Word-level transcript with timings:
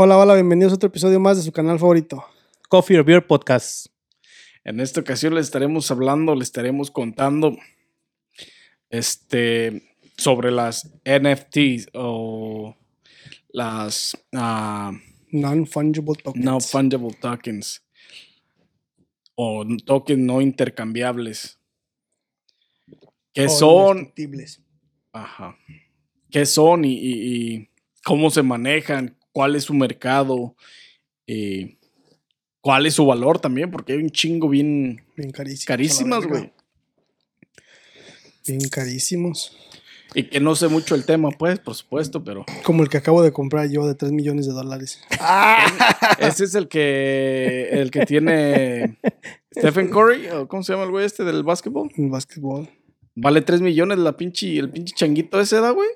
Hola, 0.00 0.16
hola, 0.16 0.34
bienvenidos 0.34 0.72
a 0.72 0.76
otro 0.76 0.88
episodio 0.88 1.18
más 1.18 1.36
de 1.36 1.42
su 1.42 1.50
canal 1.52 1.78
favorito. 1.78 2.24
Coffee 2.68 2.98
or 2.98 3.04
Beer 3.04 3.26
Podcast. 3.26 3.86
En 4.64 4.78
esta 4.80 5.00
ocasión 5.00 5.34
les 5.34 5.46
estaremos 5.46 5.90
hablando, 5.90 6.34
les 6.36 6.48
estaremos 6.48 6.90
contando 6.90 7.56
este, 8.90 9.94
sobre 10.16 10.50
las 10.52 10.92
NFTs 11.04 11.88
o 11.94 12.76
las 13.48 14.16
ah, 14.34 14.92
Non-fungible 15.30 16.14
tokens. 16.22 16.44
no 16.44 16.60
fungible 16.60 17.10
tokens 17.20 17.82
o 19.34 19.64
tokens 19.84 20.20
no 20.20 20.40
intercambiables. 20.40 21.58
¿Qué 23.32 23.46
O 23.46 23.48
son? 23.48 24.12
Ajá. 25.12 25.56
¿Qué 26.30 26.46
son 26.46 26.84
y, 26.84 26.92
y- 26.94 27.54
y 27.54 27.68
cómo 28.04 28.30
se 28.30 28.42
manejan? 28.42 29.17
¿Cuál 29.38 29.54
es 29.54 29.62
su 29.62 29.72
mercado? 29.72 30.56
Y 31.24 31.78
¿Cuál 32.60 32.86
es 32.86 32.94
su 32.94 33.06
valor 33.06 33.38
también? 33.38 33.70
Porque 33.70 33.92
hay 33.92 34.00
un 34.00 34.10
chingo 34.10 34.48
bien 34.48 35.04
la 35.14 35.32
carísimas, 35.64 36.26
güey. 36.26 36.52
Bien 38.48 38.68
carísimos. 38.68 39.56
Y 40.12 40.24
que 40.24 40.40
no 40.40 40.56
sé 40.56 40.66
mucho 40.66 40.96
el 40.96 41.04
tema, 41.04 41.30
pues, 41.30 41.60
por 41.60 41.76
supuesto, 41.76 42.24
pero. 42.24 42.46
Como 42.64 42.82
el 42.82 42.88
que 42.88 42.96
acabo 42.96 43.22
de 43.22 43.30
comprar 43.30 43.70
yo 43.70 43.86
de 43.86 43.94
3 43.94 44.10
millones 44.10 44.48
de 44.48 44.54
dólares. 44.54 45.00
Ese 46.18 46.42
es 46.42 46.56
el 46.56 46.66
que. 46.66 47.68
El 47.70 47.92
que 47.92 48.06
tiene. 48.06 48.98
Stephen 49.56 49.88
Curry, 49.88 50.30
¿o 50.30 50.48
¿cómo 50.48 50.64
se 50.64 50.72
llama 50.72 50.82
el 50.82 50.90
güey 50.90 51.06
este 51.06 51.22
del 51.22 51.44
básquetbol? 51.44 51.92
En 51.96 52.10
básquetbol. 52.10 52.68
Vale 53.14 53.42
3 53.42 53.60
millones 53.60 53.98
la 53.98 54.16
pinche, 54.16 54.58
el 54.58 54.68
pinche 54.68 54.96
changuito 54.96 55.40
ese, 55.40 55.60
¿da, 55.60 55.70
güey? 55.70 55.90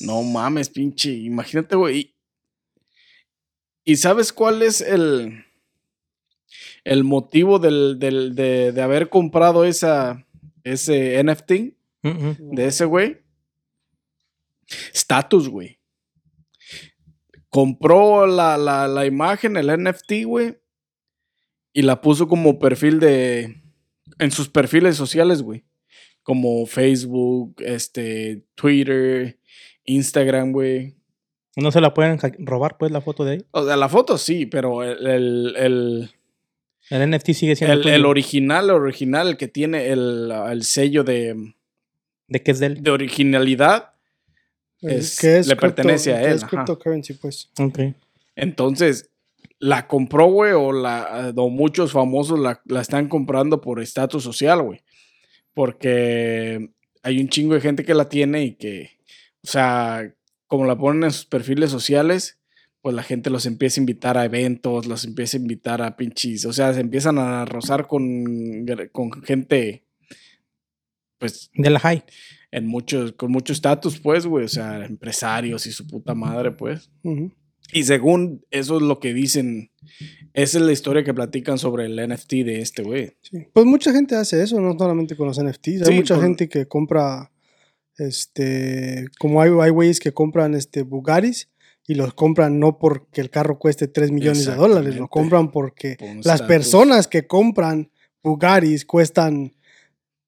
No 0.00 0.22
mames, 0.22 0.68
pinche. 0.68 1.10
Imagínate, 1.10 1.74
güey. 1.74 2.17
Y, 3.88 3.96
sabes 3.96 4.32
cuál 4.32 4.62
es 4.62 4.80
el. 4.80 5.44
El 6.84 7.04
motivo 7.04 7.58
del, 7.58 7.98
del- 7.98 8.34
de, 8.34 8.72
de 8.72 8.82
haber 8.82 9.08
comprado 9.08 9.64
esa, 9.64 10.26
ese 10.64 11.22
NFT 11.22 11.52
de 12.02 12.66
ese 12.66 12.84
güey? 12.84 13.18
Status, 14.94 15.48
güey. 15.48 15.78
Compró 17.48 18.26
la, 18.26 18.56
la, 18.58 18.86
la 18.88 19.06
imagen, 19.06 19.56
el 19.56 19.68
NFT, 19.82 20.24
güey. 20.24 20.58
Y 21.72 21.82
la 21.82 22.00
puso 22.00 22.28
como 22.28 22.58
perfil 22.58 23.00
de. 23.00 23.62
En 24.18 24.30
sus 24.30 24.48
perfiles 24.48 24.96
sociales, 24.96 25.42
güey. 25.42 25.64
Como 26.22 26.66
Facebook, 26.66 27.56
este, 27.60 28.44
Twitter, 28.54 29.38
Instagram, 29.84 30.52
güey. 30.52 30.97
No 31.60 31.70
se 31.72 31.80
la 31.80 31.92
pueden 31.94 32.18
robar, 32.38 32.76
pues, 32.78 32.92
la 32.92 33.00
foto 33.00 33.24
de 33.24 33.32
ahí. 33.32 33.44
O 33.50 33.64
sea, 33.64 33.76
la 33.76 33.88
foto 33.88 34.16
sí, 34.18 34.46
pero 34.46 34.82
el, 34.84 35.06
el, 35.06 35.56
el, 35.56 36.10
El 36.90 37.10
NFT 37.10 37.32
sigue 37.32 37.56
siendo 37.56 37.74
el- 37.80 37.88
el 37.88 38.06
original, 38.06 38.66
el 38.66 38.70
original, 38.76 39.28
el 39.28 39.36
que 39.36 39.48
tiene 39.48 39.88
el, 39.88 40.30
el 40.50 40.62
sello 40.64 41.02
de, 41.04 41.54
¿De 42.28 42.42
qué 42.42 42.50
es 42.52 42.58
de 42.60 42.66
él? 42.66 42.82
de 42.82 42.90
originalidad, 42.90 43.94
Es- 44.80 45.22
le 45.46 45.56
pertenece 45.56 46.14
a 46.14 46.20
que 46.20 46.26
él, 46.26 46.32
Es 46.36 46.42
ajá. 46.44 46.50
cryptocurrency, 46.56 47.14
pues. 47.14 47.50
Ok. 47.58 47.80
Entonces, 48.36 49.10
la 49.58 49.88
compró, 49.88 50.26
güey, 50.26 50.52
o, 50.52 50.70
la, 50.72 51.32
o 51.34 51.50
muchos 51.50 51.90
famosos 51.90 52.38
la, 52.38 52.60
la 52.66 52.80
están 52.80 53.08
comprando 53.08 53.60
por 53.60 53.80
estatus 53.82 54.22
social, 54.22 54.62
güey. 54.62 54.80
Porque 55.54 56.70
hay 57.02 57.20
un 57.20 57.28
chingo 57.28 57.54
de 57.54 57.60
gente 57.60 57.84
que 57.84 57.94
la 57.94 58.08
tiene 58.08 58.44
y 58.44 58.52
que, 58.54 58.90
o 59.42 59.46
sea, 59.48 60.14
como 60.48 60.66
la 60.66 60.76
ponen 60.76 61.04
en 61.04 61.12
sus 61.12 61.26
perfiles 61.26 61.70
sociales, 61.70 62.38
pues 62.82 62.94
la 62.96 63.02
gente 63.02 63.30
los 63.30 63.46
empieza 63.46 63.80
a 63.80 63.82
invitar 63.82 64.18
a 64.18 64.24
eventos, 64.24 64.86
los 64.86 65.04
empieza 65.04 65.36
a 65.36 65.40
invitar 65.40 65.82
a 65.82 65.96
pinches, 65.96 66.44
o 66.44 66.52
sea, 66.52 66.74
se 66.74 66.80
empiezan 66.80 67.18
a 67.18 67.44
rozar 67.44 67.86
con, 67.86 68.64
con 68.92 69.10
gente, 69.22 69.84
pues, 71.18 71.50
De 71.54 71.70
la 71.70 71.80
high. 71.80 72.02
en 72.50 72.66
muchos, 72.66 73.12
con 73.12 73.30
mucho 73.30 73.52
estatus, 73.52 73.98
pues, 74.00 74.26
güey, 74.26 74.44
o 74.44 74.48
sea, 74.48 74.84
empresarios 74.84 75.66
y 75.66 75.72
su 75.72 75.86
puta 75.86 76.14
madre, 76.14 76.50
pues. 76.52 76.90
Y 77.72 77.84
según 77.84 78.46
eso 78.50 78.76
es 78.76 78.82
lo 78.82 78.98
que 79.00 79.12
dicen, 79.12 79.70
esa 80.32 80.58
es 80.58 80.64
la 80.64 80.72
historia 80.72 81.04
que 81.04 81.12
platican 81.12 81.58
sobre 81.58 81.84
el 81.84 81.96
NFT 82.08 82.32
de 82.44 82.60
este 82.62 82.82
güey. 82.82 83.12
Sí. 83.20 83.46
Pues 83.52 83.66
mucha 83.66 83.92
gente 83.92 84.14
hace 84.16 84.42
eso, 84.42 84.58
no 84.60 84.78
solamente 84.78 85.16
con 85.16 85.26
los 85.26 85.38
NFTs. 85.42 85.82
Hay 85.82 85.84
Sí, 85.84 85.92
mucha 85.94 86.18
gente 86.20 86.48
que 86.48 86.66
compra, 86.66 87.30
este, 87.98 89.08
como 89.18 89.42
hay, 89.42 89.50
hay 89.60 89.70
güeyes 89.70 90.00
que 90.00 90.12
compran 90.12 90.54
este 90.54 90.82
Bugaris 90.82 91.48
y 91.86 91.94
los 91.94 92.14
compran 92.14 92.58
no 92.58 92.78
porque 92.78 93.20
el 93.20 93.30
carro 93.30 93.58
cueste 93.58 93.88
3 93.88 94.10
millones 94.12 94.46
de 94.46 94.54
dólares, 94.54 94.96
lo 94.96 95.08
compran 95.08 95.50
porque 95.50 95.96
las 96.24 96.42
personas 96.42 97.08
que 97.08 97.26
compran 97.26 97.90
Bugaris 98.22 98.84
cuestan 98.84 99.52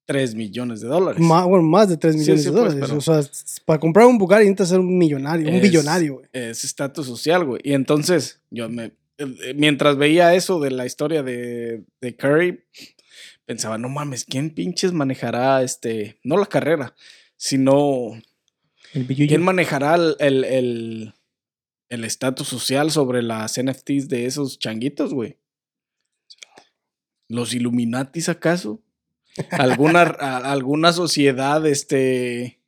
3 0.06 0.34
millones 0.34 0.80
de 0.80 0.88
dólares. 0.88 1.20
más, 1.22 1.46
bueno, 1.46 1.62
más 1.62 1.88
de 1.88 1.96
3 1.96 2.14
Sí, 2.14 2.20
millones 2.20 2.42
sí, 2.42 2.50
de 2.50 2.52
pues, 2.60 2.74
dólares. 2.74 2.90
O 2.96 3.00
sea, 3.00 3.22
para 3.64 3.78
comprar 3.78 4.06
un 4.06 4.18
Bugatti 4.18 4.42
necesitas 4.44 4.70
ser 4.70 4.80
un 4.80 4.98
millonario, 4.98 5.48
un 5.48 5.60
billonario, 5.60 6.14
güey. 6.14 6.26
Es 6.32 6.64
estatus 6.64 7.06
social, 7.06 7.44
güey. 7.44 7.60
Y 7.62 7.74
entonces, 7.74 8.40
yo 8.50 8.68
me. 8.68 8.92
eh, 9.18 9.54
Mientras 9.54 9.96
veía 9.96 10.34
eso 10.34 10.58
de 10.58 10.72
la 10.72 10.84
historia 10.86 11.22
de, 11.22 11.84
de 12.00 12.16
Curry, 12.16 12.64
pensaba, 13.44 13.78
no 13.78 13.88
mames, 13.88 14.24
¿quién 14.24 14.50
pinches 14.50 14.92
manejará 14.92 15.62
este. 15.62 16.18
No 16.24 16.36
la 16.38 16.46
carrera, 16.46 16.94
sino. 17.44 18.10
El 18.92 19.04
billuyo. 19.04 19.28
¿Quién 19.28 19.42
manejará 19.42 19.94
el- 19.94 20.16
el 20.20 20.44
el- 20.44 21.14
el 21.88 22.04
estatus 22.04 22.46
social 22.46 22.90
sobre 22.90 23.22
las 23.22 23.56
NFTs 23.58 24.08
de 24.08 24.26
esos 24.26 24.58
changuitos, 24.58 25.14
güey? 25.14 25.38
¿Los 27.28 27.54
Illuminatis 27.54 28.28
acaso? 28.28 28.82
¿Alguna, 29.52 30.02
a- 30.20 30.52
alguna 30.52 30.92
sociedad 30.92 31.64
este, 31.66 32.60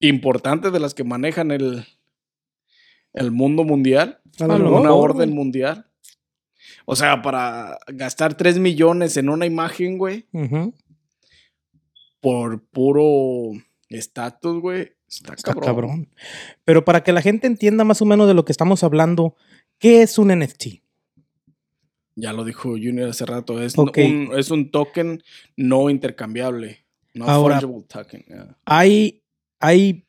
importante 0.00 0.70
de 0.70 0.80
las 0.80 0.94
que 0.94 1.04
manejan 1.04 1.50
el, 1.50 1.84
el 3.12 3.30
mundo 3.30 3.64
mundial? 3.64 4.20
A 4.40 4.46
lo 4.46 4.54
A 4.54 4.58
lo 4.58 4.64
mejor, 4.64 4.80
¿Una 4.80 4.90
güey. 4.90 5.02
orden 5.04 5.32
mundial? 5.34 5.86
O 6.86 6.96
sea, 6.96 7.22
para 7.22 7.78
gastar 7.88 8.36
3 8.36 8.58
millones 8.58 9.16
en 9.16 9.28
una 9.28 9.46
imagen, 9.46 9.98
güey. 9.98 10.26
Por 12.24 12.62
puro 12.68 13.52
estatus, 13.90 14.60
güey, 14.62 14.92
está, 15.06 15.34
Está 15.34 15.52
cabrón. 15.52 15.64
cabrón. 15.66 16.08
Pero 16.64 16.82
para 16.86 17.02
que 17.04 17.12
la 17.12 17.20
gente 17.20 17.46
entienda 17.46 17.84
más 17.84 18.00
o 18.00 18.06
menos 18.06 18.26
de 18.26 18.32
lo 18.34 18.46
que 18.46 18.52
estamos 18.52 18.82
hablando, 18.82 19.36
¿qué 19.78 20.00
es 20.00 20.18
un 20.18 20.28
NFT? 20.36 20.80
Ya 22.16 22.32
lo 22.32 22.44
dijo 22.44 22.70
Junior 22.70 23.10
hace 23.10 23.26
rato. 23.26 23.60
Es, 23.62 23.76
Ok. 23.78 23.98
un, 23.98 24.30
es 24.38 24.50
un 24.50 24.70
token 24.70 25.22
no 25.56 25.90
intercambiable. 25.90 26.86
No 27.12 27.26
Ahora- 27.26 27.60
fungible 27.60 27.86
token. 27.88 28.24
yeah. 28.26 28.56
Hay, 28.64 29.22
hay 29.60 30.06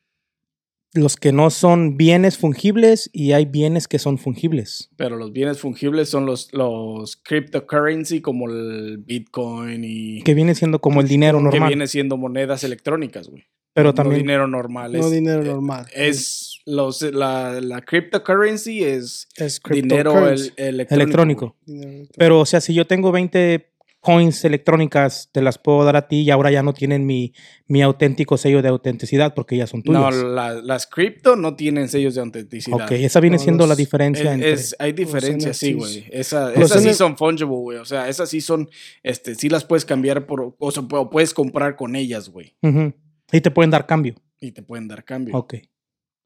los 0.95 1.17
que 1.17 1.31
no 1.31 1.49
son 1.51 1.97
bienes 1.97 2.37
fungibles 2.37 3.09
y 3.13 3.33
hay 3.33 3.45
bienes 3.45 3.87
que 3.87 3.99
son 3.99 4.17
fungibles. 4.17 4.89
Pero 4.95 5.17
los 5.17 5.31
bienes 5.33 5.59
fungibles 5.59 6.09
son 6.09 6.25
los, 6.25 6.51
los 6.53 7.17
cryptocurrency 7.17 8.21
como 8.21 8.49
el 8.49 8.97
Bitcoin 8.97 9.83
y 9.85 10.21
Que 10.23 10.33
viene 10.33 10.55
siendo 10.55 10.79
como 10.79 11.01
el 11.01 11.07
dinero 11.07 11.37
que 11.37 11.43
normal. 11.43 11.67
viene 11.67 11.87
siendo 11.87 12.17
monedas 12.17 12.63
electrónicas, 12.63 13.27
güey. 13.29 13.43
pero 13.73 13.89
No 13.89 13.93
también 13.93 14.21
dinero 14.21 14.47
normal. 14.47 14.93
No 14.93 14.99
es, 14.99 15.11
dinero 15.11 15.41
eh, 15.43 15.45
normal. 15.45 15.85
Es 15.93 16.61
los, 16.65 17.01
la, 17.01 17.59
la 17.61 17.81
cryptocurrency 17.81 18.83
es 18.83 19.27
es 19.35 19.61
dinero 19.69 20.11
cryptocurrency. 20.13 20.51
el- 20.55 20.65
electrónico. 20.75 21.03
electrónico. 21.03 21.55
Dinero 21.65 21.89
electrónico. 21.89 22.13
Pero, 22.17 22.39
o 22.39 22.45
sea, 22.45 22.61
si 22.61 22.73
yo 22.73 22.87
tengo 22.87 23.11
20 23.11 23.69
coins 24.05 24.45
electrónicas, 24.45 25.29
te 25.31 25.41
las 25.41 25.57
puedo 25.57 25.83
dar 25.83 25.95
a 25.95 26.07
ti 26.07 26.21
y 26.21 26.29
ahora 26.29 26.51
ya 26.51 26.61
no 26.61 26.73
tienen 26.73 27.07
mi, 27.07 27.33
mi 27.67 27.81
auténtico 27.81 28.37
sello 28.37 28.61
de 28.61 28.69
autenticidad 28.69 29.33
porque 29.33 29.57
ya 29.57 29.65
son 29.65 29.81
No, 29.85 30.07
tuyas. 30.07 30.23
la- 30.23 30.53
las 30.53 30.85
cripto 30.85 31.35
no 31.35 31.55
tienen 31.55 31.89
sellos 31.89 32.13
de 32.13 32.21
autenticidad. 32.21 32.85
ok, 32.85 32.91
esa 32.91 33.19
viene 33.19 33.37
No, 33.37 33.43
siendo 33.43 33.65
la 33.65 33.75
diferencia 33.75 34.25
Es- 34.25 34.35
entre... 34.35 34.51
es- 34.51 34.75
hay 34.77 34.91
diferencias, 34.93 35.57
sí, 35.57 35.73
güey. 35.73 36.05
Esa- 36.11 36.53
esas 36.53 36.83
sí 36.83 36.93
son 36.93 37.17
fungible, 37.17 37.45
güey. 37.55 37.77
O 37.79 37.85
sea, 37.85 38.07
esas 38.07 38.29
sí 38.29 38.41
son, 38.41 38.69
este, 39.01 39.33
sí 39.33 39.49
las 39.49 39.65
puedes 39.65 39.85
cambiar 39.85 40.27
por, 40.27 40.55
o 40.57 40.71
sea, 40.71 40.83
pu- 40.83 41.09
puedes 41.09 41.33
comprar 41.33 41.75
con 41.75 41.95
ellas, 41.95 42.29
güey. 42.29 42.55
Ujú. 42.61 42.93
Y 43.31 43.41
te 43.41 43.49
pueden 43.49 43.71
dar 43.71 43.87
cambio. 43.87 44.13
Y 44.39 44.51
te 44.51 44.61
pueden 44.61 44.87
dar 44.87 45.03
cambio. 45.03 45.35
Ok. 45.35 45.55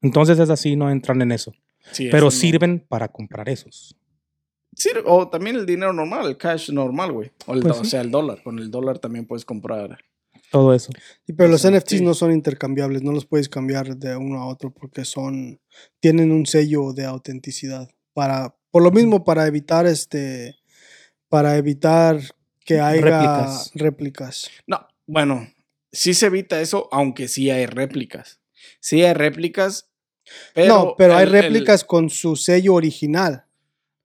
Entonces 0.02 0.38
esas 0.38 0.60
sí 0.60 0.76
no 0.76 0.90
entran 0.90 1.22
en 1.22 1.32
eso. 1.32 1.52
Sí, 1.92 2.08
Pero 2.10 2.26
no. 2.26 2.30
sirven 2.30 2.84
para 2.86 3.08
comprar 3.08 3.48
esos. 3.48 3.96
Sir- 4.74 5.02
o 5.06 5.28
también 5.28 5.56
el 5.56 5.66
dinero 5.66 5.92
normal, 5.92 6.26
el 6.26 6.36
cash 6.36 6.70
normal, 6.70 7.12
güey. 7.12 7.30
O, 7.46 7.54
el 7.54 7.60
Pues 7.60 7.78
o 7.78 7.84
sí. 7.84 7.90
sea, 7.90 8.00
el 8.00 8.10
dólar. 8.10 8.42
Con 8.42 8.58
el 8.58 8.70
dólar 8.70 8.98
también 8.98 9.26
puedes 9.26 9.44
comprar. 9.44 9.98
Todo 10.50 10.74
eso. 10.74 10.92
Sí, 11.26 11.32
pero 11.32 11.48
los 11.48 11.62
Los 11.64 11.72
NFTs 11.72 12.00
no 12.02 12.14
son 12.14 12.32
intercambiables, 12.32 13.02
no 13.02 13.12
los 13.12 13.26
puedes 13.26 13.48
cambiar 13.48 13.96
de 13.96 14.16
uno 14.16 14.40
a 14.40 14.46
otro 14.46 14.72
porque 14.72 15.04
son 15.04 15.60
tienen 16.00 16.32
un 16.32 16.46
sello 16.46 16.92
de 16.92 17.04
autenticidad 17.04 17.88
para 18.14 18.56
por 18.72 18.82
lo 18.82 18.90
mismo 18.90 19.24
para 19.24 19.46
evitar 19.46 19.86
este 19.86 20.56
para 21.28 21.56
evitar 21.56 22.20
que 22.64 22.80
haya 22.80 23.00
Réplicas. 23.00 23.70
réplicas. 23.74 24.50
No, 24.66 24.86
bueno, 25.06 25.48
sí 25.92 26.14
se 26.14 26.26
evita 26.26 26.60
eso, 26.60 26.88
aunque 26.90 27.28
sí 27.28 27.50
hay 27.50 27.66
réplicas. 27.66 28.40
Sí 28.80 29.02
hay 29.04 29.14
réplicas, 29.14 29.90
no, 30.56 30.94
pero 30.96 31.14
hay 31.16 31.24
el- 31.26 31.30
réplicas 31.32 31.84
con 31.84 32.10
su 32.10 32.34
sello 32.36 32.74
original. 32.74 33.44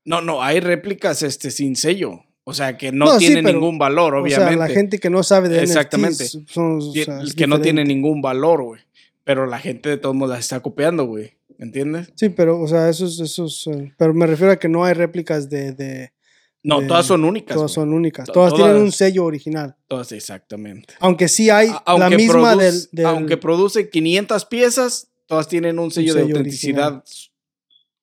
No, 0.06 0.22
no, 0.22 0.42
hay 0.44 0.60
réplicas 0.60 1.22
este, 1.24 1.52
sin 1.52 1.76
sello. 1.76 2.22
O 2.48 2.54
sea, 2.54 2.78
que 2.78 2.92
no, 2.92 3.06
No, 3.06 3.20
sí, 3.20 3.32
pero, 3.34 3.52
ningún 3.52 3.80
valor, 3.80 4.14
O 4.16 4.22
obviamente. 4.22 4.52
sea, 4.56 4.68
la 4.68 4.68
gente 4.74 5.00
que 5.00 5.10
no 5.10 5.24
sabe 5.24 5.50
de 5.50 5.64
Exactamente. 5.64 6.24
NFTs 6.26 6.44
son, 6.54 6.78
o 6.78 6.92
sea, 6.94 7.22
es 7.24 7.34
que 7.34 7.48
no 7.48 7.60
tiene 7.60 7.84
ningún 7.84 8.22
valor, 8.22 8.62
güey. 8.64 8.82
Pero 9.24 9.48
la 9.48 9.58
gente 9.58 9.90
de 9.90 9.98
todos 9.98 10.16
modos 10.16 10.36
las 10.36 10.46
está 10.46 10.60
copiando, 10.62 11.06
güey. 11.06 11.34
¿Entiendes? 11.58 12.12
Sí, 12.16 12.30
pero, 12.30 12.60
o 12.62 12.68
sea, 12.68 12.88
esos, 12.90 13.20
esos, 13.20 13.66
eh, 13.68 13.94
pero 13.98 14.14
me 14.14 14.28
refiero 14.28 14.52
a 14.54 14.58
que 14.58 14.68
no 14.68 14.84
hay 14.86 14.94
réplicas 14.94 15.50
de, 15.50 15.72
de 15.72 16.12
No, 16.62 16.82
de- 16.82 16.88
todas 16.88 17.08
son 17.08 17.24
únicas. 17.24 17.56
todas 17.56 17.72
son 17.72 17.92
únicas. 17.94 18.28
To- 18.28 18.34
Todas, 18.34 18.54
tienen 18.54 18.76
un 18.76 18.92
sello 18.92 19.24
original. 19.26 19.76
Todas, 19.88 20.12
exactamente. 20.12 20.94
Aunque 21.00 21.28
sí 21.30 21.50
hay 21.50 21.70
A- 21.86 21.98
la 21.98 22.10
misma 22.12 22.56
del, 22.56 22.74
produce- 22.74 22.90
del- 22.92 23.06
aunque 23.08 23.38
produce 23.38 23.90
500 23.90 24.46
piezas, 24.46 25.08
todas 25.26 25.48
tienen 25.48 25.80
un 25.80 25.90
sello, 25.90 26.14
de 26.14 26.22
sello 26.22 26.36
autenticidad 26.36 27.04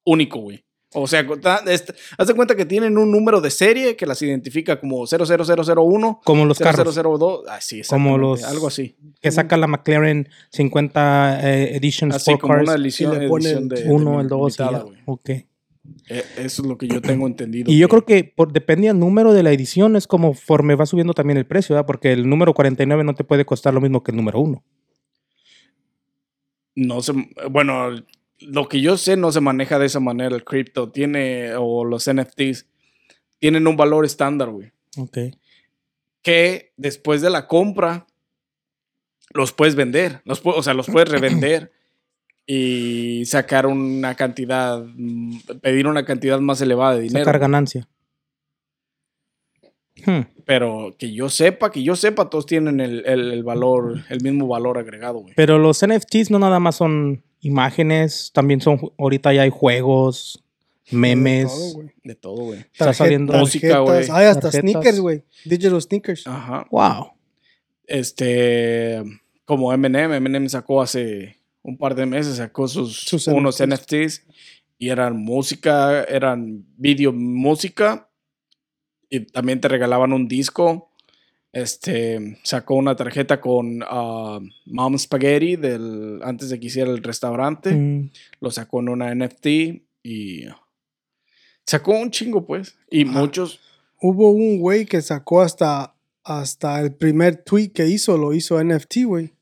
único, 0.04 0.40
güey. 0.40 0.64
O 0.94 1.06
sea, 1.06 1.26
este- 1.66 1.94
haz 2.18 2.28
de 2.28 2.34
cuenta 2.34 2.54
que 2.54 2.64
tienen 2.66 2.98
un 2.98 3.10
número 3.10 3.40
de 3.40 3.50
serie 3.50 3.96
que 3.96 4.04
las 4.06 4.20
identifica 4.22 4.78
como 4.78 5.06
00001, 5.06 6.20
Como 6.24 6.44
los 6.44 6.58
carros 6.58 6.94
0002, 6.94 7.44
ah, 7.48 7.60
sí, 7.60 7.80
Como 7.88 8.18
los- 8.18 8.42
algo 8.44 8.68
así. 8.68 8.96
que 9.20 9.30
saca 9.30 9.56
la 9.56 9.66
McLaren 9.66 10.28
50 10.50 11.40
eh, 11.42 11.76
Edition 11.76 12.12
Así 12.12 12.30
Sport 12.32 12.40
como 12.40 12.54
una 12.54 12.64
Cars. 12.64 12.80
edición, 12.82 13.18
le 13.18 13.28
pone 13.28 13.44
edición 13.46 13.62
el 13.64 13.68
de, 13.70 13.82
de 13.84 13.90
Uno, 13.90 14.20
el 14.20 14.28
dos, 14.28 14.58
y 14.58 14.62
limitada, 14.62 14.78
ya. 14.78 14.84
güey. 14.84 14.98
Ok. 15.06 15.30
Eh, 16.08 16.24
Eso 16.36 16.62
es 16.62 16.68
lo 16.68 16.76
que 16.78 16.86
yo 16.88 17.00
tengo 17.00 17.26
entendido. 17.26 17.70
Y 17.72 17.78
yo 17.78 17.88
creo 17.88 18.04
que 18.04 18.22
por, 18.24 18.52
depende 18.52 18.86
del 18.88 18.98
número 18.98 19.32
de 19.32 19.42
la 19.42 19.50
edición, 19.52 19.96
es 19.96 20.06
como 20.06 20.28
conforme 20.28 20.74
va 20.74 20.86
subiendo 20.86 21.12
también 21.14 21.38
el 21.38 21.46
precio, 21.46 21.74
¿verdad? 21.74 21.86
Porque 21.86 22.12
el 22.12 22.28
número 22.28 22.54
49 22.54 23.02
no 23.02 23.14
te 23.14 23.24
puede 23.24 23.44
costar 23.44 23.72
lo 23.74 23.80
mismo 23.80 24.02
que 24.02 24.10
el 24.12 24.16
número 24.16 24.40
1. 24.40 24.62
no 26.74 27.02
se, 27.02 27.12
bueno, 27.50 27.90
lo 28.48 28.68
que 28.68 28.80
yo 28.80 28.96
sé 28.96 29.16
no 29.16 29.32
se 29.32 29.40
maneja 29.40 29.78
de 29.78 29.86
esa 29.86 30.00
manera 30.00 30.34
el 30.34 30.44
cripto, 30.44 30.90
tiene, 30.90 31.54
o 31.56 31.84
los 31.84 32.10
NFTs, 32.12 32.66
tienen 33.38 33.66
un 33.66 33.76
valor 33.76 34.04
estándar, 34.04 34.50
güey. 34.50 34.72
Ok. 34.98 35.18
que 36.22 36.72
después 36.76 37.20
de 37.22 37.30
la 37.30 37.46
compra 37.48 38.06
los 39.34 39.52
puedes 39.52 39.74
vender, 39.74 40.20
los 40.24 40.40
o 40.44 40.62
sea, 40.62 40.74
los 40.74 40.86
puedes 40.86 41.08
revender 41.08 41.72
y 42.46 43.24
sacar 43.26 43.66
una 43.66 44.14
cantidad, 44.14 44.84
pedir 45.62 45.86
una 45.86 46.04
cantidad 46.04 46.38
más 46.40 46.60
elevada 46.60 46.94
de 46.96 47.02
dinero. 47.02 47.24
Sacar 47.24 47.40
ganancia. 47.40 47.88
Hmm. 50.04 50.22
Pero 50.44 50.94
que 50.98 51.12
yo 51.12 51.28
sepa, 51.28 51.70
que 51.70 51.82
yo 51.82 51.94
sepa, 51.96 52.28
todos 52.30 52.46
tienen 52.46 52.80
el, 52.80 53.04
el- 53.06 53.32
el 53.32 53.42
valor, 53.44 54.02
el 54.08 54.20
mismo 54.22 54.48
valor 54.48 54.78
agregado, 54.78 55.20
güey. 55.20 55.34
Pero 55.36 55.58
los 55.58 55.84
NFTs 55.86 56.30
no 56.30 56.38
nada 56.38 56.58
más 56.60 56.76
son 56.76 57.22
imágenes, 57.42 58.30
también 58.32 58.60
son, 58.62 58.80
ahorita 58.98 59.32
ya 59.34 59.42
hay 59.42 59.50
juegos, 59.50 60.42
memes. 60.90 61.48
de 61.52 61.54
todo, 61.54 61.72
güey. 61.74 61.90
De 62.04 62.14
todo, 62.14 62.44
güey. 62.44 62.58
Está 62.60 62.86
Tarjet- 62.86 62.94
saliendo 62.94 63.32
música, 63.34 63.78
güey. 63.80 63.98
Hay 64.10 64.24
hasta 64.26 64.50
Tarjetas. 64.50 64.70
sneakers, 64.70 65.00
güey. 65.00 65.24
Digital 65.44 65.82
sneakers. 65.82 66.26
Ajá. 66.26 66.66
wow. 66.70 67.12
Este, 67.86 69.02
como 69.44 69.72
Eminem, 69.72 70.12
Eminem 70.12 70.48
sacó 70.48 70.80
hace 70.82 71.36
un 71.62 71.76
par 71.76 71.94
de 71.94 72.06
meses, 72.06 72.36
sacó 72.36 72.66
sus, 72.68 72.96
Sus 72.96 73.26
unos 73.28 73.60
NFTs. 73.60 74.22
NFTs 74.22 74.26
y 74.78 74.88
eran 74.88 75.16
música, 75.16 76.04
eran 76.04 76.64
video 76.76 77.12
música 77.12 78.08
y 79.08 79.20
también 79.20 79.60
te 79.60 79.68
regalaban 79.68 80.12
un 80.12 80.26
disco. 80.26 80.90
Este, 81.52 82.38
sacó 82.44 82.76
una 82.76 82.96
tarjeta 82.96 83.40
con 83.40 83.82
ah, 83.86 84.40
Mom 84.66 84.98
Spaghetti 84.98 85.56
del, 85.56 86.20
antes 86.22 86.48
de 86.48 86.58
que 86.58 86.66
hiciera 86.66 86.90
el 86.90 87.02
restaurante. 87.02 87.74
Mm. 87.74 88.10
Lo 88.40 88.50
sacó 88.50 88.80
en 88.80 88.88
una 88.88 89.14
NFT 89.14 89.46
y 90.02 90.44
sacó 91.66 91.92
un 91.92 92.10
chingo, 92.10 92.46
pues. 92.46 92.76
Y 92.90 93.06
Ajá. 93.06 93.18
muchos, 93.18 93.60
Hubo 94.04 94.32
un 94.32 94.58
güey 94.58 94.84
que 94.84 95.00
sacó 95.00 95.42
hasta, 95.42 95.94
hasta 96.24 96.80
el 96.80 96.92
primer 96.92 97.36
tweet 97.36 97.68
que 97.68 97.86
hizo, 97.86 98.18
lo 98.18 98.34
hizo 98.34 98.62
NFT, 98.62 99.04
güey. 99.04 99.32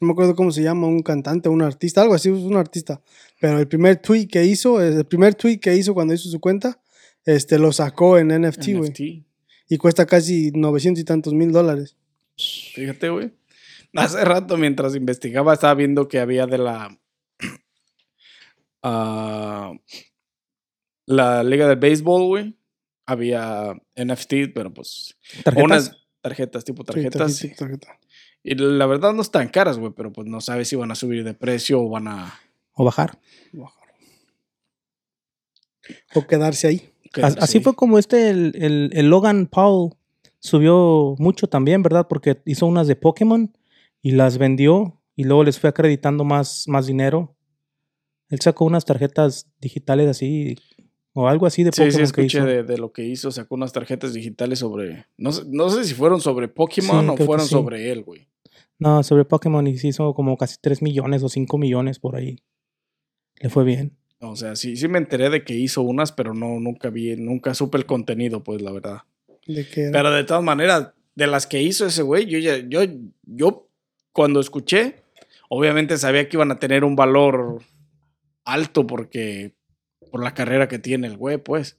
No 0.00 0.08
me 0.08 0.12
acuerdo 0.12 0.36
cómo 0.36 0.52
se 0.52 0.62
llama, 0.62 0.86
un 0.86 1.00
cantante, 1.00 1.48
un 1.48 1.62
artista, 1.62 2.02
algo 2.02 2.12
así, 2.12 2.28
es 2.28 2.40
un 2.40 2.56
artista. 2.56 3.00
Pero 3.40 3.58
el 3.58 3.66
primer 3.66 3.96
tweet 3.96 4.26
que 4.26 4.44
hizo, 4.44 4.82
el 4.82 5.06
primer 5.06 5.34
tweet 5.34 5.56
que 5.58 5.74
hizo 5.74 5.94
cuando 5.94 6.12
hizo 6.12 6.28
su 6.28 6.40
cuenta, 6.40 6.78
este, 7.24 7.58
lo 7.58 7.72
sacó 7.72 8.18
en 8.18 8.38
NFT, 8.38 8.66
güey. 8.76 9.24
Y 9.72 9.78
cuesta 9.78 10.04
casi 10.04 10.50
900 10.50 11.00
y 11.00 11.04
tantos 11.06 11.32
mil 11.32 11.50
dólares. 11.50 11.96
Fíjate, 12.36 13.08
güey. 13.08 13.32
Hace 13.94 14.22
rato, 14.22 14.58
mientras 14.58 14.94
investigaba, 14.94 15.54
estaba 15.54 15.72
viendo 15.72 16.08
que 16.08 16.20
había 16.20 16.46
de 16.46 16.58
la. 16.58 17.00
ah, 18.82 19.72
la 21.06 21.42
Liga 21.42 21.68
de 21.68 21.76
Béisbol, 21.76 22.26
güey. 22.26 22.58
Había 23.06 23.72
NFT, 23.96 24.52
pero 24.54 24.74
pues. 24.74 25.16
¿Tarjetas? 25.42 25.64
Unas 25.64 26.06
tarjetas, 26.20 26.64
tipo 26.64 26.82
Sí, 26.82 26.86
tarjetas. 26.88 27.38
tarjeta, 27.38 27.56
tarjeta. 27.56 27.98
Y 28.42 28.56
la 28.56 28.84
verdad 28.84 29.14
no 29.14 29.22
están 29.22 29.48
caras, 29.48 29.78
güey, 29.78 29.94
pero 29.96 30.12
pues 30.12 30.28
no 30.28 30.42
sabes 30.42 30.68
si 30.68 30.76
van 30.76 30.90
a 30.90 30.96
subir 30.96 31.24
de 31.24 31.32
precio 31.32 31.80
o 31.80 31.88
van 31.88 32.08
a. 32.08 32.38
O 32.74 32.84
bajar. 32.84 33.18
O 36.14 36.26
quedarse 36.26 36.66
ahí. 36.66 36.91
Así 37.22 37.60
fue 37.60 37.74
como 37.74 37.98
este, 37.98 38.30
el, 38.30 38.52
el- 38.56 38.90
el 38.94 39.10
Logan 39.10 39.46
Paul 39.46 39.94
subió 40.38 41.14
mucho 41.18 41.48
también, 41.48 41.82
¿verdad? 41.82 42.06
Porque 42.08 42.40
hizo 42.46 42.66
unas 42.66 42.86
de 42.88 42.96
Pokémon 42.96 43.52
y 44.00 44.12
las 44.12 44.38
vendió 44.38 45.00
y 45.14 45.24
luego 45.24 45.44
les 45.44 45.58
fue 45.60 45.70
acreditando 45.70 46.24
más, 46.24 46.64
más 46.68 46.86
dinero. 46.86 47.36
Él 48.28 48.40
sacó 48.40 48.64
unas 48.64 48.84
tarjetas 48.84 49.46
digitales 49.60 50.08
así 50.08 50.56
o 51.12 51.28
algo 51.28 51.44
así 51.46 51.62
de 51.62 51.70
Sí, 51.72 51.82
Pokémon 51.82 51.92
sí, 51.92 51.98
que 51.98 52.02
escuché 52.22 52.38
hizo. 52.38 52.46
de, 52.46 52.62
de 52.62 52.78
lo 52.78 52.92
que 52.92 53.04
hizo. 53.04 53.30
Sacó 53.30 53.54
unas 53.56 53.72
tarjetas 53.72 54.14
digitales 54.14 54.58
sobre. 54.60 55.06
No 55.18 55.32
sé, 55.32 55.42
no 55.46 55.68
sé 55.68 55.84
si 55.84 55.92
fueron 55.94 56.20
sobre 56.20 56.48
Pokémon 56.48 57.04
Sí, 57.04 57.08
o 57.10 57.14
que 57.14 57.24
fueron 57.24 57.44
sí. 57.46 57.50
sobre 57.52 57.92
él, 57.92 58.02
güey. 58.04 58.26
No, 58.78 59.02
sobre 59.02 59.24
Pokémon 59.26 59.64
y 59.66 59.76
sí 59.78 59.88
hizo 59.88 60.14
como 60.14 60.36
casi 60.38 60.56
3 60.60 60.80
millones 60.82 61.22
o 61.22 61.28
5 61.28 61.58
millones 61.58 61.98
por 61.98 62.16
ahí. 62.16 62.38
Le 63.38 63.48
fue 63.50 63.64
bien. 63.64 63.96
O 64.22 64.36
sea, 64.36 64.54
sí, 64.56 64.76
sí 64.76 64.86
me 64.88 64.98
enteré 64.98 65.30
de 65.30 65.44
que 65.44 65.54
hizo 65.54 65.82
unas, 65.82 66.12
pero 66.12 66.32
no, 66.32 66.60
nunca 66.60 66.90
vi, 66.90 67.16
nunca 67.16 67.54
supe 67.54 67.76
el 67.78 67.86
contenido, 67.86 68.42
pues, 68.44 68.62
la 68.62 68.70
verdad. 68.72 68.98
De 69.46 69.66
que 69.68 69.82
era- 69.82 69.92
Pero 69.92 70.10
de 70.12 70.24
todas 70.24 70.42
maneras, 70.44 70.90
de 71.14 71.26
las 71.26 71.46
que 71.46 71.60
hizo 71.60 71.86
ese 71.86 72.02
güey, 72.02 72.26
yo 72.26 72.38
ya, 72.38 72.56
yo, 72.58 72.80
yo 73.24 73.66
cuando 74.12 74.40
escuché, 74.40 75.02
obviamente 75.48 75.98
sabía 75.98 76.28
que 76.28 76.36
iban 76.36 76.50
a 76.52 76.58
tener 76.58 76.84
un 76.84 76.94
valor 76.96 77.62
alto 78.44 78.86
porque 78.86 79.52
por 80.10 80.22
la 80.22 80.34
carrera 80.34 80.68
que 80.68 80.78
tiene 80.78 81.08
el 81.08 81.16
güey, 81.16 81.38
pues, 81.38 81.76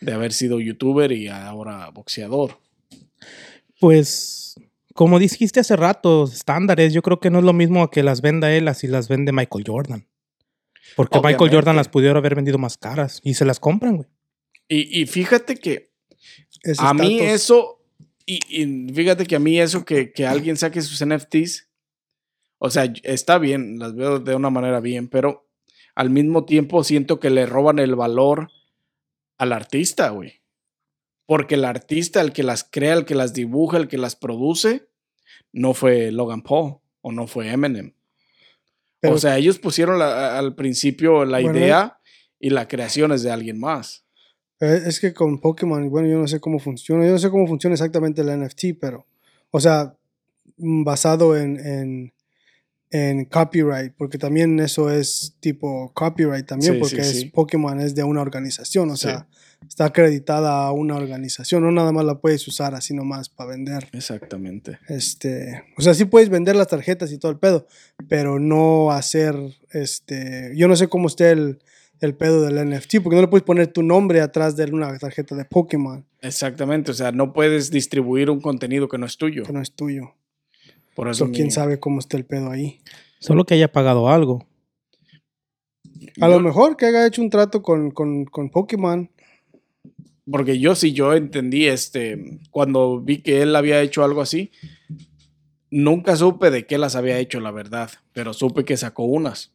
de 0.00 0.12
haber 0.12 0.32
sido 0.32 0.60
youtuber 0.60 1.10
y 1.12 1.28
ahora 1.28 1.90
boxeador. 1.90 2.58
Pues, 3.80 4.54
como 4.94 5.18
dijiste 5.18 5.60
hace 5.60 5.76
rato, 5.76 6.24
estándares, 6.24 6.92
yo 6.92 7.02
creo 7.02 7.20
que 7.20 7.30
no 7.30 7.38
es 7.38 7.44
lo 7.44 7.52
mismo 7.52 7.90
que 7.90 8.02
las 8.02 8.20
venda 8.20 8.52
él 8.52 8.68
así 8.68 8.86
las 8.86 9.08
vende 9.08 9.32
Michael 9.32 9.64
Jordan. 9.66 10.06
Porque 10.96 11.20
Michael. 11.20 11.50
Jordan 11.50 11.76
las 11.76 11.88
pudiera 11.88 12.18
haber 12.18 12.34
vendido 12.34 12.58
más 12.58 12.76
caras 12.76 13.20
y 13.22 13.34
se 13.34 13.44
las 13.44 13.60
compran, 13.60 13.96
güey. 13.96 14.08
Y, 14.68 15.00
y 15.00 15.06
fíjate 15.06 15.56
que 15.56 15.90
ese 16.62 16.82
a 16.82 16.94
mí 16.94 17.20
eso, 17.20 17.82
y, 18.26 18.38
y 18.48 18.92
fíjate 18.92 19.26
que 19.26 19.36
a 19.36 19.40
mí 19.40 19.58
eso 19.58 19.84
que, 19.84 20.12
que 20.12 20.26
alguien 20.26 20.56
saque 20.56 20.82
sus 20.82 21.04
NFTs, 21.04 21.68
o 22.58 22.70
sea, 22.70 22.92
está 23.02 23.38
bien, 23.38 23.78
las 23.78 23.94
veo 23.94 24.20
de 24.20 24.34
una 24.34 24.50
manera 24.50 24.80
bien, 24.80 25.08
pero 25.08 25.48
al 25.94 26.10
mismo 26.10 26.44
tiempo 26.44 26.84
siento 26.84 27.18
que 27.18 27.30
le 27.30 27.46
roban 27.46 27.78
el 27.78 27.94
valor 27.94 28.50
al 29.38 29.52
artista, 29.52 30.10
güey. 30.10 30.42
Porque 31.26 31.54
el 31.54 31.64
artista, 31.64 32.20
el 32.20 32.32
que 32.32 32.42
las 32.42 32.64
crea, 32.64 32.94
el 32.94 33.04
que 33.04 33.14
las 33.14 33.32
dibuja, 33.32 33.78
el 33.78 33.88
que 33.88 33.98
las 33.98 34.14
produce, 34.14 34.88
no 35.52 35.74
fue 35.74 36.12
Logan 36.12 36.42
Paul 36.42 36.78
o 37.00 37.12
no 37.12 37.26
fue 37.26 37.50
Eminem. 37.50 37.94
Pero- 39.00 39.14
o 39.14 39.18
sea, 39.18 39.38
ellos 39.38 39.58
pusieron 39.58 39.98
la- 39.98 40.38
al 40.38 40.54
principio 40.54 41.24
la 41.24 41.40
Bueno, 41.40 41.58
idea 41.58 41.98
y 42.38 42.50
la 42.50 42.68
creación 42.68 43.12
es 43.12 43.22
de 43.22 43.30
alguien 43.30 43.58
más. 43.58 44.04
Eh, 44.60 44.82
Es 44.86 45.00
que 45.00 45.14
con 45.14 45.40
Pokémon, 45.40 45.88
bueno, 45.90 46.08
yo 46.08 46.18
no 46.18 46.28
sé 46.28 46.38
cómo 46.40 46.58
funciona, 46.58 47.04
yo 47.06 47.12
no 47.12 47.18
sé 47.18 47.30
cómo 47.30 47.46
funciona 47.46 47.74
exactamente 47.74 48.20
el 48.20 48.28
NFT, 48.28 48.74
pero, 48.78 49.06
o 49.50 49.58
sea, 49.60 49.94
mm, 50.58 50.84
basado 50.84 51.36
en, 51.36 51.58
en, 51.58 52.12
en 52.90 53.24
copyright, 53.24 53.94
porque 53.96 54.18
también 54.18 54.58
eso 54.60 54.90
es 54.90 55.36
tipo 55.40 55.90
copyright 55.94 56.46
también, 56.46 56.74
Sí, 56.74 56.78
porque 56.80 56.96
sí, 57.04 57.10
es, 57.10 57.20
sí. 57.20 57.24
Pokémon 57.30 57.80
es 57.80 57.94
de 57.94 58.04
una 58.04 58.20
organización, 58.20 58.90
o 58.90 58.96
sea, 58.96 59.28
está 59.68 59.86
acreditada 59.86 60.64
a 60.64 60.72
una 60.72 60.96
organización, 60.96 61.62
no 61.62 61.70
nada 61.70 61.92
más 61.92 62.04
la 62.04 62.20
puedes 62.20 62.46
usar 62.48 62.74
así 62.74 62.94
nomás 62.94 63.28
para 63.28 63.50
vender. 63.50 63.88
Exactamente. 63.92 64.78
Este, 64.88 65.64
o 65.76 65.82
sea, 65.82 65.94
sí 65.94 66.04
puedes 66.04 66.28
vender 66.28 66.56
las 66.56 66.68
tarjetas 66.68 67.12
y 67.12 67.18
todo 67.18 67.32
el 67.32 67.38
pedo, 67.38 67.66
pero 68.08 68.38
no 68.38 68.90
hacer, 68.90 69.34
este, 69.70 70.52
yo 70.56 70.68
no 70.68 70.76
sé 70.76 70.88
cómo 70.88 71.08
esté 71.08 71.30
el, 71.30 71.60
el 72.00 72.14
pedo 72.14 72.42
del 72.42 72.68
NFT, 72.68 72.96
porque 73.02 73.16
no 73.16 73.22
le 73.22 73.28
puedes 73.28 73.44
poner 73.44 73.68
tu 73.68 73.82
nombre 73.82 74.20
atrás 74.20 74.56
de 74.56 74.64
una 74.64 74.96
tarjeta 74.98 75.34
de 75.34 75.44
Pokémon 75.44 76.04
Exactamente, 76.22 76.90
o 76.90 76.94
sea, 76.94 77.12
no 77.12 77.32
puedes 77.32 77.70
distribuir 77.70 78.30
un 78.30 78.40
contenido 78.40 78.88
que 78.88 78.98
no 78.98 79.06
es 79.06 79.16
tuyo. 79.16 79.44
que 79.44 79.52
no 79.52 79.62
es 79.62 79.72
tuyo. 79.72 80.14
Por 80.94 81.08
eso 81.08 81.26
So, 81.26 81.32
quién 81.32 81.50
sabe 81.50 81.80
cómo 81.80 82.00
está 82.00 82.16
el 82.16 82.26
pedo 82.26 82.50
ahí. 82.50 82.80
Solo 83.20 83.44
que 83.44 83.54
haya 83.54 83.72
pagado 83.72 84.08
algo. 84.08 84.46
A 86.20 86.28
lo 86.28 86.40
mejor 86.40 86.76
que 86.76 86.86
haya 86.86 87.06
hecho 87.06 87.22
un 87.22 87.30
trato 87.30 87.62
con, 87.62 87.90
con, 87.90 88.24
con 88.24 88.50
Pokémon. 88.50 89.10
Porque 90.30 90.58
yo 90.58 90.74
sí, 90.74 90.92
yo 90.92 91.14
entendí, 91.14 91.66
este, 91.66 92.40
cuando 92.50 93.00
vi 93.00 93.18
que 93.18 93.42
él 93.42 93.56
había 93.56 93.80
hecho 93.82 94.04
algo 94.04 94.20
así, 94.20 94.50
nunca 95.70 96.16
supe 96.16 96.50
de 96.50 96.66
qué 96.66 96.78
las 96.78 96.96
había 96.96 97.18
hecho, 97.18 97.40
la 97.40 97.50
verdad, 97.50 97.90
pero 98.12 98.32
supe 98.32 98.64
que 98.64 98.76
sacó 98.76 99.04
unas. 99.04 99.52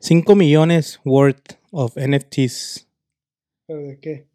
5 0.00 0.34
millones 0.34 1.00
worth 1.04 1.58
of 1.70 1.96
NFTs 1.96 2.88
¿Pero 3.66 3.80
de 3.80 3.98
qué? 4.00 4.26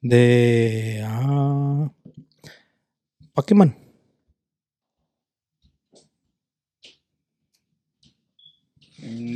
de 0.00 1.00
ah, 1.04 1.92
Pokémon. 3.32 3.74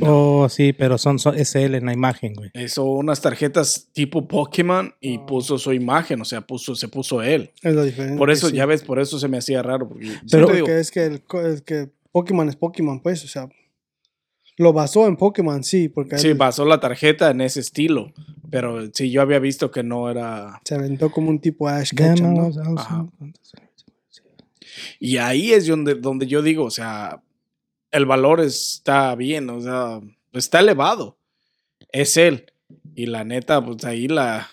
Oh, 0.01 0.47
sí, 0.49 0.73
pero 0.73 0.97
son, 0.97 1.19
son 1.19 1.37
es 1.37 1.55
él 1.55 1.75
en 1.75 1.85
la 1.85 1.93
imagen, 1.93 2.33
güey. 2.33 2.51
Hizo 2.53 2.85
unas 2.85 3.21
tarjetas 3.21 3.89
tipo 3.93 4.27
Pokémon 4.27 4.93
y 5.01 5.17
puso 5.19 5.57
su 5.57 5.73
imagen, 5.73 6.21
o 6.21 6.25
sea, 6.25 6.41
puso, 6.41 6.75
se 6.75 6.87
puso 6.87 7.21
él. 7.21 7.51
Es 7.61 7.73
lo 7.73 7.83
diferente. 7.83 8.17
Por 8.17 8.31
eso, 8.31 8.49
sí. 8.49 8.55
ya 8.55 8.65
ves, 8.65 8.83
por 8.83 8.99
eso 8.99 9.19
se 9.19 9.27
me 9.27 9.37
hacía 9.37 9.61
raro. 9.63 9.87
Porque 9.89 10.07
Pero- 10.29 10.47
Porque 10.47 10.79
es 10.79 10.91
que, 10.91 11.05
el, 11.05 11.21
que 11.63 11.89
Pokémon 12.11 12.47
es 12.49 12.55
Pokémon, 12.55 12.99
pues, 13.01 13.23
o 13.23 13.27
sea. 13.27 13.49
Lo 14.59 14.73
basó 14.73 15.05
en 15.05 15.17
Pokémon, 15.17 15.63
sí, 15.63 15.87
porque 15.87 16.17
sí, 16.17 16.29
él 16.29 16.33
basó 16.33 16.65
la 16.65 16.79
tarjeta 16.79 17.29
en 17.29 17.41
ese 17.41 17.59
estilo, 17.59 18.11
pero 18.49 18.89
sí, 18.91 19.11
yo 19.11 19.21
había 19.21 19.37
visto 19.37 19.69
que 19.69 19.83
no 19.83 20.09
era... 20.09 20.59
se 20.65 20.73
aventó 20.73 21.11
como 21.11 21.29
un 21.29 21.37
tipo 21.37 21.67
Ash 21.67 21.91
Ketchum, 21.93 22.33
¿no? 22.33 22.51
Y 24.99 25.17
ahí 25.17 25.51
es 25.51 25.67
donde, 25.67 25.95
donde 25.95 26.25
yo 26.27 26.41
digo, 26.41 26.63
o 26.63 26.71
sea, 26.71 27.21
el 27.91 28.05
valor 28.05 28.41
está 28.41 29.13
bien, 29.15 29.49
o 29.49 29.61
sea, 29.61 29.99
está 30.33 30.59
elevado. 30.59 31.17
Es 31.91 32.17
él. 32.17 32.51
Y 32.95 33.05
la 33.05 33.23
neta, 33.23 33.63
pues 33.63 33.83
ahí 33.85 34.07
la... 34.07 34.49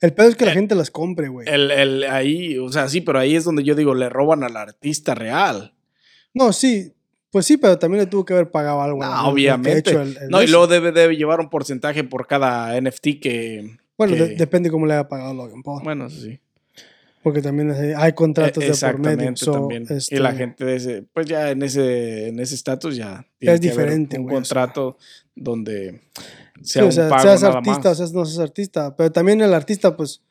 El 0.00 0.12
pedo 0.12 0.28
es 0.28 0.36
que 0.36 0.44
la 0.44 0.50
Eh, 0.50 0.54
gente 0.54 0.74
las 0.74 0.90
compre, 0.90 1.28
güey. 1.28 1.48
El, 1.48 1.70
el- 1.70 2.04
ahí, 2.04 2.58
o 2.58 2.70
sea, 2.70 2.88
sí, 2.88 3.00
pero 3.00 3.18
ahí 3.18 3.36
es 3.36 3.44
donde 3.44 3.62
yo 3.64 3.74
digo, 3.74 3.94
le 3.94 4.08
roban 4.08 4.42
al 4.42 4.56
artista 4.56 5.14
real. 5.14 5.74
No, 6.34 6.52
sí. 6.52 6.92
Pues 7.30 7.46
sí, 7.46 7.56
pero 7.56 7.78
también 7.78 8.02
le 8.04 8.10
tuvo 8.10 8.24
que 8.24 8.32
haber 8.32 8.50
pagado 8.50 8.82
algo. 8.82 8.98
No, 9.00 9.06
ha 9.06 9.28
obviamente. 9.28 9.90
el- 9.92 10.16
el 10.16 10.28
no, 10.28 10.42
y 10.42 10.48
luego 10.48 10.66
debe, 10.66 10.90
debe 10.92 11.16
llevar 11.16 11.38
un 11.40 11.48
porcentaje 11.50 12.02
por 12.04 12.26
cada 12.26 12.78
NFT 12.80 13.20
que... 13.20 13.76
Bueno, 13.96 14.14
que- 14.14 14.22
de- 14.22 14.34
depende 14.36 14.70
cómo 14.70 14.86
le 14.86 14.94
haya 14.94 15.08
pagado 15.08 15.34
Logan 15.34 15.62
Paul. 15.62 15.82
Bueno, 15.84 16.10
sí. 16.10 16.40
Porque 17.22 17.42
también 17.42 17.70
hay- 17.96 18.12
contratos 18.14 18.62
Eh, 18.64 18.68
de 18.68 18.72
por 18.72 18.98
medio. 18.98 19.30
Exactamente, 19.30 19.44
so, 19.44 19.52
también. 19.52 19.86
este, 19.90 20.16
Y 20.16 20.18
la 20.18 20.32
gente 20.32 20.64
de 20.64 20.76
ese, 20.76 21.02
pues 21.12 21.26
ya 21.26 21.50
en 21.50 21.62
ese 21.62 22.28
en 22.28 22.40
ese 22.40 22.54
estatus 22.54 22.96
ya 22.96 23.26
Ya 23.40 23.52
es 23.54 23.60
que 23.60 23.68
haber 23.70 23.84
diferente, 23.84 24.18
un 24.18 24.24
o 24.30 24.32
contrato 24.34 24.96
donde 25.34 26.00
sí, 26.62 26.72
sea 26.72 26.82
o 26.84 26.86
un 26.86 26.92
sea, 26.92 27.08
pago 27.10 27.22
seas 27.22 27.42
nada 27.42 27.58
artista 27.58 27.90
o 27.90 27.94
seas 27.94 28.12
no 28.12 28.24
seas 28.24 28.38
artista. 28.38 28.96
Pero 28.96 29.12
también 29.12 29.40
el 29.42 29.52
artista, 29.52 29.96
pues, 29.96 30.22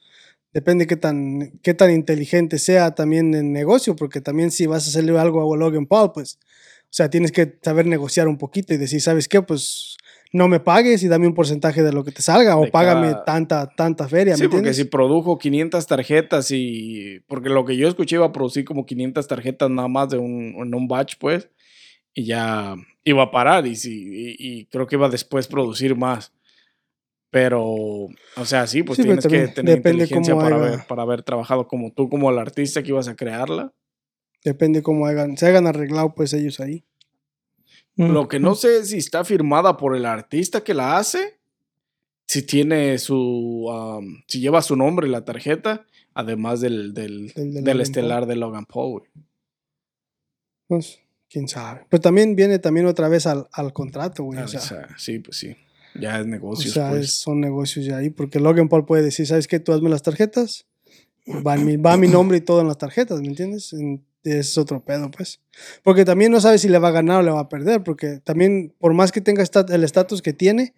depende 0.51 0.87
qué 0.87 0.95
tan, 0.95 1.59
qué 1.61 1.75
tan 1.75 1.91
inteligente 1.91 2.57
sea 2.57 2.95
también 2.95 3.35
en 3.35 3.53
negocio. 3.53 3.95
Porque 3.95 4.19
también 4.19 4.49
si 4.49 4.65
vas 4.65 4.85
a 4.85 4.89
hacerle 4.89 5.17
algo 5.19 5.53
a 5.53 5.57
Logan 5.57 5.85
Paul, 5.85 6.11
pues, 6.11 6.39
o 6.85 6.91
sea, 6.91 7.07
tienes 7.11 7.31
que 7.31 7.59
saber 7.61 7.85
negociar 7.85 8.27
un 8.27 8.39
poquito 8.39 8.73
y 8.73 8.77
decir, 8.77 8.99
¿sabes 8.99 9.27
qué? 9.27 9.43
Pues 9.43 9.95
no 10.31 10.47
me 10.47 10.59
pagues 10.59 11.01
y 11.03 11.07
dame 11.07 11.27
un 11.27 11.33
porcentaje 11.33 11.81
de 11.81 11.91
lo 11.91 12.03
que 12.03 12.11
te 12.11 12.21
salga 12.21 12.55
o 12.57 12.69
págame 12.69 13.15
tanta, 13.25 13.67
tanta 13.67 14.07
feria. 14.07 14.35
Sí, 14.35 14.43
¿me 14.43 14.49
porque 14.49 14.73
si 14.73 14.83
produjo 14.83 15.37
500 15.39 15.87
tarjetas 15.87 16.51
y 16.51 17.21
porque 17.27 17.49
lo 17.49 17.65
que 17.65 17.75
yo 17.75 17.87
escuché 17.87 18.17
iba 18.17 18.27
a 18.27 18.31
producir 18.31 18.63
como 18.65 18.85
500 18.85 19.27
tarjetas 19.27 19.69
nada 19.69 19.87
más 19.87 20.09
de 20.09 20.17
un 20.17 20.55
en 20.59 20.75
un 20.75 20.87
batch, 20.87 21.15
pues, 21.19 21.49
y 22.13 22.25
ya 22.25 22.75
iba 23.03 23.23
a 23.23 23.31
parar 23.31 23.65
y 23.65 23.71
y, 23.71 24.35
y 24.37 24.65
creo 24.65 24.85
que 24.85 24.95
iba 24.95 25.07
a 25.07 25.11
después 25.11 25.47
producir 25.47 25.95
más. 25.95 26.31
Pero, 27.31 27.63
o 27.63 28.45
sea, 28.45 28.65
sí, 28.65 28.81
pues 28.81 28.97
Sí, 28.97 29.03
tienes 29.03 29.27
que 29.27 29.47
tener 29.49 29.75
depende 29.75 30.03
inteligencia 30.03 30.33
cómo 30.33 30.43
para 30.43 30.55
haber, 30.55 30.87
para 30.87 31.01
haber 31.03 31.21
trabajado 31.21 31.67
como 31.67 31.91
tú, 31.91 32.09
como 32.09 32.29
el 32.31 32.39
artista 32.39 32.81
que 32.81 32.89
ibas 32.89 33.07
a 33.07 33.15
crearla. 33.15 33.71
Depende 34.43 34.81
cómo 34.81 35.05
hagan, 35.05 35.37
se 35.37 35.47
hagan 35.47 35.67
arreglado 35.67 36.15
pues 36.15 36.33
ellos 36.33 36.59
ahí. 36.59 36.85
Mm. 37.99 38.11
Lo 38.13 38.27
que 38.29 38.39
no 38.39 38.55
sé 38.55 38.77
es 38.79 38.89
si 38.91 38.97
está 38.97 39.25
firmada 39.25 39.75
por 39.75 39.93
el 39.95 40.05
artista 40.05 40.63
que 40.63 40.73
la 40.73 40.97
hace, 40.97 41.37
si 42.27 42.43
tiene 42.43 42.97
su, 42.97 43.65
um, 43.67 44.21
si 44.25 44.39
lleva 44.39 44.61
su 44.61 44.75
nombre 44.77 45.07
la 45.09 45.25
tarjeta, 45.25 45.85
además 46.13 46.61
del, 46.61 46.93
del, 46.93 47.33
Del 47.35 47.81
estelar 47.81 48.25
de 48.25 48.37
Logan 48.37 48.65
Paul. 48.65 49.03
Pues, 50.67 50.99
quién 51.29 51.47
sabe. 51.49 51.85
Pero 51.89 51.99
también 51.99 52.35
viene 52.37 52.59
también 52.59 52.85
otra 52.85 53.09
vez 53.09 53.25
al, 53.25 53.47
al 53.51 53.73
contrato, 53.73 54.23
güey. 54.23 54.39
Ah, 54.39 54.45
o 54.45 54.47
sea, 54.47 54.59
o 54.59 54.63
sea, 54.63 54.87
sí, 54.97 55.19
pues 55.19 55.37
sí. 55.37 55.55
Ya 55.99 56.19
es 56.19 56.23
o 56.23 56.27
negocios, 56.27 56.73
sea, 56.73 56.91
pues. 56.91 57.05
es- 57.05 57.13
son 57.19 57.41
negocios 57.41 57.85
ya 57.85 57.97
ahí. 57.97 58.09
Porque 58.11 58.39
Logan 58.39 58.69
Paul 58.69 58.85
puede 58.85 59.03
decir, 59.03 59.25
¿sabes 59.27 59.47
qué? 59.47 59.59
Tú 59.59 59.73
hazme 59.73 59.89
las 59.89 60.03
tarjetas. 60.03 60.67
Va 61.45 61.57
mi, 61.57 61.75
va 61.77 61.97
mi 61.97 62.07
nombre 62.07 62.37
y 62.37 62.41
todo 62.41 62.61
en 62.61 62.67
las 62.67 62.77
tarjetas, 62.77 63.19
¿me 63.21 63.27
entiendes? 63.27 63.73
En- 63.73 64.03
es 64.23 64.57
otro 64.57 64.83
pedo, 64.83 65.09
pues. 65.11 65.41
Porque 65.83 66.05
también 66.05 66.31
no 66.31 66.41
sabe 66.41 66.57
si 66.57 66.69
le 66.69 66.79
va 66.79 66.89
a 66.89 66.91
ganar 66.91 67.19
o 67.19 67.23
le 67.23 67.31
va 67.31 67.41
a 67.41 67.49
perder. 67.49 67.83
Porque 67.83 68.19
también, 68.19 68.73
por 68.79 68.93
más 68.93 69.11
que 69.11 69.21
tenga 69.21 69.43
el 69.43 69.83
estatus 69.83 70.21
que 70.21 70.33
tiene, 70.33 70.73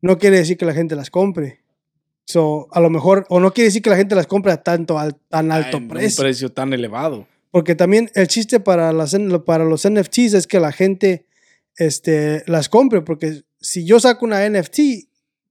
no 0.00 0.18
quiere 0.18 0.38
decir 0.38 0.56
que 0.56 0.64
la 0.64 0.74
gente 0.74 0.96
las 0.96 1.10
compre. 1.10 1.60
So, 2.26 2.68
a 2.72 2.80
lo 2.80 2.90
mejor, 2.90 3.26
o 3.28 3.40
no 3.40 3.52
quiere 3.52 3.68
decir 3.68 3.82
que 3.82 3.90
la 3.90 3.96
gente 3.96 4.14
las 4.14 4.26
compre 4.26 4.52
a 4.52 4.62
tanto, 4.62 4.98
al, 4.98 5.16
tan 5.28 5.50
alto 5.50 5.80
precio. 5.88 6.22
Un 6.22 6.26
precio 6.26 6.52
tan 6.52 6.72
elevado. 6.72 7.26
Porque 7.50 7.74
también 7.74 8.10
el 8.14 8.28
chiste 8.28 8.60
para, 8.60 8.92
las, 8.92 9.16
para 9.44 9.64
los 9.64 9.88
NFTs 9.88 10.34
es 10.34 10.46
que 10.46 10.60
la 10.60 10.70
gente 10.70 11.26
este, 11.76 12.44
las 12.46 12.68
compre. 12.68 13.02
Porque 13.02 13.42
si 13.60 13.84
yo 13.84 13.98
saco 13.98 14.24
una 14.24 14.48
NFT, 14.48 14.78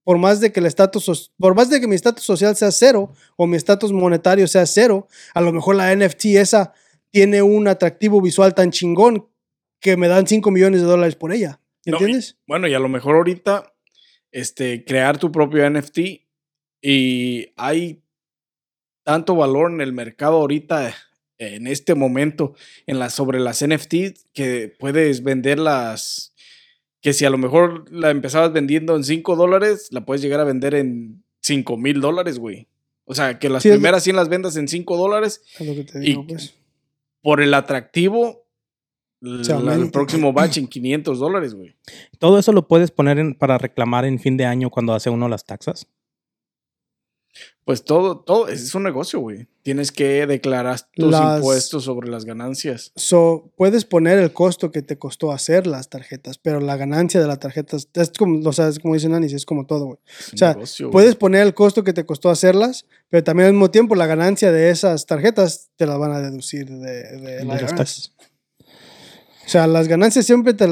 por 0.03 0.17
más 0.17 0.39
de 0.39 0.51
que 0.51 0.59
el 0.59 0.65
estatus, 0.65 1.31
por 1.37 1.55
más 1.55 1.69
de 1.69 1.81
que 1.81 1.87
mi 1.87 1.95
estatus 1.95 2.23
social 2.23 2.55
sea 2.55 2.71
cero 2.71 3.13
o 3.35 3.45
mi 3.45 3.57
estatus 3.57 3.91
monetario 3.91 4.47
sea 4.47 4.65
cero, 4.65 5.07
a 5.33 5.41
lo 5.41 5.51
mejor 5.51 5.75
la 5.75 5.93
NFT 5.95 6.25
esa 6.37 6.73
tiene 7.11 7.41
un 7.41 7.67
atractivo 7.67 8.21
visual 8.21 8.53
tan 8.55 8.71
chingón 8.71 9.27
que 9.79 9.97
me 9.97 10.07
dan 10.07 10.27
5 10.27 10.51
millones 10.51 10.81
de 10.81 10.87
dólares 10.87 11.15
por 11.15 11.31
ella. 11.33 11.59
No, 11.85 11.97
¿Entiendes? 11.97 12.37
Bueno, 12.47 12.67
y 12.67 12.73
a 12.73 12.79
lo 12.79 12.89
mejor 12.89 13.15
ahorita, 13.15 13.73
este, 14.31 14.83
crear 14.85 15.17
tu 15.17 15.31
propio 15.31 15.67
NFT 15.69 15.99
y 16.81 17.47
hay 17.55 18.01
tanto 19.03 19.35
valor 19.35 19.71
en 19.71 19.81
el 19.81 19.93
mercado 19.93 20.37
ahorita, 20.37 20.93
en 21.37 21.67
este 21.67 21.95
momento, 21.95 22.53
en 22.85 22.99
la, 22.99 23.09
sobre 23.09 23.39
las 23.39 23.65
NFT, 23.65 23.93
que 24.33 24.73
puedes 24.77 25.23
venderlas, 25.23 26.33
que 27.01 27.13
si 27.13 27.23
a 27.25 27.29
lo 27.29 27.37
mejor 27.37 27.89
la 27.91 28.11
empezabas 28.11 28.51
vendiendo 28.51 28.95
en 28.95 29.03
5 29.05 29.35
dólares, 29.37 29.87
la 29.91 30.05
puedes 30.05 30.21
llegar 30.21 30.41
a 30.41 30.43
vender 30.43 30.75
en 30.75 31.23
5 31.41 31.77
mil 31.77 32.01
dólares, 32.01 32.37
güey. 32.39 32.67
O 33.05 33.15
sea, 33.15 33.39
que 33.39 33.49
las 33.49 33.63
Sí, 33.63 33.69
primeras 33.69 34.03
100 34.03 34.15
las 34.17 34.29
vendas 34.29 34.55
en 34.57 34.67
5 34.67 34.95
dólares 34.97 35.41
Es 35.59 35.65
lo 35.65 35.73
que 35.73 35.83
te 35.85 35.97
Y- 35.99 36.01
digo, 36.01 36.27
pues. 36.27 36.53
Por 37.21 37.41
el 37.41 37.53
atractivo. 37.53 38.45
La- 39.21 39.73
el 39.75 39.91
próximo 39.91 40.31
batch 40.31 40.57
en 40.59 40.67
500 40.67 41.19
dólares, 41.19 41.53
güey. 41.53 41.75
Todo 42.19 42.39
eso 42.39 42.53
lo 42.53 42.67
puedes 42.67 42.89
poner 42.91 43.19
en- 43.19 43.35
para 43.35 43.57
reclamar 43.57 44.05
en 44.05 44.17
fin 44.19 44.37
de 44.37 44.45
año 44.45 44.69
cuando 44.69 44.93
hace 44.93 45.09
uno 45.09 45.27
las 45.27 45.43
taxas. 45.45 45.87
Pues 47.69 47.83
todo, 47.83 48.17
todo 48.21 48.47
es 48.47 48.73
un 48.73 48.81
negocio, 48.81 49.19
güey. 49.19 49.47
Tienes 49.61 49.91
que 49.91 50.25
declarar 50.25 50.79
tus 50.95 51.11
Las- 51.11 51.35
impuestos 51.37 51.83
sobre 51.83 52.09
las 52.09 52.25
ganancias. 52.25 52.91
So, 52.95 53.51
puedes 53.57 53.85
poner 53.85 54.17
el 54.17 54.33
costo 54.33 54.71
que 54.71 54.81
te 54.81 54.97
costó 54.97 55.31
hacer 55.31 55.67
las 55.67 55.87
tarjetas, 55.87 56.39
pero 56.39 56.61
la 56.61 56.77
ganancia 56.77 57.21
de 57.21 57.27
las 57.27 57.37
tarjetas, 57.39 57.87
es 57.93 58.09
como, 58.17 58.39
o 58.49 58.53
sea, 58.53 58.69
es 58.69 58.79
como 58.79 58.95
dicen 58.95 59.13
Anis, 59.13 59.33
es 59.33 59.45
como 59.45 59.67
todo, 59.67 59.85
güey. 59.85 59.97
Es 60.07 60.29
un 60.29 60.33
O 60.33 60.37
sea, 60.39 60.53
negocio. 60.55 60.89
Puedes 60.89 61.15
poner 61.15 61.43
el 61.45 61.53
costo 61.53 61.83
que 61.83 61.93
te 61.93 62.07
costó 62.07 62.31
hacerlas, 62.31 62.87
pero 63.07 63.23
también 63.23 63.45
al 63.49 63.53
mismo 63.53 63.69
tiempo 63.69 63.93
la 63.93 64.07
ganancia 64.07 64.51
de 64.51 64.71
esas 64.71 65.05
tarjetas 65.05 65.69
te 65.75 65.85
las 65.85 65.99
van 65.99 66.13
a 66.13 66.21
deducir 66.21 66.67
de, 66.71 67.03
de 67.19 67.45
las 67.45 67.59
taxas. 67.75 68.15
O 69.45 69.47
sea, 69.51 69.67
las 69.67 69.87
ganancias 69.87 70.25
siempre 70.25 70.55
te, 70.55 70.65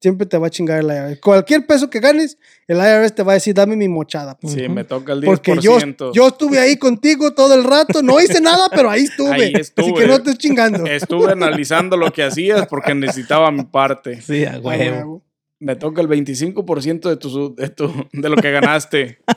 siempre 0.00 0.26
te 0.26 0.38
va 0.38 0.46
a 0.46 0.50
chingar 0.50 0.78
el 0.80 0.86
IRS. 0.86 1.20
Cualquier 1.20 1.66
peso 1.66 1.88
que 1.90 2.00
ganes, 2.00 2.38
el 2.66 2.78
IRS 2.78 3.14
te 3.14 3.22
va 3.22 3.32
a 3.32 3.34
decir, 3.34 3.54
dame 3.54 3.76
mi 3.76 3.88
mochada. 3.88 4.36
pues. 4.38 4.54
Sí, 4.54 4.68
me 4.68 4.84
toca 4.84 5.12
el 5.12 5.22
10%. 5.22 5.24
Porque 5.26 5.56
yo, 5.60 5.78
yo 6.12 6.28
estuve 6.28 6.58
ahí 6.58 6.76
contigo 6.76 7.32
todo 7.34 7.54
el 7.54 7.64
rato, 7.64 8.02
no 8.02 8.20
hice 8.20 8.40
nada, 8.40 8.68
pero 8.70 8.90
ahí 8.90 9.04
estuve. 9.04 9.32
Ahí 9.34 9.52
Así 9.54 9.60
estuve. 9.62 9.94
que 9.94 10.06
no 10.06 10.14
estés 10.14 10.38
chingando. 10.38 10.86
Estuve 10.86 11.32
analizando 11.32 11.96
lo 11.96 12.12
que 12.12 12.22
hacías 12.22 12.66
porque 12.66 12.94
necesitaba 12.94 13.50
mi 13.50 13.64
parte. 13.64 14.20
Sí, 14.20 14.44
a 14.44 14.58
huevo. 14.58 15.22
Me 15.58 15.74
toca 15.74 16.02
el 16.02 16.08
25% 16.08 17.08
de, 17.08 17.16
tu, 17.16 17.54
de, 17.54 17.68
tu, 17.70 17.90
de 18.12 18.28
lo 18.28 18.36
que 18.36 18.50
ganaste. 18.50 19.18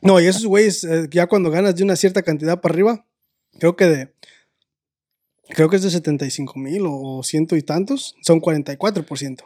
No, 0.00 0.20
y 0.20 0.26
esos 0.26 0.46
güeyes, 0.46 0.84
eh, 0.84 1.06
ya 1.10 1.26
cuando 1.26 1.50
ganas 1.50 1.76
de 1.76 1.84
una 1.84 1.96
cierta 1.96 2.22
cantidad 2.22 2.60
para 2.60 2.72
arriba, 2.72 3.04
creo 3.58 3.76
que 3.76 3.84
de. 3.86 4.14
Creo 5.50 5.68
que 5.68 5.76
es 5.76 5.82
de 5.82 5.90
75 5.90 6.58
mil 6.58 6.82
o 6.86 7.22
ciento 7.22 7.56
y 7.56 7.62
tantos, 7.62 8.14
son 8.22 8.40
44%. 8.40 9.42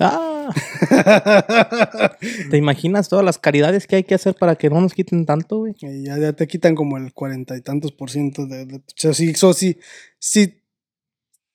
Ah, 0.00 0.50
¿te 2.50 2.56
imaginas 2.56 3.08
todas 3.08 3.24
las 3.24 3.38
caridades 3.38 3.86
que 3.86 3.96
hay 3.96 4.04
que 4.04 4.14
hacer 4.16 4.34
para 4.34 4.56
que 4.56 4.68
no 4.68 4.80
nos 4.80 4.92
quiten 4.92 5.24
tanto, 5.24 5.58
güey? 5.58 5.74
Ya, 5.78 6.18
ya 6.18 6.32
te 6.32 6.46
quitan 6.48 6.74
como 6.74 6.96
el 6.96 7.12
cuarenta 7.12 7.56
y 7.56 7.60
tantos 7.60 7.92
por 7.92 8.10
ciento 8.10 8.46
de, 8.46 8.66
de- 8.66 8.76
o 8.78 8.82
sea, 8.96 9.14
si, 9.14 9.34
so, 9.34 9.52
si, 9.54 9.78
si 10.18 10.60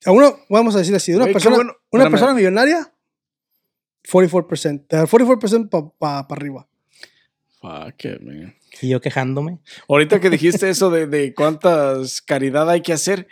a 0.06 0.12
uno, 0.12 0.38
vamos 0.50 0.76
a 0.76 0.80
decir 0.80 0.96
así, 0.96 1.12
de 1.12 1.18
una 1.18 1.28
persona, 1.28 1.58
bueno. 1.58 1.72
una 1.92 2.04
Espérame. 2.04 2.12
persona 2.12 2.34
millonaria, 2.34 2.94
44%. 4.10 4.86
Te 4.88 4.96
da 4.96 5.06
44% 5.06 5.94
para 6.00 6.20
arriba. 6.30 6.68
Fuck 7.60 8.06
it, 8.06 8.22
man. 8.22 8.56
Y 8.82 8.88
yo 8.90 9.02
quejándome. 9.02 9.60
Ahorita 9.90 10.22
que 10.22 10.30
dijiste 10.30 10.70
eso 10.70 10.90
de, 10.90 11.08
de 11.08 11.34
cuántas 11.34 12.22
caridad 12.22 12.70
hay 12.70 12.82
que 12.82 12.94
hacer, 12.94 13.28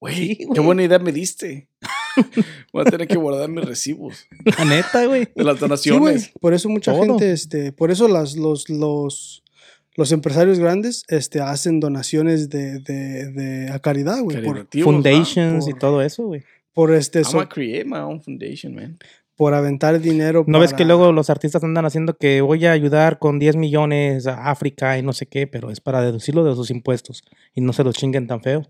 güey, 0.00 0.14
Sí, 0.14 0.48
qué 0.54 0.60
buena 0.60 0.82
idea 0.82 0.98
me 0.98 1.12
diste. 1.12 1.68
Voy 2.72 2.82
a 2.82 2.90
tener 2.90 3.06
que 3.08 3.16
guardar 3.16 3.48
mis 3.48 3.64
recibos 3.64 4.26
La 4.58 4.64
neta, 4.64 5.04
güey. 5.06 5.28
de 5.34 5.44
las 5.44 5.56
Sí, 5.56 5.60
donaciones. 5.60 6.32
Por 6.40 6.54
eso 6.54 6.68
mucha 6.68 6.92
Todo. 6.92 7.02
gente, 7.04 7.32
este, 7.32 7.72
por 7.72 7.90
eso 7.90 8.08
las, 8.08 8.36
los, 8.36 8.68
los, 8.68 9.42
los 9.96 10.12
empresarios 10.12 10.58
grandes 10.58 11.04
este, 11.08 11.40
hacen 11.40 11.80
donaciones 11.80 12.48
de, 12.50 12.80
de, 12.80 13.30
de 13.32 13.70
a 13.70 13.78
caridad, 13.78 14.20
güey. 14.22 14.42
Por, 14.42 14.66
Foundations 14.82 15.64
por- 15.66 15.74
y 15.74 15.78
todo 15.78 16.02
eso, 16.02 16.26
güey. 16.26 16.42
por, 16.72 16.92
este. 16.94 17.20
I'm 17.20 17.24
so- 17.24 17.32
gonna 17.38 17.48
create 17.48 17.84
my 17.84 17.98
own 17.98 18.20
foundation, 18.22 18.74
man. 18.74 18.98
por 19.36 19.54
aventar 19.54 20.00
dinero. 20.00 20.44
¿No 20.48 20.58
ves 20.58 20.74
que 20.74 20.84
luego 20.84 21.12
los 21.12 21.30
artistas 21.30 21.62
andan 21.62 21.84
haciendo 21.86 22.16
que 22.16 22.40
voy 22.40 22.66
a 22.66 22.72
ayudar 22.72 23.20
con 23.20 23.38
10 23.38 23.54
millones 23.54 24.26
a 24.26 24.50
África 24.50 24.98
y 24.98 25.02
no 25.02 25.12
sé 25.12 25.26
qué, 25.26 25.46
pero 25.46 25.70
es 25.70 25.80
para 25.80 26.02
deducirlo 26.02 26.42
de 26.44 26.56
sus 26.56 26.70
impuestos 26.72 27.22
y 27.54 27.60
no 27.60 27.72
se 27.72 27.84
los 27.84 27.94
chinguen 27.94 28.26
tan 28.26 28.42
feo? 28.42 28.66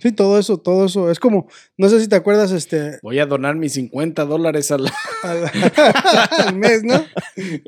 Sí, 0.00 0.12
todo 0.12 0.38
eso, 0.38 0.56
todo 0.58 0.86
eso. 0.86 1.10
Es 1.10 1.20
como, 1.20 1.46
no 1.76 1.88
sé 1.90 2.00
si 2.00 2.08
te 2.08 2.16
acuerdas, 2.16 2.52
este, 2.52 2.98
Voy 3.02 3.18
a 3.18 3.26
donar 3.26 3.54
mis 3.56 3.74
50 3.74 4.24
dólares 4.24 4.70
al, 4.70 4.86
al, 5.22 5.44
al 6.46 6.56
mes, 6.56 6.82
¿no? 6.82 6.94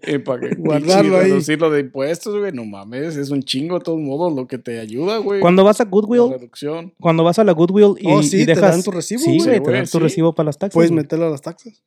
eh, 0.02 0.18
para 0.18 0.40
que 0.48 0.54
Guardarlo 0.56 1.18
ahí. 1.18 1.24
reducirlo 1.30 1.70
de 1.70 1.80
impuestos, 1.80 2.38
güey. 2.38 2.50
No 2.52 2.64
mames, 2.64 3.16
es 3.16 3.30
un 3.30 3.42
chingo 3.42 3.78
de 3.78 3.84
todos 3.84 4.00
modos 4.00 4.32
lo 4.34 4.46
que 4.46 4.56
te 4.58 4.80
ayuda, 4.80 5.18
güey. 5.18 5.40
Cuando 5.40 5.62
vas 5.62 5.80
a 5.80 5.84
La 5.84 5.90
Goodwill, 5.90 6.32
reducción. 6.32 6.94
cuando 7.00 7.22
vas 7.22 7.38
a 7.38 7.44
la 7.44 7.52
Goodwill 7.52 7.94
y, 8.00 8.06
Oh, 8.10 8.22
sí, 8.22 8.42
y 8.42 8.46
te 8.46 8.54
dejas... 8.54 8.72
dan 8.76 8.82
tu 8.82 8.90
recibo, 8.92 9.20
Sí, 9.20 9.38
güey. 9.38 9.40
Sí, 9.58 9.62
te 9.62 9.70
dan 9.70 9.84
tu 9.84 9.98
sí. 9.98 9.98
recibo 9.98 10.34
para 10.34 10.46
las 10.46 10.58
taxas. 10.58 10.74
Puedes 10.74 10.90
güey. 10.90 11.02
meterlo 11.02 11.26
a 11.26 11.30
las 11.30 11.42
taxas. 11.42 11.82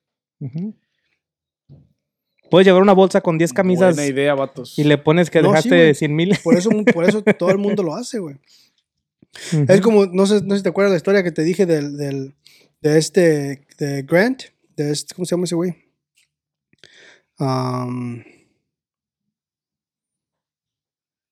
Puedes 2.51 2.67
llevar 2.67 2.83
una 2.83 2.93
bolsa 2.93 3.21
con 3.21 3.37
10 3.37 3.53
camisas 3.53 3.95
Buena 3.95 4.07
idea, 4.09 4.35
vatos. 4.35 4.77
y 4.77 4.83
le 4.83 4.97
pones 4.99 5.29
que 5.31 5.41
No, 5.41 5.47
sí, 5.47 5.49
dejaste 5.49 5.75
güey. 5.77 5.95
100 5.95 6.15
mil. 6.15 6.37
Por 6.43 6.55
eso, 6.55 6.69
por 6.93 7.03
eso 7.03 7.23
todo 7.39 7.49
el 7.49 7.57
mundo 7.57 7.81
lo 7.81 7.95
hace, 7.95 8.19
güey. 8.19 8.35
Es 9.67 9.81
como, 9.81 10.05
no 10.05 10.25
sé, 10.25 10.41
no 10.43 10.51
sé 10.51 10.57
si 10.57 10.63
te 10.63 10.69
acuerdas 10.69 10.91
la 10.91 10.97
historia 10.97 11.23
que 11.23 11.31
te 11.31 11.43
dije 11.43 11.65
del, 11.65 11.97
del 11.97 12.35
de 12.81 12.97
este, 12.97 13.65
de 13.77 14.03
Grant, 14.03 14.43
de 14.77 14.91
este, 14.91 15.13
¿cómo 15.15 15.25
se 15.25 15.31
llama 15.35 15.45
ese 15.45 15.55
güey? 15.55 15.75
Um, 17.39 18.23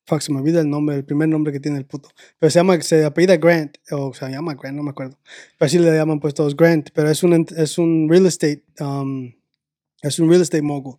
fuck, 0.05 0.22
se 0.22 0.31
me 0.33 0.39
olvida 0.39 0.60
el 0.62 0.69
nombre, 0.69 0.95
el 0.98 1.05
primer 1.05 1.29
nombre 1.29 1.53
que 1.53 1.60
tiene 1.60 1.77
el 1.77 1.86
puto. 1.86 2.10
Pero 2.39 2.50
se 2.50 2.60
llama, 2.60 2.81
se 2.81 3.05
apellida 3.05 3.38
Grant, 3.38 3.77
o 3.91 4.13
se 4.13 4.29
llama 4.29 4.55
Grant, 4.55 4.75
no 4.75 4.83
me 4.83 4.89
acuerdo. 4.89 5.17
Pero 5.57 5.67
así 5.67 5.79
le 5.79 5.91
llaman 5.95 6.19
pues 6.19 6.33
todos 6.33 6.55
Grant, 6.55 6.89
pero 6.93 7.10
es 7.10 7.24
un, 7.24 7.45
es 7.55 7.77
un 7.77 8.07
real 8.10 8.25
estate, 8.25 8.63
um, 8.79 9.31
es 10.01 10.19
un 10.19 10.29
real 10.29 10.41
estate 10.41 10.62
mogul. 10.62 10.98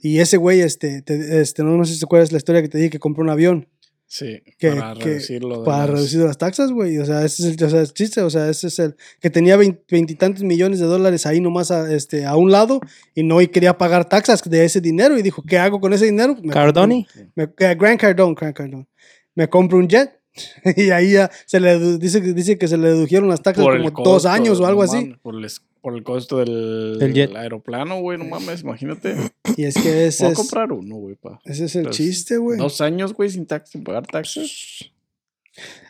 Y 0.00 0.18
ese 0.20 0.36
güey, 0.36 0.60
este, 0.60 1.02
te- 1.02 1.40
este, 1.40 1.64
no, 1.64 1.76
no 1.76 1.84
sé 1.84 1.94
si 1.94 1.98
te 2.00 2.04
acuerdas 2.04 2.30
la 2.30 2.38
historia 2.38 2.62
que 2.62 2.68
te 2.68 2.78
dije 2.78 2.90
que 2.90 3.00
compró 3.00 3.24
un 3.24 3.30
avión 3.30 3.68
Sí, 4.16 4.40
que- 4.58 4.70
para 4.70 4.94
que- 4.94 5.04
reducirlo. 5.06 5.58
de 5.58 5.64
para 5.64 5.86
las- 5.86 5.90
reducir 5.96 6.20
las 6.20 6.38
taxas, 6.38 6.70
güey. 6.70 6.98
O 6.98 7.04
sea, 7.04 7.24
ese 7.24 7.48
es 7.50 7.56
el, 7.60 7.64
o 7.64 7.68
sea, 7.68 7.80
el 7.80 7.92
chiste, 7.92 8.20
o 8.22 8.30
sea, 8.30 8.48
ese 8.48 8.68
es 8.68 8.78
el 8.78 8.94
que 9.20 9.28
tenía 9.28 9.56
vein- 9.56 9.80
veintitantos 9.90 10.44
millones 10.44 10.78
de 10.78 10.86
dólares 10.86 11.26
ahí 11.26 11.40
nomás 11.40 11.72
a, 11.72 11.92
este, 11.92 12.24
a 12.24 12.36
un 12.36 12.52
lado 12.52 12.78
y 13.12 13.24
no 13.24 13.40
y 13.40 13.48
quería 13.48 13.76
pagar 13.76 14.08
taxas 14.08 14.40
de 14.48 14.64
ese 14.64 14.80
dinero 14.80 15.18
y 15.18 15.22
dijo, 15.22 15.42
¿qué 15.42 15.58
hago 15.58 15.80
con 15.80 15.92
ese 15.92 16.04
dinero? 16.04 16.36
Me 16.40 16.52
Cardoni. 16.52 17.06
compro- 17.12 17.30
me- 17.34 17.42
eh, 17.66 17.74
Grant 17.76 18.00
Cardone, 18.00 18.34
Grant 18.38 18.56
Cardone. 18.56 18.86
Me 19.34 19.48
compro 19.48 19.78
un 19.78 19.88
jet 19.88 20.12
y 20.76 20.90
ahí 20.90 21.14
ya 21.14 21.28
se 21.44 21.58
le 21.58 21.98
dice, 21.98 22.22
que- 22.22 22.34
dice 22.34 22.56
que 22.56 22.68
se 22.68 22.76
le 22.78 22.90
dedujeron 22.90 23.28
las 23.28 23.42
taxas 23.42 23.64
por 23.64 23.92
como 23.92 24.04
dos 24.04 24.26
años 24.26 24.60
o 24.60 24.66
algo 24.66 24.84
no 24.86 24.92
así. 24.92 25.12
Por 25.22 25.34
el, 25.34 25.50
por 25.84 25.94
el 25.94 26.02
costo 26.02 26.38
del, 26.38 26.96
Del 26.98 27.12
jet. 27.12 27.36
aeroplano, 27.36 28.00
güey, 28.00 28.16
no 28.16 28.24
mames, 28.24 28.62
imagínate. 28.62 29.14
Y 29.58 29.64
es 29.66 29.74
que 29.74 30.06
ese 30.06 30.24
Voy 30.24 30.30
a 30.30 30.32
es, 30.32 30.38
comprar 30.38 30.72
uno, 30.72 30.96
güey, 30.96 31.14
pa. 31.14 31.38
ese 31.44 31.66
es 31.66 31.76
el 31.76 31.84
Pues, 31.84 31.96
chiste, 31.96 32.38
güey. 32.38 32.56
Dos 32.58 32.80
años, 32.80 33.12
güey, 33.12 33.28
sin, 33.28 33.44
tax, 33.44 33.68
sin 33.70 33.84
pagar 33.84 34.06
taxas. 34.06 34.90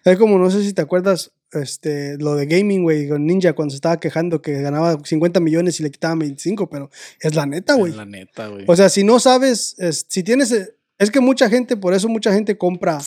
Es 0.04 0.18
como, 0.18 0.36
no 0.38 0.50
sé 0.50 0.62
si 0.64 0.72
te 0.74 0.82
acuerdas, 0.82 1.32
este, 1.52 2.18
lo 2.18 2.34
de 2.34 2.46
gaming, 2.46 2.82
güey, 2.82 3.08
con 3.08 3.24
Ninja 3.24 3.52
cuando 3.54 3.70
se 3.70 3.76
estaba 3.76 4.00
quejando 4.00 4.42
que 4.42 4.60
ganaba 4.60 4.98
50 5.02 5.38
millones 5.38 5.78
y 5.78 5.84
le 5.84 5.90
quitaban 5.92 6.18
25, 6.18 6.68
pero 6.68 6.90
es 7.20 7.34
la 7.36 7.46
neta, 7.46 7.74
güey. 7.74 7.92
La 7.94 8.04
neta, 8.04 8.48
güey. 8.48 8.64
O 8.66 8.74
sea, 8.76 8.88
si 8.88 9.04
no 9.04 9.20
sabes, 9.20 9.76
es- 9.78 10.04
si 10.08 10.22
tienes, 10.24 10.52
es 10.98 11.10
que 11.10 11.20
mucha 11.20 11.48
gente, 11.48 11.76
por 11.76 11.94
eso 11.94 12.08
mucha 12.08 12.34
gente 12.34 12.58
compra 12.58 12.98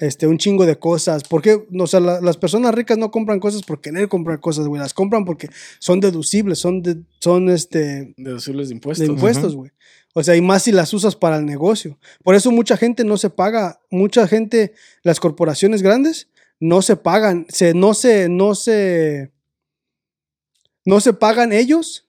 este, 0.00 0.26
un 0.26 0.38
chingo 0.38 0.66
de 0.66 0.76
cosas. 0.78 1.22
Porque, 1.22 1.64
o 1.78 1.86
sea, 1.86 2.00
la- 2.00 2.20
las 2.20 2.36
personas 2.36 2.74
ricas 2.74 2.98
no 2.98 3.10
compran 3.12 3.38
cosas 3.38 3.62
por 3.62 3.80
querer 3.80 4.08
comprar 4.08 4.40
cosas, 4.40 4.66
güey. 4.66 4.80
Las 4.82 4.92
compran 4.94 5.24
porque 5.24 5.48
son 5.78 6.00
deducibles, 6.00 6.58
son, 6.58 6.82
de- 6.82 7.02
son 7.20 7.48
este, 7.50 8.14
Deducibles 8.16 8.68
de 8.70 8.74
impuestos. 8.74 9.06
de 9.06 9.12
impuestos, 9.12 9.54
güey. 9.54 9.70
O 10.12 10.24
sea, 10.24 10.34
y 10.34 10.40
más 10.40 10.64
si 10.64 10.72
las 10.72 10.92
usas 10.92 11.14
para 11.14 11.36
el 11.36 11.46
negocio. 11.46 11.96
Por 12.24 12.34
eso 12.34 12.50
mucha 12.50 12.76
gente 12.76 13.04
no 13.04 13.16
se 13.16 13.30
paga, 13.30 13.80
mucha 13.90 14.26
gente, 14.26 14.74
las 15.04 15.20
corporaciones 15.20 15.82
grandes 15.82 16.26
no 16.58 16.82
se 16.82 16.96
pagan, 16.96 17.46
se, 17.48 17.74
no 17.74 17.94
se, 17.94 18.28
no 18.28 18.56
se, 18.56 19.30
no 20.84 21.00
se 21.00 21.12
pagan 21.12 21.52
ellos, 21.52 22.06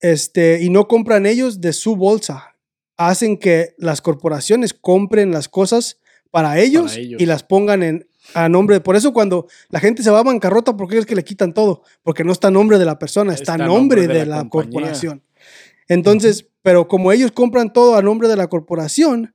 este, 0.00 0.60
y 0.62 0.68
no 0.70 0.88
compran 0.88 1.24
ellos 1.26 1.60
de 1.60 1.72
su 1.72 1.96
bolsa. 1.96 2.56
Hacen 2.98 3.38
que 3.38 3.74
las 3.78 4.00
corporaciones 4.02 4.74
compren 4.74 5.32
las 5.32 5.48
cosas 5.48 5.98
para 6.32 6.58
ellos, 6.58 6.96
ellos. 6.96 7.20
y 7.22 7.26
las 7.26 7.44
pongan 7.44 7.84
en 7.84 8.08
a 8.34 8.48
nombre. 8.48 8.80
Por 8.80 8.96
eso 8.96 9.12
cuando 9.12 9.46
la 9.68 9.78
gente 9.78 10.02
se 10.02 10.10
va 10.10 10.18
a 10.18 10.22
bancarrota, 10.24 10.76
¿por 10.76 10.88
qué 10.88 10.98
es 10.98 11.06
que 11.06 11.14
le 11.14 11.22
quitan 11.22 11.52
todo? 11.54 11.82
Porque 12.02 12.24
no 12.24 12.32
está 12.32 12.48
a 12.48 12.50
nombre 12.50 12.78
de 12.78 12.84
la 12.84 12.98
persona, 12.98 13.34
está, 13.34 13.54
a 13.54 13.58
nombre 13.58 14.08
de, 14.08 14.26
la, 14.26 14.48
corporación. 14.48 15.22
Entonces, 15.88 16.48
pero 16.62 16.88
como 16.88 17.12
ellos 17.12 17.32
compran 17.32 17.72
todo 17.72 17.96
a 17.96 18.02
nombre 18.02 18.28
de 18.28 18.36
la 18.36 18.48
corporación, 18.48 19.34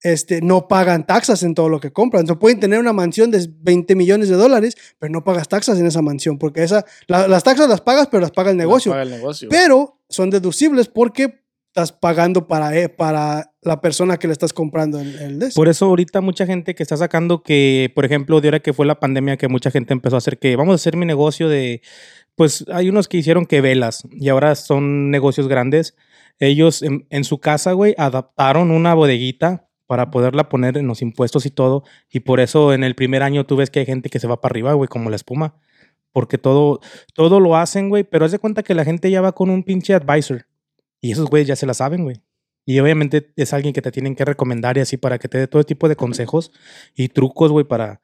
este, 0.00 0.40
no 0.40 0.68
pagan 0.68 1.06
taxas 1.06 1.42
en 1.42 1.54
todo 1.54 1.68
lo 1.68 1.80
que 1.80 1.92
compran. 1.92 2.20
Entonces 2.20 2.40
pueden 2.40 2.60
tener 2.60 2.78
una 2.78 2.92
mansión 2.92 3.30
de 3.30 3.48
20 3.60 3.96
millones 3.96 4.28
de 4.28 4.36
dólares, 4.36 4.76
pero 4.98 5.12
no 5.12 5.24
pagas 5.24 5.48
taxas 5.48 5.78
en 5.80 5.86
esa 5.86 6.02
mansión, 6.02 6.38
porque 6.38 6.62
esa, 6.62 6.84
la- 7.08 7.26
las 7.26 7.42
taxas 7.42 7.68
las 7.68 7.80
pagas, 7.80 8.06
pero 8.06 8.20
las 8.20 8.30
paga 8.30 8.50
el 8.52 8.56
Las 8.58 8.66
negocio. 8.66 8.92
paga 8.92 9.02
el 9.02 9.10
negocio. 9.10 9.48
Pero 9.50 9.98
son 10.08 10.30
deducibles 10.30 10.88
porque 10.88 11.40
estás 11.78 11.92
pagando 11.92 12.48
para, 12.48 12.76
eh, 12.76 12.88
para 12.88 13.52
la 13.62 13.80
persona 13.80 14.16
que 14.16 14.26
le 14.26 14.32
estás 14.32 14.52
comprando 14.52 14.98
el, 14.98 15.14
el. 15.16 15.52
Por 15.54 15.68
eso 15.68 15.86
ahorita 15.86 16.20
mucha 16.20 16.44
gente 16.44 16.74
que 16.74 16.82
está 16.82 16.96
sacando 16.96 17.44
que, 17.44 17.92
por 17.94 18.04
ejemplo, 18.04 18.40
de 18.40 18.48
ahora 18.48 18.60
que 18.60 18.72
fue 18.72 18.84
la 18.84 18.98
pandemia, 18.98 19.36
que 19.36 19.46
mucha 19.46 19.70
gente 19.70 19.92
empezó 19.92 20.16
a 20.16 20.18
hacer 20.18 20.38
que 20.38 20.56
vamos 20.56 20.72
a 20.72 20.74
hacer 20.74 20.96
mi 20.96 21.06
negocio 21.06 21.48
de, 21.48 21.82
pues 22.34 22.64
hay 22.72 22.88
unos 22.88 23.06
que 23.06 23.18
hicieron 23.18 23.46
que 23.46 23.60
velas 23.60 24.02
y 24.10 24.28
ahora 24.28 24.56
son 24.56 25.10
negocios 25.12 25.46
grandes. 25.46 25.94
Ellos 26.40 26.82
en, 26.82 27.06
en 27.10 27.22
su 27.22 27.38
casa, 27.38 27.72
güey, 27.72 27.94
adaptaron 27.96 28.72
una 28.72 28.94
bodeguita 28.94 29.68
para 29.86 30.10
poderla 30.10 30.48
poner 30.48 30.76
en 30.78 30.88
los 30.88 31.00
impuestos 31.00 31.46
y 31.46 31.50
todo. 31.50 31.84
Y 32.10 32.20
por 32.20 32.40
eso 32.40 32.72
en 32.72 32.82
el 32.82 32.96
primer 32.96 33.22
año 33.22 33.46
tú 33.46 33.54
ves 33.54 33.70
que 33.70 33.80
hay 33.80 33.86
gente 33.86 34.10
que 34.10 34.18
se 34.18 34.26
va 34.26 34.40
para 34.40 34.52
arriba, 34.52 34.72
güey, 34.72 34.88
como 34.88 35.10
la 35.10 35.16
espuma. 35.16 35.54
Porque 36.10 36.38
todo, 36.38 36.80
todo 37.14 37.38
lo 37.38 37.54
hacen, 37.54 37.88
güey, 37.88 38.02
pero 38.02 38.24
haz 38.24 38.32
de 38.32 38.40
cuenta 38.40 38.64
que 38.64 38.74
la 38.74 38.84
gente 38.84 39.10
ya 39.12 39.20
va 39.20 39.30
con 39.30 39.48
un 39.48 39.62
pinche 39.62 39.94
advisor. 39.94 40.47
Y 41.00 41.12
esos 41.12 41.26
güeyes 41.28 41.48
ya 41.48 41.56
se 41.56 41.66
la 41.66 41.74
saben, 41.74 42.04
güey. 42.04 42.22
Y 42.66 42.78
obviamente 42.80 43.32
es 43.36 43.52
alguien 43.52 43.72
que 43.72 43.80
te 43.82 43.90
tienen 43.90 44.14
que 44.14 44.24
recomendar 44.24 44.76
y 44.76 44.80
así 44.80 44.96
para 44.98 45.18
que 45.18 45.28
te 45.28 45.38
dé 45.38 45.46
todo 45.46 45.64
tipo 45.64 45.88
de 45.88 45.96
consejos 45.96 46.52
y 46.94 47.08
trucos, 47.08 47.50
güey, 47.50 47.64
para... 47.66 48.00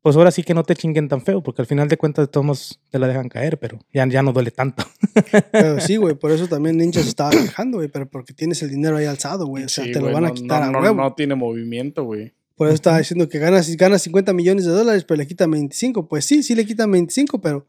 Pues 0.00 0.14
ahora 0.14 0.30
sí 0.30 0.44
que 0.44 0.54
no 0.54 0.62
te 0.62 0.76
chinguen 0.76 1.08
tan 1.08 1.20
feo, 1.22 1.42
porque 1.42 1.60
al 1.60 1.66
final 1.66 1.88
de 1.88 1.96
cuentas 1.96 2.30
todos 2.30 2.80
te 2.90 3.00
la 3.00 3.08
dejan 3.08 3.28
caer, 3.28 3.58
pero 3.58 3.80
ya, 3.92 4.06
ya 4.06 4.22
no 4.22 4.32
duele 4.32 4.52
tanto. 4.52 4.84
Pero 5.52 5.80
sí, 5.80 5.96
güey, 5.96 6.14
por 6.14 6.30
eso 6.30 6.46
también 6.46 6.76
Ninja 6.78 7.02
se 7.02 7.08
estaba 7.08 7.30
quejando, 7.30 7.78
güey, 7.78 7.88
pero 7.88 8.08
porque 8.08 8.32
tienes 8.32 8.62
el 8.62 8.70
dinero 8.70 8.96
ahí 8.96 9.06
alzado, 9.06 9.46
güey. 9.46 9.64
O 9.64 9.68
sea, 9.68 9.84
Sí, 9.84 9.90
te 9.92 10.00
lo 10.00 10.12
van 10.12 10.24
a 10.24 10.28
no- 10.28 10.34
quitar 10.34 10.62
no, 10.62 10.68
a 10.68 10.70
no- 10.70 10.80
huevo. 10.80 11.02
No 11.02 11.14
tiene 11.14 11.34
movimiento, 11.34 12.04
güey. 12.04 12.32
Por 12.54 12.68
eso 12.68 12.74
estaba 12.76 12.98
diciendo 12.98 13.28
que 13.28 13.38
ganas, 13.40 13.68
ganas 13.76 14.00
50 14.02 14.32
millones 14.32 14.64
de 14.66 14.70
dólares, 14.70 15.04
pero 15.04 15.18
le 15.18 15.26
quitan 15.26 15.50
25. 15.50 16.06
Pues 16.08 16.24
sí, 16.24 16.44
sí 16.44 16.54
le 16.54 16.64
quitan 16.64 16.90
25, 16.92 17.40
pero 17.40 17.66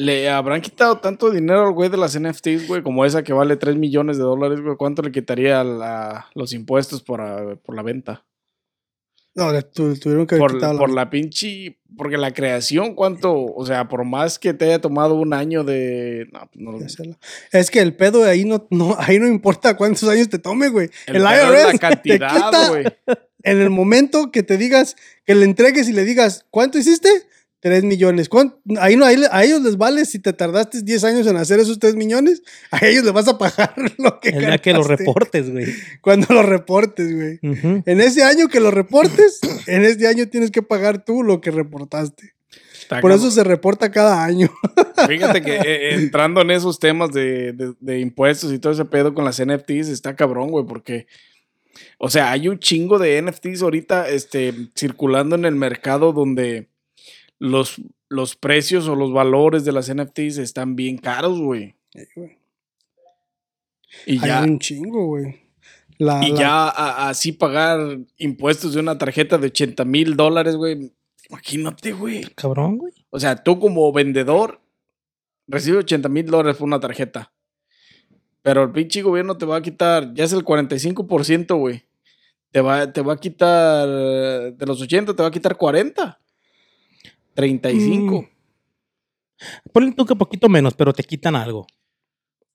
¿Le 0.00 0.30
habrán 0.30 0.60
quitado 0.62 0.98
tanto 0.98 1.30
dinero 1.30 1.66
al 1.66 1.72
güey 1.72 1.90
de 1.90 1.96
las 1.98 2.18
NFTs, 2.18 2.66
güey? 2.66 2.82
Como 2.82 3.04
esa 3.04 3.22
que 3.22 3.32
vale 3.34 3.56
3 3.56 3.76
millones 3.76 4.16
de 4.16 4.22
dólares, 4.22 4.60
güey. 4.60 4.76
¿Cuánto 4.76 5.02
le 5.02 5.12
quitaría 5.12 5.62
la- 5.62 6.26
los 6.34 6.52
impuestos 6.54 7.02
por, 7.02 7.20
ah, 7.20 7.56
por 7.62 7.74
la 7.76 7.82
venta? 7.82 8.24
no, 9.32 9.52
le 9.52 9.62
tu- 9.62 9.94
tuvieron 9.96 10.26
que 10.26 10.36
Por, 10.36 10.58
por 10.58 10.90
la 10.90 11.08
pinche... 11.08 11.78
Porque 11.96 12.16
la 12.18 12.32
creación, 12.32 12.94
¿cuánto? 12.94 13.32
O 13.44 13.64
sea, 13.64 13.88
por 13.88 14.04
más 14.04 14.38
que 14.38 14.52
te 14.54 14.64
haya 14.66 14.80
tomado 14.80 15.14
un 15.14 15.32
año 15.32 15.64
de... 15.64 16.28
No, 16.32 16.48
pues 16.52 16.64
no, 16.64 16.84
hacerla. 16.84 17.18
Es 17.52 17.70
que 17.70 17.80
el 17.80 17.94
pedo 17.94 18.22
de 18.24 18.30
ahí 18.30 18.44
no, 18.44 18.66
no, 18.70 18.96
ahí 18.98 19.18
no 19.18 19.26
importa 19.28 19.76
cuántos 19.76 20.08
años 20.08 20.28
te 20.28 20.38
tome, 20.38 20.68
güey. 20.68 20.90
El, 21.06 21.22
pedo 21.22 21.30
IRS 21.52 21.58
es 21.68 21.72
la 21.74 21.78
cantidad, 21.88 22.68
güey. 22.70 22.84
en 23.42 23.60
el 23.60 23.70
momento 23.70 24.30
que 24.32 24.42
te 24.42 24.56
digas, 24.56 24.96
que 25.24 25.34
le 25.34 25.44
entregues 25.44 25.88
y 25.88 25.92
le 25.92 26.04
digas, 26.04 26.46
¿cuánto 26.50 26.78
hiciste? 26.78 27.08
3 27.60 27.84
millones. 27.84 28.28
¿Cuán- 28.28 28.54
Ahí 28.78 28.96
no, 28.96 29.04
ahí 29.04 29.22
a 29.30 29.44
ellos 29.44 29.60
les 29.62 29.76
vale 29.76 30.04
si 30.06 30.18
te 30.18 30.32
tardaste 30.32 30.82
10 30.82 31.04
años 31.04 31.26
en 31.26 31.36
hacer 31.36 31.60
esos 31.60 31.78
3 31.78 31.94
millones, 31.94 32.42
a 32.70 32.84
ellos 32.86 33.04
les 33.04 33.12
vas 33.12 33.28
a 33.28 33.36
pagar 33.38 33.74
lo 33.98 34.18
que 34.20 34.30
El 34.30 34.40
día 34.40 34.58
que 34.58 34.72
los 34.72 34.86
reportes, 34.86 35.50
güey. 35.50 35.66
Cuando 36.00 36.26
los 36.34 36.46
reportes, 36.46 37.14
güey. 37.14 37.38
En 37.86 38.00
ese 38.00 38.22
año 38.24 38.48
que 38.48 38.60
lo 38.60 38.70
reportes, 38.70 39.40
en 39.66 39.84
ese 39.84 40.06
año 40.06 40.26
tienes 40.28 40.50
que 40.50 40.62
pagar 40.62 41.04
tú 41.04 41.22
lo 41.22 41.40
que 41.40 41.50
reportaste. 41.50 42.32
Está 42.80 43.00
Por 43.02 43.12
eso 43.12 43.30
se 43.30 43.44
reporta 43.44 43.90
cada 43.92 44.24
año. 44.24 44.50
Fíjate 45.06 45.42
que 45.42 45.54
eh, 45.56 45.94
entrando 45.94 46.40
en 46.40 46.50
esos 46.50 46.78
temas 46.80 47.12
de, 47.12 47.52
de- 47.52 47.74
de 47.78 48.00
impuestos 48.00 48.52
y 48.52 48.58
todo 48.58 48.72
ese 48.72 48.84
pedo 48.86 49.14
con 49.14 49.24
las 49.24 49.40
NFTs 49.40 49.88
está 49.88 50.16
cabrón, 50.16 50.50
güey, 50.50 50.64
porque, 50.66 51.06
o 51.98 52.08
sea, 52.10 52.32
hay 52.32 52.48
un 52.48 52.58
chingo 52.58 52.98
de 52.98 53.20
NFTs 53.22 53.62
ahorita 53.62 54.08
este, 54.08 54.54
circulando 54.74 55.36
en 55.36 55.44
el 55.44 55.54
mercado 55.54 56.12
donde 56.12 56.68
los, 57.40 57.80
los 58.08 58.36
precios 58.36 58.86
o 58.86 58.94
los 58.94 59.12
valores 59.12 59.64
de 59.64 59.72
las 59.72 59.92
NFTs 59.92 60.38
están 60.38 60.76
bien 60.76 60.96
caros, 60.98 61.40
güey. 61.40 61.74
Y 64.06 64.18
Hay 64.18 64.28
ya, 64.28 64.42
un 64.42 64.58
chingo, 64.58 65.06
güey. 65.06 65.40
La- 65.98 66.24
y 66.26 66.30
la- 66.32 66.38
ya 66.38 66.68
a- 66.68 67.08
así 67.08 67.32
pagar 67.32 67.98
impuestos 68.18 68.74
de 68.74 68.80
una 68.80 68.96
tarjeta 68.96 69.36
de 69.36 69.48
80 69.48 69.84
mil 69.84 70.16
dólares, 70.16 70.54
güey. 70.56 70.92
Imagínate, 71.28 71.92
güey. 71.92 72.22
Cabrón, 72.34 72.78
güey. 72.78 72.92
O 73.10 73.18
sea, 73.20 73.36
tú 73.42 73.58
como 73.58 73.92
vendedor 73.92 74.60
recibes 75.46 75.80
80 75.80 76.08
mil 76.08 76.26
dólares 76.26 76.56
por 76.56 76.66
una 76.66 76.80
tarjeta. 76.80 77.32
Pero 78.42 78.62
el 78.62 78.70
pinche 78.70 79.02
gobierno 79.02 79.36
te 79.36 79.44
va 79.44 79.56
a 79.56 79.62
quitar, 79.62 80.14
ya 80.14 80.24
es 80.24 80.32
el 80.32 80.44
45%, 80.44 81.56
güey. 81.58 81.82
Te 82.52 82.60
va, 82.62 82.90
te 82.92 83.02
va 83.02 83.12
a 83.14 83.16
quitar, 83.20 83.86
de 83.88 84.66
los 84.66 84.80
80, 84.80 85.14
te 85.14 85.22
va 85.22 85.28
a 85.28 85.32
quitar 85.32 85.56
40. 85.56 86.18
35. 87.40 88.22
Mm. 88.22 88.26
Ponle 89.72 89.92
tú 89.92 90.04
que 90.04 90.14
poquito 90.16 90.48
menos, 90.48 90.74
pero 90.74 90.92
te 90.92 91.02
quitan 91.02 91.34
algo. 91.36 91.66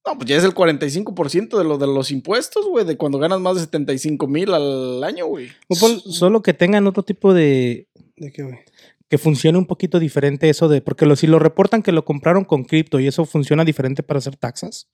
No, 0.05 0.17
pues 0.19 0.29
ya 0.29 0.37
es 0.37 0.43
el 0.43 0.53
45% 0.53 1.57
de, 1.57 1.63
lo, 1.63 1.79
de 1.79 1.87
los 1.87 2.11
impuestos, 2.11 2.67
güey, 2.67 2.85
de 2.85 2.95
cuando 2.95 3.17
ganas 3.17 3.39
más 3.39 3.55
de 3.55 3.61
75 3.61 4.27
mil 4.27 4.53
al 4.53 5.03
año, 5.03 5.25
güey. 5.25 5.47
Pon- 5.79 5.99
Solo 5.99 6.43
que 6.43 6.53
tengan 6.53 6.85
otro 6.85 7.01
tipo 7.03 7.33
de. 7.33 7.87
¿De 8.17 8.31
qué, 8.31 8.43
güey? 8.43 8.59
que 9.07 9.19
funcione 9.19 9.57
un 9.59 9.65
poquito 9.67 9.99
diferente 9.99 10.49
eso 10.49 10.67
de. 10.67 10.81
Porque 10.81 11.05
lo, 11.05 11.15
si 11.15 11.25
lo 11.27 11.37
reportan 11.39 11.81
que 11.83 11.91
lo 11.91 12.05
compraron 12.05 12.43
con 12.43 12.63
cripto 12.65 12.99
y 12.99 13.07
eso 13.07 13.25
funciona 13.25 13.63
diferente 13.65 14.03
para 14.03 14.17
hacer 14.19 14.35
taxas, 14.35 14.89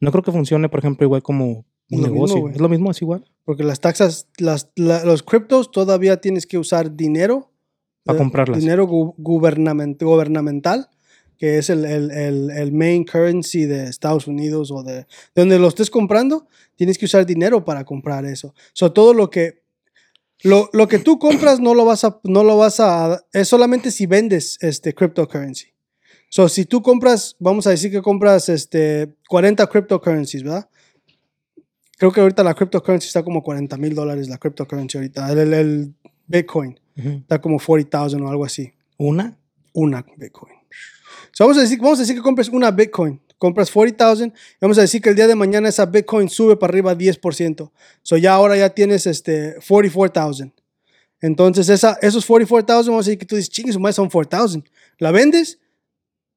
no 0.00 0.10
creo 0.12 0.22
que 0.24 0.32
funcione, 0.32 0.68
por 0.68 0.80
ejemplo, 0.80 1.04
igual 1.04 1.22
como 1.22 1.64
un 1.90 2.02
lo 2.02 2.08
negocio. 2.08 2.48
es 2.48 2.60
lo 2.60 2.68
mismo, 2.68 2.90
es 2.90 3.02
igual. 3.02 3.24
Porque 3.44 3.62
las 3.64 3.78
taxas, 3.80 4.28
las, 4.38 4.70
la- 4.76 5.04
los 5.04 5.22
criptos 5.22 5.70
todavía 5.70 6.20
tienes 6.20 6.46
que 6.46 6.58
usar 6.58 6.96
dinero. 6.96 7.49
Pa' 8.10 8.14
eh, 8.16 8.18
comprarlas. 8.18 8.60
Dinero 8.60 8.86
gu- 8.86 9.14
gubernament- 9.16 10.02
gubernamental, 10.02 10.88
que 11.38 11.58
es 11.58 11.70
el, 11.70 11.84
el- 11.84 12.10
el- 12.10 12.50
el 12.50 12.72
main 12.72 13.04
currency 13.04 13.64
de 13.64 13.84
Estados 13.84 14.26
Unidos 14.26 14.70
o 14.70 14.82
de, 14.82 14.94
de 14.94 15.06
donde 15.34 15.58
lo 15.58 15.68
estés 15.68 15.90
comprando, 15.90 16.46
tienes 16.76 16.98
que 16.98 17.06
usar 17.06 17.24
dinero 17.26 17.64
para 17.64 17.84
comprar 17.84 18.24
eso. 18.26 18.54
So, 18.72 18.92
todo 18.92 19.14
lo 19.14 19.30
que 19.30 19.60
lo, 20.42 20.70
lo 20.72 20.88
que 20.88 20.98
tú 20.98 21.18
compras 21.18 21.60
no 21.60 21.74
lo 21.74 21.84
vas 21.84 22.02
a 22.04 22.18
no 22.24 22.44
lo 22.44 22.56
vas 22.56 22.80
a 22.80 23.22
es 23.32 23.46
solamente 23.48 23.90
si 23.90 24.06
vendes 24.06 24.56
este 24.62 24.94
cryptocurrency. 24.94 25.66
So, 26.30 26.48
si 26.48 26.64
tú 26.64 26.80
compras, 26.80 27.36
vamos 27.40 27.66
a 27.66 27.70
decir 27.70 27.90
que 27.90 28.00
compras 28.00 28.48
este 28.48 29.12
40 29.28 29.66
cryptocurrencies, 29.66 30.42
¿verdad? 30.44 30.68
Creo 31.98 32.12
que 32.12 32.20
ahorita 32.20 32.42
la 32.42 32.54
cryptocurrency 32.54 33.08
está 33.08 33.22
como 33.22 33.42
40 33.42 33.76
mil 33.76 33.94
dólares 33.94 34.28
la 34.28 34.38
cryptocurrency 34.38 34.96
ahorita. 34.98 35.30
El, 35.32 35.38
el- 35.38 35.52
el 35.54 35.94
Está 36.96 37.40
como 37.40 37.58
40,000 37.58 38.22
o 38.22 38.28
algo 38.28 38.44
así. 38.44 38.72
Una. 38.98 39.36
Una 39.72 40.04
Bitcoin. 40.16 40.54
So, 41.32 41.44
vamos, 41.44 41.58
a 41.58 41.60
decir, 41.62 41.78
vamos 41.78 41.98
a 41.98 42.02
decir 42.02 42.16
que 42.16 42.22
compres 42.22 42.48
una 42.48 42.70
Bitcoin. 42.70 43.20
Compras 43.38 43.70
40,000 43.70 44.28
y 44.28 44.32
vamos 44.60 44.76
a 44.76 44.82
decir 44.82 45.00
que 45.00 45.08
el 45.08 45.16
día 45.16 45.26
de 45.26 45.34
mañana 45.34 45.68
esa 45.68 45.86
Bitcoin 45.86 46.28
sube 46.28 46.56
para 46.56 46.72
arriba 46.72 46.94
10%. 46.94 47.70
So 48.02 48.16
ya 48.18 48.34
ahora 48.34 48.56
ya 48.56 48.68
tienes 48.70 49.06
este 49.06 49.56
44,000. 49.66 50.52
Entonces 51.22 51.68
esa, 51.70 51.98
esos 52.02 52.26
44,000 52.26 52.90
vamos 52.90 53.06
a 53.06 53.08
decir 53.08 53.18
que 53.18 53.24
tú 53.24 53.36
dices, 53.36 53.50
chingue, 53.50 53.72
su 53.72 53.80
madre 53.80 53.94
son 53.94 54.10
4,000. 54.10 54.62
La 54.98 55.10
vendes, 55.10 55.58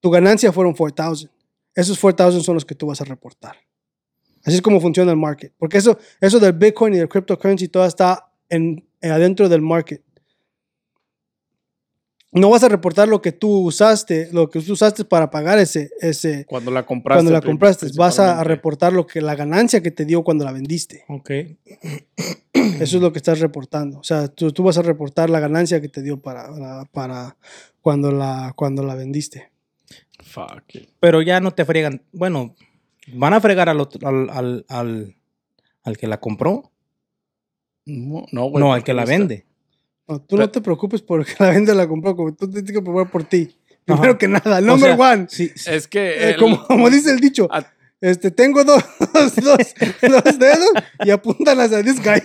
tu 0.00 0.10
ganancia 0.10 0.50
fueron 0.50 0.74
4,000. 0.74 1.30
Esos 1.74 1.98
4,000 1.98 2.42
son 2.42 2.54
los 2.54 2.64
que 2.64 2.74
tú 2.74 2.86
vas 2.86 3.00
a 3.00 3.04
reportar. 3.04 3.56
Así 4.44 4.56
es 4.56 4.62
como 4.62 4.80
funciona 4.80 5.10
el 5.10 5.16
market. 5.16 5.52
Porque 5.58 5.78
eso, 5.78 5.98
eso 6.20 6.38
del 6.38 6.52
Bitcoin 6.52 6.94
y 6.94 6.98
del 6.98 7.08
cryptocurrency 7.08 7.68
todo 7.68 7.84
está 7.84 8.30
en, 8.48 8.86
eh, 9.00 9.10
adentro 9.10 9.48
del 9.48 9.62
market. 9.62 10.02
No 12.34 12.50
vas 12.50 12.64
a 12.64 12.68
reportar 12.68 13.06
lo 13.08 13.22
que 13.22 13.30
tú 13.32 13.48
usaste, 13.60 14.28
lo 14.32 14.50
que 14.50 14.60
tú 14.60 14.72
usaste 14.72 15.04
para 15.04 15.30
pagar 15.30 15.58
ese, 15.60 15.90
ese 16.00 16.44
Cuando 16.46 16.70
la 16.72 16.84
compraste. 16.84 17.16
cuando 17.18 17.30
la 17.30 17.40
compraste. 17.40 17.86
Vas 17.96 18.18
a, 18.18 18.42
reportar 18.42 18.92
lo 18.92 19.06
que 19.06 19.20
la 19.20 19.36
ganancia 19.36 19.80
que 19.82 19.92
te 19.92 20.04
dio 20.04 20.24
cuando 20.24 20.44
la 20.44 20.50
vendiste. 20.52 21.04
Ok. 21.08 21.30
Eso 22.52 22.96
es 22.96 23.02
lo 23.02 23.12
que 23.12 23.18
estás 23.18 23.38
reportando. 23.40 23.98
O 24.00 24.04
sea, 24.04 24.26
tú, 24.28 24.50
tú 24.52 24.64
vas 24.64 24.76
a 24.78 24.82
reportar 24.82 25.30
la 25.30 25.38
ganancia 25.40 25.80
que 25.80 25.88
te 25.88 26.02
dio 26.02 26.20
para, 26.20 26.48
para, 26.52 26.84
para 26.86 27.36
cuando, 27.80 28.10
la, 28.10 28.52
cuando 28.56 28.82
la 28.82 28.94
vendiste. 28.96 29.50
Fuck 30.22 30.74
it. 30.74 30.88
Pero 31.00 31.22
ya 31.22 31.38
no 31.40 31.52
te 31.52 31.64
fregan. 31.64 32.02
Bueno, 32.12 32.56
van 33.12 33.34
a 33.34 33.40
fregar 33.40 33.68
al, 33.68 33.78
otro- 33.80 34.08
al, 34.08 34.28
al, 34.30 34.64
al, 34.68 35.16
al 35.84 35.96
que 35.96 36.06
la 36.08 36.18
compró. 36.18 36.72
No, 37.86 38.24
no, 38.32 38.46
güey, 38.46 38.64
no, 38.64 38.72
al 38.72 38.82
que 38.82 38.94
la 38.94 39.02
está- 39.02 39.12
vende. 39.18 39.46
No, 40.06 40.20
tú 40.20 40.36
no 40.36 40.48
te 40.50 40.60
preocupes 40.60 41.00
porque 41.02 41.32
la 41.38 41.50
vende 41.50 41.74
la 41.74 41.86
compró, 41.88 42.14
como 42.16 42.34
tú 42.34 42.50
tienes 42.50 42.70
que 42.70 42.80
preocupar 42.80 43.10
por 43.10 43.24
ti. 43.24 43.56
Primero 43.84 44.10
Ajá. 44.12 44.18
que 44.18 44.28
nada, 44.28 44.58
O 44.58 44.60
number 44.62 44.96
sea, 44.96 45.12
one. 45.12 45.26
Sí, 45.28 45.50
sí. 45.54 45.70
Es 45.70 45.86
que. 45.88 46.00
Eh, 46.10 46.30
el- 46.30 46.36
como, 46.38 46.64
como 46.66 46.88
dice 46.90 47.10
el 47.10 47.20
dicho, 47.20 47.48
a- 47.50 47.66
este, 48.00 48.30
tengo 48.30 48.64
dos, 48.64 48.82
dos, 49.14 49.74
dos 50.02 50.38
dedos 50.38 50.70
y 51.04 51.10
apuntan 51.10 51.58
hacia 51.60 51.82
this 51.82 52.02
guy. 52.02 52.20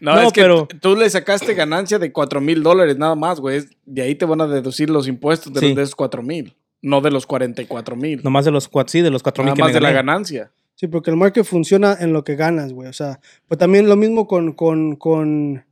No, 0.00 0.14
No, 0.14 0.22
es 0.22 0.32
que 0.32 0.42
pero- 0.42 0.68
tú 0.80 0.96
le 0.96 1.08
sacaste 1.08 1.54
ganancia 1.54 1.98
de 1.98 2.12
4 2.12 2.40
mil 2.40 2.62
dólares 2.62 2.96
nada 2.98 3.14
más, 3.14 3.40
güey. 3.40 3.62
De 3.86 4.02
ahí 4.02 4.14
te 4.14 4.24
van 4.26 4.40
a 4.42 4.46
deducir 4.46 4.90
los 4.90 5.08
impuestos 5.08 5.52
de, 5.52 5.60
Sí. 5.60 5.66
los, 5.68 5.76
de 5.76 5.82
esos 5.82 5.94
4 5.94 6.22
mil, 6.22 6.54
no 6.82 7.00
de 7.00 7.10
los 7.10 7.26
44 7.26 7.96
mil. 7.96 8.20
Nomás 8.22 8.44
de 8.44 8.50
los 8.50 8.68
cuatro, 8.68 8.92
sí, 8.92 9.00
de 9.00 9.10
los 9.10 9.22
cuatro 9.22 9.42
Nada 9.44 9.54
mil 9.54 9.56
que 9.56 9.62
más 9.62 9.70
me 9.70 9.74
de 9.74 9.80
la 9.80 9.92
ganancia. 9.92 10.52
Sí, 10.76 10.86
porque 10.86 11.10
el 11.10 11.16
market 11.16 11.44
funciona 11.44 11.96
en 11.98 12.12
lo 12.12 12.22
que 12.22 12.36
ganas, 12.36 12.72
güey. 12.72 12.88
O 12.88 12.92
sea, 12.92 13.18
pues 13.48 13.58
también 13.58 13.88
lo 13.88 13.96
mismo 13.96 14.26
con, 14.28 14.52
con, 14.52 14.94
con, 14.96 15.64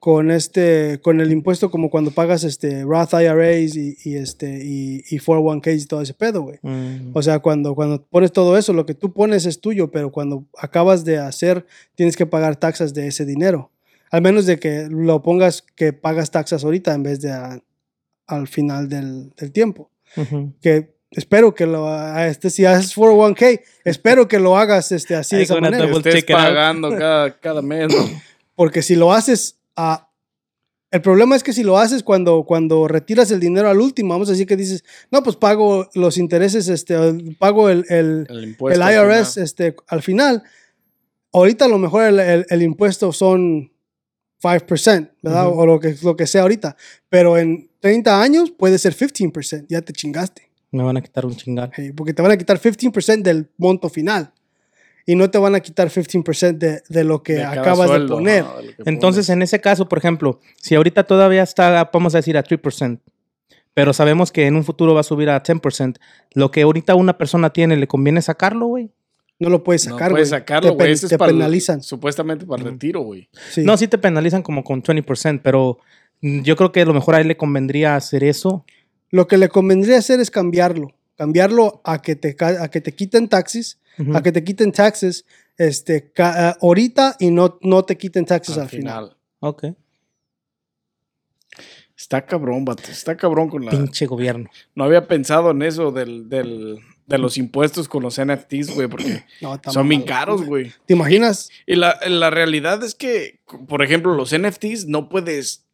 con 0.00 0.30
este, 0.30 1.00
con 1.00 1.20
el 1.20 1.32
impuesto 1.32 1.70
como 1.70 1.90
cuando 1.90 2.10
pagas 2.10 2.44
este 2.44 2.82
Roth 2.84 3.12
IRAs 3.14 3.76
y, 3.76 3.96
y 4.04 4.16
este, 4.16 4.64
y, 4.64 5.04
y 5.08 5.18
401ks 5.18 5.82
y 5.82 5.86
todo 5.86 6.02
ese 6.02 6.12
pedo, 6.14 6.42
güey. 6.42 6.58
Mm. 6.62 7.10
O 7.14 7.22
sea, 7.22 7.38
cuando, 7.38 7.74
cuando 7.74 8.04
pones 8.04 8.32
todo 8.32 8.56
eso, 8.58 8.72
lo 8.72 8.84
que 8.84 8.94
tú 8.94 9.12
pones 9.12 9.46
es 9.46 9.60
tuyo, 9.60 9.90
pero 9.90 10.10
cuando 10.12 10.44
acabas 10.58 11.04
de 11.04 11.18
hacer, 11.18 11.64
tienes 11.94 12.16
que 12.16 12.26
pagar 12.26 12.56
taxas 12.56 12.94
de 12.94 13.06
ese 13.06 13.24
dinero. 13.24 13.70
Al 14.10 14.22
menos 14.22 14.46
de 14.46 14.58
que 14.58 14.86
lo 14.90 15.22
pongas 15.22 15.62
que 15.62 15.92
pagas 15.92 16.30
taxas 16.30 16.64
ahorita 16.64 16.94
en 16.94 17.02
vez 17.04 17.20
de 17.20 17.32
a- 17.32 17.60
al 18.26 18.48
final 18.48 18.88
del, 18.88 19.30
del 19.36 19.52
tiempo. 19.52 19.90
Que 20.60 20.95
espero 21.10 21.54
que 21.54 21.66
lo 21.66 21.88
a- 21.88 22.26
este, 22.28 22.50
si 22.50 22.64
haces 22.64 22.94
401k, 22.96 23.60
espero 23.84 24.28
que 24.28 24.38
lo 24.38 24.56
hagas 24.56 24.92
este, 24.92 25.14
así 25.14 25.36
de 25.36 25.42
esa 25.44 25.54
manera. 25.70 25.84
Estés 26.10 26.24
pagando 26.44 26.90
cada, 26.98 27.38
cada 27.40 27.62
mes, 27.62 27.88
¿no? 27.94 28.20
Porque 28.54 28.82
si 28.82 28.96
lo 28.96 29.12
haces 29.12 29.58
a... 29.76 30.02
El 30.92 31.02
problema 31.02 31.34
es 31.36 31.42
que 31.42 31.52
si 31.52 31.62
lo 31.64 31.78
haces 31.78 32.02
cuando, 32.04 32.44
cuando 32.44 32.86
retiras 32.88 33.30
el 33.32 33.40
dinero 33.40 33.68
al 33.68 33.80
último, 33.80 34.10
vamos 34.14 34.28
a 34.28 34.32
decir 34.32 34.46
que 34.46 34.56
dices, 34.56 34.84
no, 35.10 35.22
pues 35.22 35.36
pago 35.36 35.90
los 35.94 36.16
intereses, 36.16 36.68
este, 36.68 36.96
pago 37.38 37.68
el, 37.68 37.84
el, 37.88 38.24
El 38.30 38.38
el 38.38 38.44
impuesto. 38.44 38.82
al 38.82 38.92
IRS 38.94 39.32
final. 39.34 39.44
este, 39.44 39.76
al 39.88 40.02
final. 40.02 40.42
Ahorita 41.32 41.64
a 41.64 41.68
lo 41.68 41.78
mejor 41.78 42.04
el, 42.04 42.20
el- 42.20 42.46
el 42.48 42.62
impuesto 42.62 43.12
son 43.12 43.72
5%, 44.40 45.10
¿verdad? 45.22 45.48
O 45.48 45.66
lo 45.66 45.80
que, 45.80 45.96
lo 46.02 46.16
que 46.16 46.26
sea 46.26 46.42
ahorita. 46.42 46.76
Pero 47.10 47.36
en 47.36 47.68
30 47.80 48.22
años 48.22 48.50
puede 48.52 48.78
ser 48.78 48.94
15%, 48.94 49.66
ya 49.68 49.82
te 49.82 49.92
chingaste. 49.92 50.45
Me 50.72 50.82
van 50.82 50.96
a 50.96 51.00
quitar 51.02 51.24
un 51.26 51.34
chingar. 51.36 51.70
Hey, 51.74 51.92
porque 51.94 52.12
te 52.12 52.22
van 52.22 52.32
a 52.32 52.36
quitar 52.36 52.58
15% 52.58 53.22
del 53.22 53.48
monto 53.56 53.88
final. 53.88 54.32
Y 55.08 55.14
no 55.14 55.30
te 55.30 55.38
van 55.38 55.54
a 55.54 55.60
quitar 55.60 55.88
15% 55.88 56.58
de, 56.58 56.82
de 56.88 57.04
lo 57.04 57.22
que 57.22 57.34
De 57.34 57.44
acabas 57.44 57.86
sueldo, 57.88 58.16
de 58.16 58.20
poner. 58.22 58.44
de 58.44 58.74
Entonces, 58.90 59.26
pones. 59.26 59.30
en 59.30 59.42
ese 59.42 59.60
caso, 59.60 59.88
por 59.88 59.98
ejemplo, 59.98 60.40
si 60.60 60.74
ahorita 60.74 61.04
todavía 61.04 61.44
está, 61.44 61.88
vamos 61.92 62.14
a 62.14 62.18
decir, 62.18 62.36
a 62.36 62.42
3%, 62.42 62.98
pero 63.72 63.92
sabemos 63.92 64.32
que 64.32 64.46
en 64.46 64.56
un 64.56 64.64
futuro 64.64 64.94
va 64.94 65.00
a 65.00 65.04
subir 65.04 65.30
a 65.30 65.40
10%, 65.42 65.98
lo 66.34 66.50
que 66.50 66.62
ahorita 66.62 66.96
una 66.96 67.16
persona 67.18 67.50
tiene, 67.50 67.76
¿le 67.76 67.86
conviene 67.86 68.20
sacarlo, 68.20 68.66
güey? 68.66 68.90
No 69.38 69.48
lo 69.50 69.62
puedes 69.62 69.86
no 69.86 69.92
sacar, 69.94 70.10
puedes 70.10 70.30
güey. 70.30 70.40
sacarlo, 70.40 70.70
Te 70.70 70.74
güey. 70.74 70.86
pen- 70.88 70.94
Ese 70.94 71.06
es 71.06 71.10
te 71.10 71.18
para 71.18 71.30
el- 71.30 71.36
penalizan. 71.36 71.82
supuestamente 71.82 72.44
para 72.44 72.64
el 72.64 72.70
retiro, 72.72 73.02
güey. 73.02 73.28
Sí. 73.50 73.62
No, 73.64 73.76
sí 73.76 73.86
te 73.86 73.98
penalizan 73.98 74.42
como 74.42 74.64
con 74.64 74.82
20%, 74.82 75.40
pero 75.44 75.78
yo 76.20 76.56
creo 76.56 76.72
que 76.72 76.80
a 76.80 76.84
lo 76.86 76.94
mejor 76.94 77.14
a 77.14 77.20
él 77.20 77.28
le 77.28 77.36
convendría 77.36 77.94
hacer 77.94 78.24
eso. 78.24 78.64
Lo 79.10 79.26
que 79.28 79.36
le 79.36 79.48
convendría 79.48 79.98
hacer 79.98 80.20
es 80.20 80.30
cambiarlo. 80.30 80.94
Cambiarlo 81.16 81.80
a 81.84 82.02
que 82.02 82.16
te, 82.16 82.36
a 82.44 82.68
que 82.68 82.80
te 82.80 82.92
quiten 82.92 83.28
taxis, 83.28 83.78
a 84.14 84.22
que 84.22 84.32
te 84.32 84.44
quiten 84.44 84.72
taxes 84.72 85.24
este, 85.56 86.10
ca- 86.12 86.50
ah, 86.50 86.56
ahorita 86.60 87.16
y 87.18 87.30
no, 87.30 87.58
no 87.62 87.84
te 87.84 87.96
quiten 87.96 88.26
taxes 88.26 88.58
al, 88.58 88.68
final. 88.68 89.16
Ok. 89.40 89.64
Está 91.96 92.26
cabrón, 92.26 92.64
vato. 92.66 92.90
Está 92.90 93.16
cabrón 93.16 93.48
con 93.48 93.64
la. 93.64 93.70
Pinche 93.70 94.06
gobierno. 94.06 94.50
No 94.74 94.84
había 94.84 95.08
pensado 95.08 95.50
en 95.52 95.62
eso 95.62 95.92
del, 95.92 96.28
del, 96.28 96.78
de 97.06 97.18
los 97.18 97.38
impuestos 97.38 97.88
con 97.88 98.02
los 98.02 98.20
NFTs, 98.20 98.74
güey, 98.74 98.86
porque 98.88 99.24
No, 99.40 99.58
son 99.72 99.88
bien 99.88 100.02
caros, 100.02 100.44
güey. 100.44 100.72
¿Te 100.84 100.92
imaginas? 100.92 101.48
Y 101.66 101.76
la, 101.76 101.98
la 102.06 102.28
realidad 102.28 102.84
es 102.84 102.94
que, 102.94 103.40
por 103.66 103.82
ejemplo, 103.82 104.14
los 104.14 104.36
NFTs 104.36 104.86
no 104.86 105.08
puedes 105.08 105.64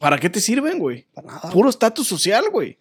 ¿para 0.00 0.18
qué 0.18 0.30
te 0.30 0.40
sirven, 0.40 0.78
güey? 0.78 1.06
Para 1.14 1.28
nada. 1.28 1.50
Puro 1.50 1.68
estatus 1.68 2.08
social, 2.08 2.46
güey. 2.50 2.78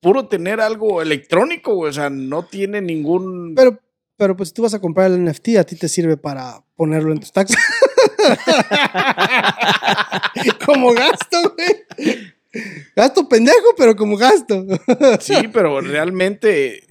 Puro 0.00 0.26
tener 0.26 0.60
algo 0.60 1.00
electrónico, 1.00 1.74
güey. 1.74 1.90
O 1.90 1.92
sea, 1.92 2.10
no 2.10 2.46
tiene 2.46 2.80
ningún. 2.80 3.54
Pero, 3.54 3.78
pero 4.16 4.36
pues 4.36 4.48
si 4.48 4.54
tú 4.54 4.62
vas 4.62 4.74
a 4.74 4.80
comprar 4.80 5.10
el 5.10 5.24
NFT, 5.24 5.48
a 5.58 5.64
ti 5.64 5.76
te 5.76 5.88
sirve 5.88 6.16
para 6.16 6.64
ponerlo 6.74 7.12
en 7.12 7.20
tus 7.20 7.32
taxes. 7.32 7.56
como 10.66 10.92
gasto, 10.94 11.54
güey. 11.54 12.34
Gasto 12.96 13.28
pendejo, 13.28 13.74
pero 13.76 13.94
como 13.94 14.16
gasto. 14.16 14.64
Sí, 15.20 15.34
pero 15.52 15.80
realmente 15.80 16.84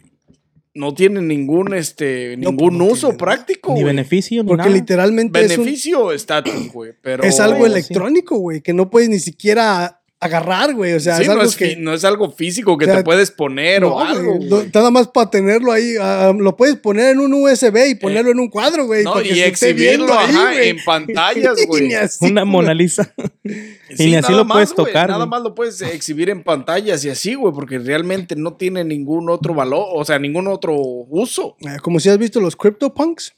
no 0.75 0.93
tiene 0.93 1.21
ningún, 1.21 1.73
este, 1.73 2.35
No, 2.37 2.49
ningún 2.51 2.69
pues, 2.69 2.79
no 2.79 2.85
uso 2.85 3.17
práctico, 3.17 3.73
Ni 3.73 3.83
beneficio, 3.83 4.41
ni 4.43 4.47
Porque 4.47 4.63
nada. 4.65 4.73
literalmente 4.75 5.39
es, 5.41 5.51
un- 5.57 5.65
Beneficio 5.65 6.01
o 6.05 6.11
estatus, 6.11 6.71
güey. 6.73 6.93
Pero 7.01 7.23
es 7.23 7.39
algo 7.39 7.65
electrónico, 7.65 8.37
güey, 8.37 8.61
que 8.61 8.73
no 8.73 8.89
puedes 8.89 9.09
ni 9.09 9.19
siquiera 9.19 10.01
agarrar, 10.23 10.73
güey. 10.73 10.93
O 10.93 10.99
sea, 10.99 11.15
Sí, 11.17 11.23
es 11.23 11.27
no, 11.27 11.33
algo 11.33 11.45
es 11.45 11.55
que... 11.55 11.75
no 11.75 11.93
es 11.93 12.03
algo 12.03 12.31
físico 12.31 12.77
que 12.77 12.85
O 12.85 12.87
sea, 12.87 12.97
te 12.97 13.03
puedes 13.03 13.31
poner 13.31 13.81
No, 13.81 13.95
o 13.95 13.99
algo. 13.99 14.35
güey, 14.37 14.49
no, 14.49 14.63
nada 14.73 14.91
más 14.91 15.07
para 15.07 15.29
tenerlo 15.29 15.71
ahí, 15.71 15.95
ah, 15.99 16.33
lo 16.37 16.55
puedes 16.57 16.75
poner 16.77 17.11
en 17.11 17.19
un 17.19 17.33
USB 17.33 17.89
y 17.89 17.95
ponerlo 17.95 18.31
en 18.31 18.39
un 18.39 18.49
cuadro, 18.49 18.85
güey. 18.85 19.01
Eh, 19.01 19.03
No, 19.03 19.13
para 19.13 19.23
que 19.23 19.29
y 19.31 19.35
se 19.35 19.47
exhibirlo 19.47 20.13
ahí, 20.17 20.29
ajá, 20.35 20.51
güey. 20.53 20.69
en 20.69 20.77
pantallas, 20.83 21.57
güey. 21.67 21.93
así, 21.93 22.25
Una 22.25 22.45
Mona 22.45 22.73
Lisa. 22.73 23.13
Sí, 23.43 23.53
y 23.97 24.05
ni 24.07 24.15
así 24.15 24.31
lo 24.31 24.47
puedes 24.47 24.69
más, 24.69 24.75
güey, 24.75 24.87
tocar, 24.87 25.07
Nada 25.09 25.25
güey. 25.25 25.29
más 25.29 25.41
lo 25.43 25.55
puedes 25.55 25.81
exhibir 25.81 26.29
en 26.29 26.43
pantallas 26.43 27.03
y 27.05 27.09
así, 27.09 27.33
güey, 27.35 27.53
porque 27.53 27.79
realmente 27.79 28.35
no 28.35 28.53
tiene 28.53 28.83
ningún 28.83 29.29
otro 29.29 29.53
valor, 29.53 29.85
o 29.93 30.03
sea, 30.05 30.19
ningún 30.19 30.47
otro 30.47 30.75
uso. 30.75 31.55
Eh, 31.61 31.77
Como 31.81 31.99
si 31.99 32.09
has 32.09 32.17
visto 32.17 32.39
los 32.39 32.55
CryptoPunks 32.55 33.33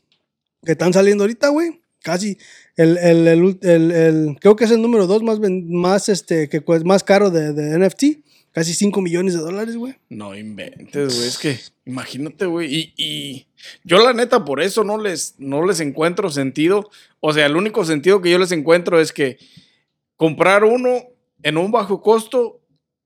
que 0.65 0.71
están 0.73 0.93
saliendo 0.93 1.23
ahorita, 1.23 1.49
güey. 1.49 1.81
Casi 2.01 2.37
el, 2.75 2.97
el, 2.97 3.27
el, 3.61 3.91
el- 3.91 4.37
creo 4.39 4.55
que 4.55 4.65
es 4.65 4.71
el 4.71 4.81
número 4.81 5.07
dos 5.07 5.23
más, 5.23 5.39
más, 5.39 6.09
este, 6.09 6.49
que 6.49 6.63
más 6.83 7.03
caro 7.03 7.29
de, 7.31 7.53
de 7.53 7.77
NFT. 7.79 8.03
Casi 8.51 8.73
5 8.73 9.01
millones 9.01 9.33
de 9.33 9.41
dólares, 9.41 9.75
güey. 9.75 9.95
No 10.07 10.33
inventes, 10.33 11.13
güey. 11.17 11.27
Es 11.27 11.37
que, 11.37 11.59
imagínate, 11.85 12.45
güey. 12.45 12.73
Y, 12.73 12.93
y 12.95 13.47
yo, 13.83 13.97
la 14.01 14.13
neta, 14.13 14.45
por 14.45 14.61
eso 14.61 14.85
no 14.85 14.97
les, 14.97 15.35
no 15.39 15.65
les 15.65 15.81
encuentro 15.81 16.29
sentido. 16.29 16.89
O 17.19 17.33
sea, 17.33 17.47
el 17.47 17.57
único 17.57 17.83
sentido 17.83 18.21
que 18.21 18.31
yo 18.31 18.39
les 18.39 18.53
encuentro 18.53 19.01
es 19.01 19.11
que 19.11 19.37
comprar 20.15 20.63
uno 20.63 21.03
en 21.43 21.57
un 21.57 21.71
bajo 21.71 22.01
costo 22.01 22.61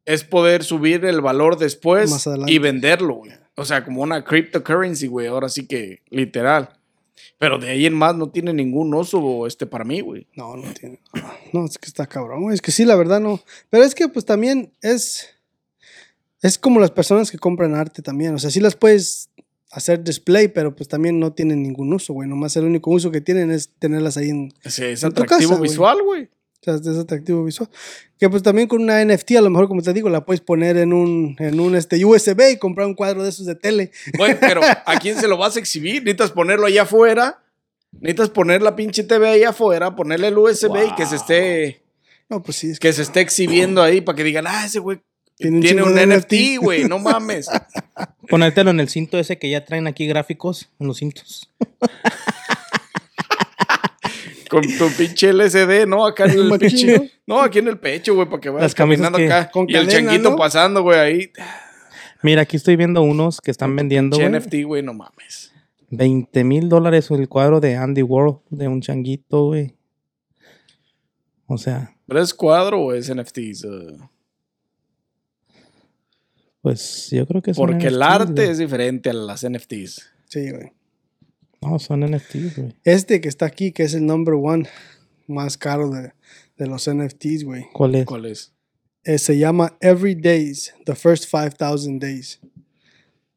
es 0.05 0.23
poder 0.23 0.63
subir 0.63 1.03
el 1.05 1.19
valor 1.21 1.57
después 1.57 2.11
y 2.47 2.59
venderlo, 2.59 3.15
güey. 3.15 3.31
O 3.55 3.65
sea, 3.65 3.83
como 3.83 4.01
una 4.03 4.23
cryptocurrency, 4.23 5.07
güey. 5.07 5.27
Ahora 5.27 5.49
sí 5.49 5.65
que, 5.67 6.01
literal. 6.09 6.69
Pero 7.37 7.57
de 7.57 7.69
ahí 7.69 7.85
en 7.85 7.93
más 7.93 8.15
no 8.15 8.29
tiene 8.29 8.53
ningún 8.53 8.93
uso 8.93 9.47
este, 9.47 9.65
para 9.65 9.85
mí, 9.85 10.01
güey. 10.01 10.27
No, 10.35 10.55
no 10.55 10.73
tiene. 10.73 10.99
No, 11.53 11.65
es 11.65 11.77
que 11.77 11.87
está 11.87 12.05
cabrón, 12.05 12.43
güey. 12.43 12.55
Es 12.55 12.61
que 12.61 12.71
sí, 12.71 12.85
la 12.85 12.95
verdad 12.95 13.19
no. 13.19 13.41
Pero 13.69 13.83
es 13.83 13.95
que 13.95 14.07
pues 14.07 14.25
también 14.25 14.73
es. 14.81 15.29
Es 16.41 16.57
como 16.57 16.79
las 16.79 16.91
personas 16.91 17.31
que 17.31 17.37
compran 17.37 17.75
arte 17.75 18.01
también. 18.01 18.33
O 18.33 18.39
sea, 18.39 18.49
sí 18.49 18.59
las 18.59 18.75
puedes 18.75 19.29
hacer 19.71 20.03
display, 20.03 20.47
pero 20.47 20.75
pues 20.75 20.87
también 20.87 21.19
no 21.19 21.33
tienen 21.33 21.63
ningún 21.63 21.93
uso, 21.93 22.13
güey. 22.13 22.29
Nomás 22.29 22.55
el 22.55 22.65
único 22.65 22.91
uso 22.91 23.11
que 23.11 23.21
tienen 23.21 23.51
es 23.51 23.69
tenerlas 23.79 24.17
ahí 24.17 24.29
en. 24.29 24.53
Es, 24.63 24.79
es 24.79 25.03
En 25.03 25.13
tu 25.13 25.23
atractivo 25.23 25.51
casa, 25.51 25.61
visual, 25.61 26.01
güey. 26.03 26.29
O 26.61 26.63
sea, 26.63 26.75
es 26.75 26.97
atractivo 26.97 27.43
visual. 27.43 27.69
Que 28.19 28.29
pues 28.29 28.43
también 28.43 28.67
con 28.67 28.81
una 28.81 29.03
NFT, 29.03 29.31
a 29.37 29.41
lo 29.41 29.49
mejor, 29.49 29.69
como 29.69 29.81
te 29.81 29.93
digo, 29.93 30.09
la 30.09 30.25
puedes 30.25 30.41
poner 30.41 30.75
en 30.77 30.91
un, 30.91 31.37
en 31.39 31.59
un 31.59 31.75
este, 31.75 32.03
USB 32.03 32.51
y 32.51 32.57
comprar 32.57 32.85
un 32.87 32.95
cuadro 32.95 33.23
de 33.23 33.29
esos 33.29 33.45
de 33.45 33.55
tele. 33.55 33.91
Güey, 34.17 34.37
pero 34.39 34.61
¿a 34.63 34.99
quién 35.01 35.17
se 35.17 35.27
lo 35.27 35.37
vas 35.37 35.55
a 35.55 35.59
exhibir? 35.59 36.03
Necesitas 36.03 36.31
ponerlo 36.31 36.65
allá 36.65 36.81
afuera. 36.81 37.41
Necesitas 37.93 38.29
poner 38.29 38.61
la 38.61 38.75
pinche 38.75 39.03
TV 39.03 39.29
allá 39.29 39.49
afuera, 39.49 39.95
ponerle 39.95 40.27
el 40.27 40.37
USB 40.37 40.89
y 40.91 40.95
que 40.95 41.05
se 41.05 41.15
esté 41.15 41.81
No, 42.29 42.43
pues 42.43 42.57
sí, 42.57 42.71
es 42.71 42.79
que. 42.79 42.89
que 42.89 42.93
se 42.93 43.01
esté 43.01 43.21
exhibiendo 43.21 43.81
ahí 43.81 44.01
para 44.01 44.15
que 44.15 44.23
digan, 44.23 44.45
ah, 44.45 44.65
ese 44.65 44.79
güey 44.79 44.99
Tiene 45.37 45.59
tiene, 45.61 45.81
un 45.81 45.97
un, 45.97 46.09
NFT. 46.09 46.59
güey, 46.59 46.83
no 46.83 46.99
mames. 46.99 47.49
Ponértelo 48.27 48.69
en 48.69 48.79
el 48.79 48.89
cinto 48.89 49.17
ese 49.17 49.39
que 49.39 49.49
ya 49.49 49.65
traen 49.65 49.87
aquí 49.87 50.05
gráficos 50.07 50.69
en 50.79 50.87
los 50.87 50.97
cintos. 50.97 51.49
Con 54.49 54.61
tu 54.61 54.89
pinche 54.97 55.29
LCD, 55.29 55.85
¿no? 55.87 56.05
Acá 56.05 56.25
en 56.25 56.31
el 56.51 56.59
pinche. 56.59 57.11
No, 57.27 57.41
aquí 57.41 57.59
en 57.59 57.67
el 57.67 57.79
pecho, 57.79 58.15
güey, 58.15 58.27
para 58.27 58.41
que 58.41 58.49
vayas 58.49 58.63
Las 58.63 58.75
caminando 58.75 59.17
que- 59.17 59.25
acá. 59.31 59.49
con 59.51 59.69
y 59.69 59.75
el 59.75 59.87
changuito 59.87 60.31
¿no? 60.31 60.35
pasando, 60.35 60.81
güey, 60.81 60.99
ahí. 60.99 61.31
Mira, 62.23 62.41
aquí 62.41 62.57
estoy 62.57 62.75
viendo 62.75 63.01
unos 63.01 63.39
que 63.39 63.51
están 63.51 63.75
vendiendo, 63.75 64.17
güey. 64.17 64.29
NFT, 64.29 64.63
güey, 64.65 64.83
no 64.83 64.93
mames. 64.93 65.53
20 65.91 66.43
mil 66.43 66.67
dólares 66.69 67.09
el 67.11 67.27
cuadro 67.29 67.59
de 67.59 67.75
Andy 67.75 68.01
World, 68.03 68.39
de 68.49 68.67
un 68.67 68.81
changuito, 68.81 69.45
güey. 69.45 69.75
O 71.47 71.57
sea, 71.57 71.95
¿Pero 72.07 72.21
es 72.21 72.33
cuadro 72.33 72.79
o 72.81 72.93
es 72.93 73.09
NFTs? 73.13 73.63
Uh, 73.65 73.97
pues 76.61 77.09
yo 77.11 77.25
creo 77.25 77.41
que 77.41 77.53
son 77.53 77.65
porque 77.67 77.87
el 77.87 78.01
arte 78.01 78.49
es 78.51 78.57
diferente 78.57 79.09
a 79.09 79.13
las 79.13 79.47
NFTs. 79.49 80.09
Sí, 80.25 80.51
güey. 80.51 80.71
No, 81.61 81.79
son 81.79 82.01
NFTs, 82.01 82.57
güey. 82.57 82.75
Este 82.83 83.21
que 83.21 83.29
está 83.29 83.45
aquí, 83.45 83.71
que 83.71 83.83
es 83.83 83.93
el 83.93 84.05
number 84.05 84.35
one 84.35 84.67
más 85.27 85.57
caro 85.57 85.89
de, 85.89 86.13
de 86.57 86.67
los 86.67 86.89
NFTs, 86.89 87.43
güey. 87.43 87.65
¿Cuál 87.73 87.95
es? 87.95 88.05
¿Cuál 88.05 88.25
es? 88.25 88.53
Eh, 89.03 89.17
se 89.17 89.37
llama 89.37 89.77
Every 89.81 90.15
Days, 90.15 90.73
The 90.85 90.95
First 90.95 91.25
5000 91.25 91.99
Days. 91.99 92.39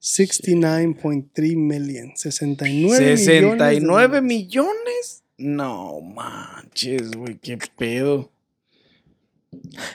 69.3 0.01 1.57
million. 1.57 2.13
69 2.17 3.15
¿69 3.17 4.21
millones. 4.21 4.23
millones? 4.23 5.25
No 5.39 6.01
manches, 6.01 7.13
güey, 7.13 7.39
qué 7.39 7.59
pedo. 7.77 8.31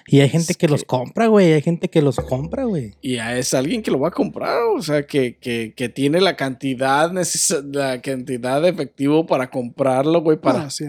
Y 0.07 0.19
hay 0.21 0.29
gente 0.29 0.51
Es 0.53 0.57
que, 0.57 0.67
los 0.67 0.83
compra, 0.83 1.27
güey. 1.27 1.53
Hay 1.53 1.61
gente 1.61 1.89
que 1.89 2.01
los 2.01 2.15
compra, 2.17 2.63
güey. 2.65 2.93
Y 3.01 3.17
es 3.17 3.53
alguien 3.53 3.81
que 3.81 3.91
lo 3.91 3.99
va 3.99 4.09
a 4.09 4.11
comprar, 4.11 4.59
o 4.75 4.81
sea, 4.81 5.05
que, 5.05 5.37
que, 5.37 5.73
que 5.75 5.89
tiene 5.89 6.21
la 6.21 6.35
cantidad 6.35 7.11
necesa- 7.11 7.63
la 7.73 8.01
cantidad 8.01 8.61
de 8.61 8.69
efectivo 8.69 9.25
para 9.25 9.49
comprarlo, 9.49 10.21
güey, 10.21 10.37
para, 10.37 10.63
Ah, 10.65 10.69
sí, 10.69 10.85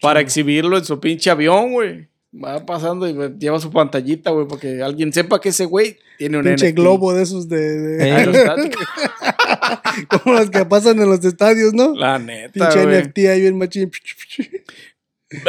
para 0.00 0.20
exhibirlo 0.20 0.76
en 0.76 0.84
su 0.84 0.98
pinche 1.00 1.30
avión, 1.30 1.72
güey. 1.72 2.08
Va 2.36 2.66
pasando 2.66 3.08
y 3.08 3.14
lleva 3.38 3.60
su 3.60 3.70
pantallita, 3.70 4.30
güey, 4.30 4.46
porque 4.48 4.82
alguien 4.82 5.12
sepa 5.12 5.40
que 5.40 5.50
ese 5.50 5.66
güey 5.66 5.96
tiene 6.18 6.38
un 6.38 6.44
pinche 6.44 6.66
NFT. 6.72 6.76
globo 6.76 7.14
de 7.14 7.22
esos 7.22 7.48
de, 7.48 7.58
de- 7.80 8.08
Eh. 8.08 8.12
Aerostático. 8.12 8.80
como 10.24 10.34
los 10.36 10.50
que 10.50 10.64
pasan 10.64 11.00
en 11.00 11.08
los 11.08 11.24
estadios, 11.24 11.72
¿no? 11.74 11.94
La 11.94 12.18
neta, 12.18 12.52
Pinche 12.52 12.84
güey. 12.84 13.02
NFT 13.02 13.18
ahí 13.30 13.40
bien 13.40 13.56
machín. 13.58 13.90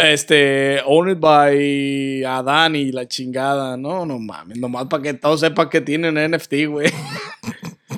Este, 0.01 0.79
owned 0.85 1.19
by 1.19 2.23
Adán 2.23 2.75
y 2.75 2.91
la 2.91 3.07
chingada. 3.07 3.77
No, 3.77 4.05
no 4.05 4.17
mames. 4.19 4.57
Nomás 4.57 4.85
para 4.85 5.03
que 5.03 5.13
todos 5.13 5.41
sepan 5.41 5.69
que 5.69 5.81
tienen 5.81 6.15
NFT, 6.31 6.53
güey. 6.67 6.89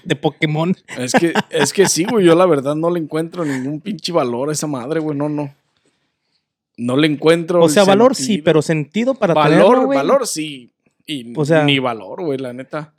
De 0.04 0.16
Pokémon. 0.16 0.76
Es 0.98 1.14
que, 1.14 1.34
es 1.50 1.74
que 1.74 1.88
sí, 1.88 2.06
güey. 2.06 2.26
Yo 2.26 2.36
la 2.36 2.46
verdad 2.46 2.76
no 2.76 2.90
le 2.90 3.00
encuentro 3.00 3.46
ningún 3.46 3.80
pinche 3.82 4.12
valor 4.12 4.50
a 4.50 4.54
esa 4.54 4.68
madre, 4.68 5.00
güey. 5.00 5.18
No, 5.18 5.30
no. 5.30 5.54
No 6.78 6.96
le 6.98 7.08
encuentro. 7.08 7.62
O 7.64 7.70
sea, 7.70 7.84
valor 7.86 8.16
sí, 8.16 8.40
pero 8.40 8.62
sentido 8.62 9.16
para 9.16 9.34
Valor, 9.34 9.58
tenerlo, 9.60 9.86
güey. 9.86 9.98
valor 9.98 10.28
sí. 10.28 10.72
Y 11.06 11.34
O 11.38 11.46
sea- 11.46 11.64
ni 11.64 11.80
valor, 11.80 12.24
güey, 12.24 12.38
la 12.38 12.54
neta. 12.54 12.94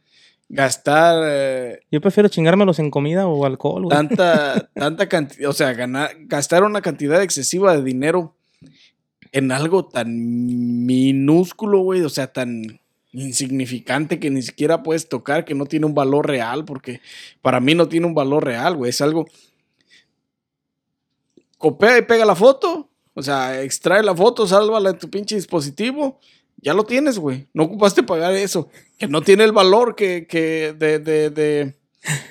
Gastar 0.51 1.25
eh, 1.27 1.81
Yo 1.91 2.01
prefiero 2.01 2.31
chingármelos 2.31 2.79
en 2.79 2.91
comida 2.91 3.27
o 3.27 3.45
alcohol, 3.45 3.83
güey. 3.85 3.95
tanta, 3.95 4.71
tanta 4.75 5.07
cantidad, 5.07 5.51
o 5.51 5.53
sea, 5.53 5.75
ganar, 5.75 6.11
gastar 6.21 6.65
una 6.65 6.81
cantidad 6.81 7.23
excesiva 7.23 7.77
de 7.77 7.83
dinero 7.83 8.35
en 9.33 9.53
algo 9.53 9.85
tan 9.87 10.87
minúsculo, 10.87 11.81
güey, 11.81 12.03
o 12.03 12.09
sea, 12.09 12.33
tan 12.33 12.81
insignificante 13.13 14.21
que 14.21 14.31
ni 14.31 14.43
siquiera 14.43 14.83
puedes 14.83 15.09
tocar, 15.09 15.45
que 15.45 15.55
no 15.55 15.67
tiene 15.67 15.87
un 15.87 15.95
valor 15.95 16.27
real, 16.27 16.65
porque 16.65 17.01
para 17.43 17.61
mí 17.61 17.75
no 17.75 17.89
tiene 17.89 18.07
un 18.07 18.15
valor 18.15 18.45
real, 18.45 18.77
güey, 18.77 18.91
es 18.91 19.01
algo... 19.01 19.27
Copia 21.57 21.99
y 21.99 22.03
pega 22.03 22.25
la 22.25 22.37
foto, 22.37 22.89
o 23.15 23.23
sea, 23.23 23.63
extrae 23.63 24.05
la 24.05 24.15
foto, 24.15 24.47
sálvala 24.47 24.91
en 24.91 24.99
tu 24.99 25.11
pinche 25.11 25.35
dispositivo, 25.35 26.21
ya 26.59 26.73
lo 26.73 26.85
tienes, 26.85 27.19
güey, 27.19 27.49
no 27.53 27.65
ocupaste 27.65 28.05
pagar 28.05 28.33
eso, 28.35 28.69
que 28.97 29.09
no 29.09 29.23
tiene 29.23 29.43
el 29.43 29.53
valor 29.53 29.97
que, 29.97 30.29
que 30.29 30.73
de, 30.79 31.01
de, 31.01 31.31
de, 31.31 31.75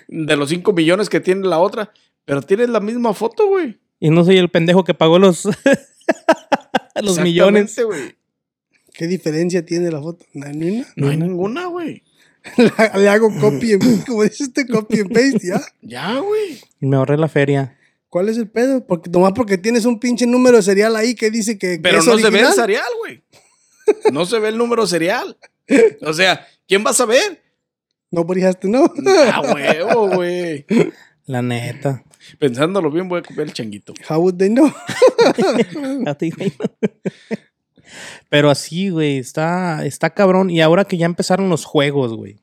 de 0.08 0.38
los 0.38 0.50
5 0.50 0.72
millones 0.72 1.10
que 1.10 1.20
tiene 1.20 1.46
la 1.46 1.60
otra, 1.60 1.92
pero 2.24 2.42
tienes 2.42 2.70
la 2.70 2.80
misma 2.80 3.14
foto, 3.14 3.48
güey. 3.48 3.80
Y 4.00 4.12
no 4.12 4.24
soy 4.24 4.38
el 4.38 4.50
pendejo 4.50 4.84
que 4.84 4.94
pagó 4.94 5.20
los, 5.20 5.48
los 7.02 7.20
millones. 7.20 7.76
Güey. 7.84 8.16
¿Qué 8.94 9.08
diferencia 9.08 9.66
tiene 9.66 9.92
la 9.92 10.02
foto? 10.02 10.26
No, 10.34 10.48
ni 10.48 10.70
una. 10.80 10.88
No 10.96 11.10
hay 11.10 11.18
ninguna, 11.18 11.66
güey. 11.68 12.04
Le- 12.58 13.10
hago 13.10 13.30
copy 13.40 13.74
and 13.74 14.06
como 14.08 14.24
dice 14.24 14.46
este 14.46 14.66
copy 14.68 15.02
and 15.02 15.14
paste, 15.14 15.48
¿ya? 15.48 15.62
Ya, 15.82 16.18
güey. 16.20 16.60
Y 16.80 16.86
me 16.88 16.96
ahorré 16.96 17.18
la 17.18 17.28
feria. 17.28 17.78
¿Cuál 18.10 18.30
es 18.30 18.38
el 18.38 18.50
pedo? 18.50 18.88
Porque 18.88 19.10
nomás 19.10 19.34
porque 19.34 19.58
tienes 19.58 19.86
un 19.86 20.00
pinche 20.00 20.26
número 20.26 20.62
serial 20.62 20.96
ahí 20.96 21.14
que 21.14 21.30
dice 21.30 21.58
que, 21.58 21.76
que 21.76 21.80
Pero 21.80 22.00
es 22.00 22.06
no 22.06 22.18
se 22.18 22.30
ve 22.30 22.40
el 22.40 22.54
serial, 22.54 22.86
güey. 23.00 23.22
No 24.12 24.26
se 24.26 24.40
ve 24.40 24.50
el 24.50 24.58
número 24.58 24.88
serial. 24.88 25.38
O 26.02 26.14
sea, 26.14 26.48
¿quién 26.68 26.86
va 26.86 26.92
a 26.92 26.94
saber? 26.94 27.44
Nobody 28.10 28.44
has 28.44 28.58
to 28.60 28.68
know. 28.70 28.90
Ah, 29.06 29.42
huevo, 29.54 30.10
güey. 30.16 30.66
La 31.26 31.42
neta. 31.42 32.04
Pensándolo 32.40 32.90
bien, 32.92 33.08
voy 33.10 33.20
a 33.20 33.24
copiar 33.24 33.48
el 33.48 33.54
changuito. 33.54 33.94
How 34.10 34.18
would 34.20 34.36
they 34.38 34.50
know? 34.50 34.72
A 36.06 36.16
ti, 36.16 36.32
güey. 36.32 36.54
Pero 38.30 38.50
así, 38.50 38.90
güey, 38.90 39.18
está, 39.18 39.86
está 39.86 40.10
cabrón. 40.10 40.50
Y 40.50 40.62
ahora 40.62 40.86
que 40.86 40.98
ya 40.98 41.06
empezaron 41.06 41.50
los 41.50 41.66
juegos, 41.66 42.14
güey. 42.14 42.40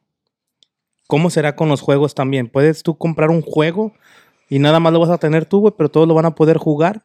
¿Cómo 1.06 1.28
será 1.30 1.54
con 1.54 1.68
los 1.68 1.80
juegos 1.82 2.14
también? 2.14 2.48
¿Puedes 2.48 2.82
tú 2.82 2.96
comprar 2.96 3.30
un 3.30 3.42
juego 3.42 3.92
y 4.48 4.58
nada 4.58 4.80
más 4.80 4.92
lo 4.92 5.00
vas 5.00 5.10
a 5.10 5.18
tener 5.18 5.44
tú, 5.44 5.60
güey, 5.60 5.74
pero 5.76 5.90
todos 5.90 6.08
lo 6.08 6.14
van 6.14 6.24
a 6.26 6.34
poder 6.34 6.56
jugar? 6.56 7.02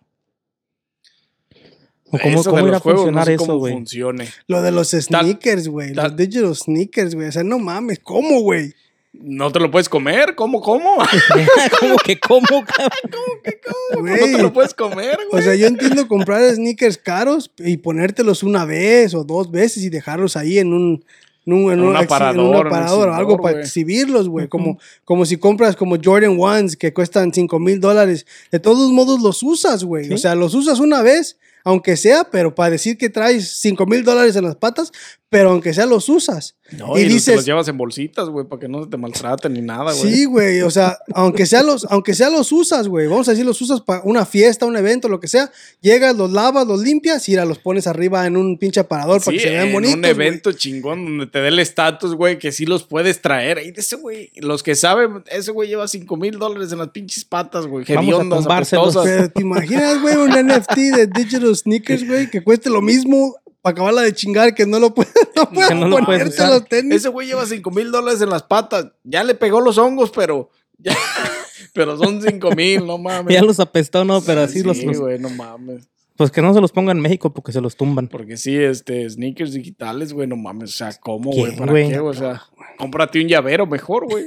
¿O 2.12 2.18
cómo, 2.18 2.39
Eso 2.39 2.50
cómo 2.50 2.65
irá 2.68 2.78
a 2.78 2.80
no 2.80 2.80
funcionar 2.80 3.26
sé 3.26 3.34
eso, 3.36 3.58
güey? 3.58 3.74
funcione. 3.74 4.28
Lo 4.48 4.62
de 4.63 4.72
los 4.72 4.89
sneakers, 4.92 5.68
güey. 5.68 5.94
Los 5.94 6.06
tal- 6.06 6.15
digital 6.15 6.56
sneakers, 6.56 7.13
güey. 7.13 7.28
O 7.28 7.32
sea, 7.32 7.44
no 7.44 7.60
mames. 7.60 8.00
¿Cómo, 8.00 8.39
güey? 8.42 8.74
¿No 9.12 9.52
te 9.52 9.60
lo 9.60 9.72
puedes 9.72 9.89
comer? 9.89 10.36
¿Cómo, 10.36 10.62
cómo? 10.62 10.98
¿Cómo 11.80 11.95
que 11.98 12.19
cómo, 12.19 12.45
cabrón? 12.63 12.89
no 13.95 14.00
Güey. 14.02 14.34
te 14.36 14.41
lo 14.41 14.54
puedes 14.54 14.74
comer, 14.76 15.17
güey. 15.32 15.41
O 15.41 15.43
sea, 15.43 15.56
yo 15.56 15.65
entiendo 15.67 16.08
comprar 16.08 16.43
sneakers 16.54 16.98
caros 16.98 17.52
y 17.58 17.78
ponértelos 17.78 18.43
una 18.43 18.65
vez 18.65 19.15
o 19.15 19.24
dos 19.24 19.50
veces 19.50 19.84
y 19.84 19.89
dejarlos 19.89 20.38
ahí 20.38 20.60
en 20.60 20.74
un, 20.74 21.04
en 21.48 21.54
un, 21.54 21.72
en 21.74 21.80
un 21.82 21.95
exhi- 21.95 22.04
aparador, 22.04 22.36
en 22.36 22.39
un 22.41 22.54
en 22.56 22.62
un 22.62 22.67
aparador 22.67 23.10
o 23.10 23.13
algo 23.15 23.32
exhibidor, 23.32 23.41
para 23.41 23.60
exhibirlos, 23.62 24.30
güey. 24.30 24.48
como, 24.48 24.80
como 25.06 25.26
si 25.26 25.38
compras 25.38 25.76
como 25.76 25.98
Jordan 26.02 26.38
Ones 26.39 26.78
que 26.78 26.93
cuestan 26.93 27.34
5 27.34 27.60
mil 27.60 27.80
dólares. 27.80 28.28
De 28.52 28.60
todos 28.60 28.91
modos 28.91 29.22
los 29.22 29.41
usas, 29.41 29.84
güey. 29.84 30.06
Sí. 30.06 30.13
O 30.13 30.17
sea, 30.19 30.36
los 30.36 30.54
usas 30.54 30.80
una 30.80 31.02
vez, 31.02 31.38
aunque 31.63 31.98
sea, 31.98 32.26
pero 32.30 32.54
para 32.54 32.69
decir 32.69 32.95
que 32.98 33.10
traes 33.10 33.50
5 33.60 33.88
mil 33.88 34.04
dólares 34.04 34.36
en 34.36 34.43
las 34.45 34.56
patas, 34.56 34.91
pero 35.30 35.52
aunque 35.52 35.74
sea 35.74 35.86
los 35.86 36.10
usas. 36.10 36.56
No, 36.72 36.98
y 36.98 37.02
y, 37.02 37.04
los- 37.04 37.10
te 37.10 37.13
dices- 37.13 37.36
los 37.38 37.46
llevas 37.46 37.68
en 37.68 37.78
bolsitas, 37.78 38.30
güey, 38.30 38.46
para 38.48 38.60
que 38.60 38.68
no 38.68 38.84
se 38.84 38.89
te 38.89 38.98
maltraten 38.98 39.54
ni 39.54 39.62
nada, 39.62 39.94
güey. 39.94 40.13
Sí, 40.13 40.26
güey, 40.26 40.62
o 40.62 40.70
sea, 40.72 40.98
aunque 41.13 41.46
sea 41.46 41.63
los, 41.63 41.86
aunque 41.89 42.13
sea 42.13 42.30
los 42.30 42.52
usas, 42.52 42.88
güey, 42.88 43.08
vamos 43.08 43.28
a 43.28 43.32
decir 43.32 43.46
los 43.46 43.62
usas 43.62 43.82
para 43.82 44.02
una 44.04 44.26
fiesta, 44.26 44.65
un 44.65 44.76
evento, 44.78 45.08
lo 45.08 45.20
que 45.20 45.28
sea, 45.28 45.52
llegas, 45.82 46.15
los 46.15 46.32
lavas, 46.32 46.65
los 46.68 46.82
limpias 46.82 47.28
y 47.30 47.36
ahora 47.36 47.46
los 47.46 47.60
pones 47.60 47.88
arriba 47.88 48.26
en 48.28 48.38
un 48.38 48.58
pinche 48.58 48.80
aparador 48.80 49.20
para 49.24 49.32
Sí, 49.32 49.38
que 49.38 49.44
se 49.44 49.50
vean 49.52 49.68
en 49.68 49.74
bonitos, 49.74 49.96
un 49.96 50.02
güey. 50.02 50.12
evento 50.12 50.52
chingón 50.52 51.06
donde 51.06 51.28
te 51.28 51.39
dé 51.39 51.48
el 51.50 51.60
estatus, 51.60 52.15
güey, 52.15 52.38
que 52.39 52.52
sí 52.52 52.65
los 52.65 52.84
puedes 52.84 53.22
traer. 53.22 53.58
Ahí 53.60 53.72
de 53.72 53.82
ese 53.82 53.96
güey, 53.98 54.32
los 54.38 54.63
que 54.63 54.76
saben, 54.76 55.24
ese 55.32 55.52
güey 55.52 55.70
lleva 55.70 55.88
5 55.88 56.18
mil 56.18 56.38
dólares 56.39 56.72
en 56.72 56.80
las 56.80 56.89
pinches 56.89 57.24
patas, 57.26 57.68
güey. 57.68 57.86
Vamos 57.88 58.96
a. 58.96 59.04
Pero 59.04 59.30
te 59.30 59.42
imaginas, 59.42 60.02
güey, 60.02 60.15
un 60.15 60.30
NFT 60.32 60.76
de 60.96 61.08
digital 61.08 61.56
sneakers, 61.56 62.08
güey, 62.08 62.30
que 62.30 62.44
cueste 62.44 62.70
lo 62.70 62.82
mismo 62.82 63.36
para 63.62 63.72
acabarla 63.74 64.02
de 64.04 64.13
chingar, 64.13 64.54
que 64.56 64.65
no 64.65 64.80
lo 64.80 64.93
puedes, 64.93 65.13
no 65.36 65.50
puedes 65.50 65.72
no 65.76 65.88
lo 65.88 65.98
puedes 65.98 66.06
ponerte 66.06 66.30
usar. 66.36 66.50
los 66.50 66.65
tenis. 66.67 66.95
Ese 66.98 67.10
güey 67.10 67.28
lleva 67.28 67.45
5 67.45 67.72
mil 67.72 67.91
dólares 67.91 68.22
en 68.22 68.30
las 68.30 68.43
patas. 68.43 68.88
Ya 69.04 69.24
le 69.24 69.36
pegó 69.36 69.62
los 69.62 69.78
hongos, 69.78 70.12
pero. 70.12 70.50
ya- 70.78 70.95
pero 71.74 71.98
son 71.98 72.22
5 72.22 72.52
mil, 72.52 72.86
no 72.86 72.98
mames. 72.98 73.34
Ya 73.34 73.41
los 73.41 73.60
apestó, 73.60 74.04
¿no? 74.06 74.22
Pero 74.22 74.41
así 74.41 74.60
Sí, 74.62 74.63
los, 74.65 74.82
los- 74.84 74.98
güey, 75.00 75.19
no 75.19 75.30
mames. 75.30 75.88
Pues 76.15 76.32
que 76.32 76.41
no 76.41 76.54
se 76.54 76.60
los 76.60 76.74
pongan 76.74 76.98
en 76.98 77.02
México 77.04 77.34
porque 77.34 77.54
se 77.54 77.62
los 77.62 77.78
tumban. 77.78 78.10
Porque 78.10 78.36
sí, 78.36 78.54
este, 78.58 79.10
sneakers 79.10 79.54
digitales, 79.54 80.12
güey, 80.12 80.28
no 80.28 80.36
mames. 80.36 80.72
O 80.72 80.74
sea, 80.74 80.93
¿cómo, 81.00 81.32
¿Quién, 81.32 81.45
güey? 81.45 81.58
¿Para 81.58 81.72
güey? 81.72 81.89
qué? 81.89 82.00
O 82.00 82.13
sea, 82.13 82.43
cómprate 82.78 83.22
un 83.22 83.28
llavero 83.30 83.65
mejor, 83.65 84.06
güey. 84.06 84.26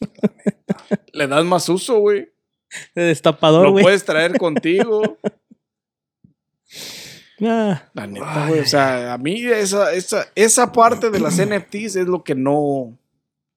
Le 1.12 1.26
das 1.26 1.44
más 1.44 1.68
uso, 1.68 2.00
güey. 2.00 2.28
De 2.94 3.02
destapador, 3.02 3.64
Lo 3.64 3.72
güey. 3.72 3.82
puedes 3.84 4.04
traer 4.04 4.36
contigo. 4.38 5.18
Ah, 7.44 7.82
La 7.94 8.06
neta, 8.06 8.46
güey. 8.48 8.60
O 8.60 8.66
sea, 8.66 9.12
a 9.14 9.18
mí 9.18 9.44
esa, 9.44 9.92
esa, 9.92 10.26
esa 10.34 10.72
parte 10.72 11.10
de 11.10 11.20
las 11.20 11.36
NFTs 11.46 11.96
es 11.96 12.06
lo 12.06 12.22
que 12.24 12.34
no, 12.34 12.96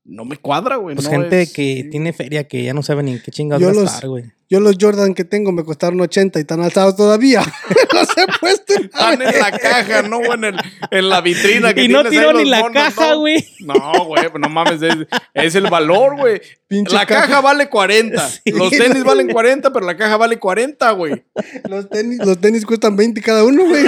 no 0.04 0.26
me 0.26 0.38
cuadra, 0.38 0.78
güey. 0.78 0.96
pues 0.96 1.06
no 1.06 1.12
gente 1.12 1.42
es- 1.44 1.54
que 1.54 1.88
tiene 1.92 2.14
feria 2.14 2.48
que 2.48 2.64
ya 2.64 2.74
no 2.74 2.84
sabe 2.84 3.04
ni 3.04 3.14
en 3.14 3.22
qué 3.22 3.32
chingados 3.32 3.62
gastar, 3.78 4.08
güey. 4.10 4.26
Yo 4.48 4.60
los 4.60 4.76
Jordan 4.80 5.16
que 5.16 5.24
tengo 5.24 5.52
me 5.52 5.64
costaron 5.64 6.00
80 6.02 6.38
y 6.38 6.42
están 6.42 6.62
alzados 6.62 6.96
todavía. 6.96 7.42
los 7.94 8.08
he 8.18 8.26
puesto 8.40 8.74
en 8.76 8.84
Están 8.86 9.22
en 9.22 9.40
la 9.40 9.52
caja, 9.52 10.02
no, 10.04 10.22
en, 10.34 10.44
el- 10.44 10.58
en 10.92 11.10
la 11.10 11.22
vitrina. 11.22 11.74
Que 11.74 11.84
Y 11.84 11.88
no 11.88 12.04
tiró 12.06 12.32
ni 12.34 12.46
la 12.46 12.60
monos, 12.60 12.74
caja, 12.84 13.10
¿no? 13.12 13.20
güey. 13.22 13.44
No, 13.62 14.06
güey, 14.06 14.30
pues 14.30 14.40
no 14.42 14.48
mames, 14.50 14.82
es, 14.84 14.96
es 15.34 15.56
el 15.56 15.68
valor, 15.68 16.18
güey. 16.18 16.42
Pinche 16.68 16.94
La 16.94 17.06
caja. 17.08 17.28
caja. 17.28 17.42
vale 17.42 17.70
40. 17.70 18.30
Sí. 18.30 18.52
Los 18.52 18.70
tenis 18.70 19.04
valen 19.04 19.30
40, 19.30 19.74
pero 19.74 19.86
la 19.86 19.98
caja 19.98 20.18
vale 20.18 20.38
40, 20.38 20.92
güey. 20.92 21.24
Los 21.68 21.90
tenis, 21.90 22.20
los 22.24 22.40
tenis 22.40 22.66
cuestan 22.66 22.96
20 22.96 23.22
cada 23.22 23.44
uno, 23.44 23.66
güey. 23.66 23.86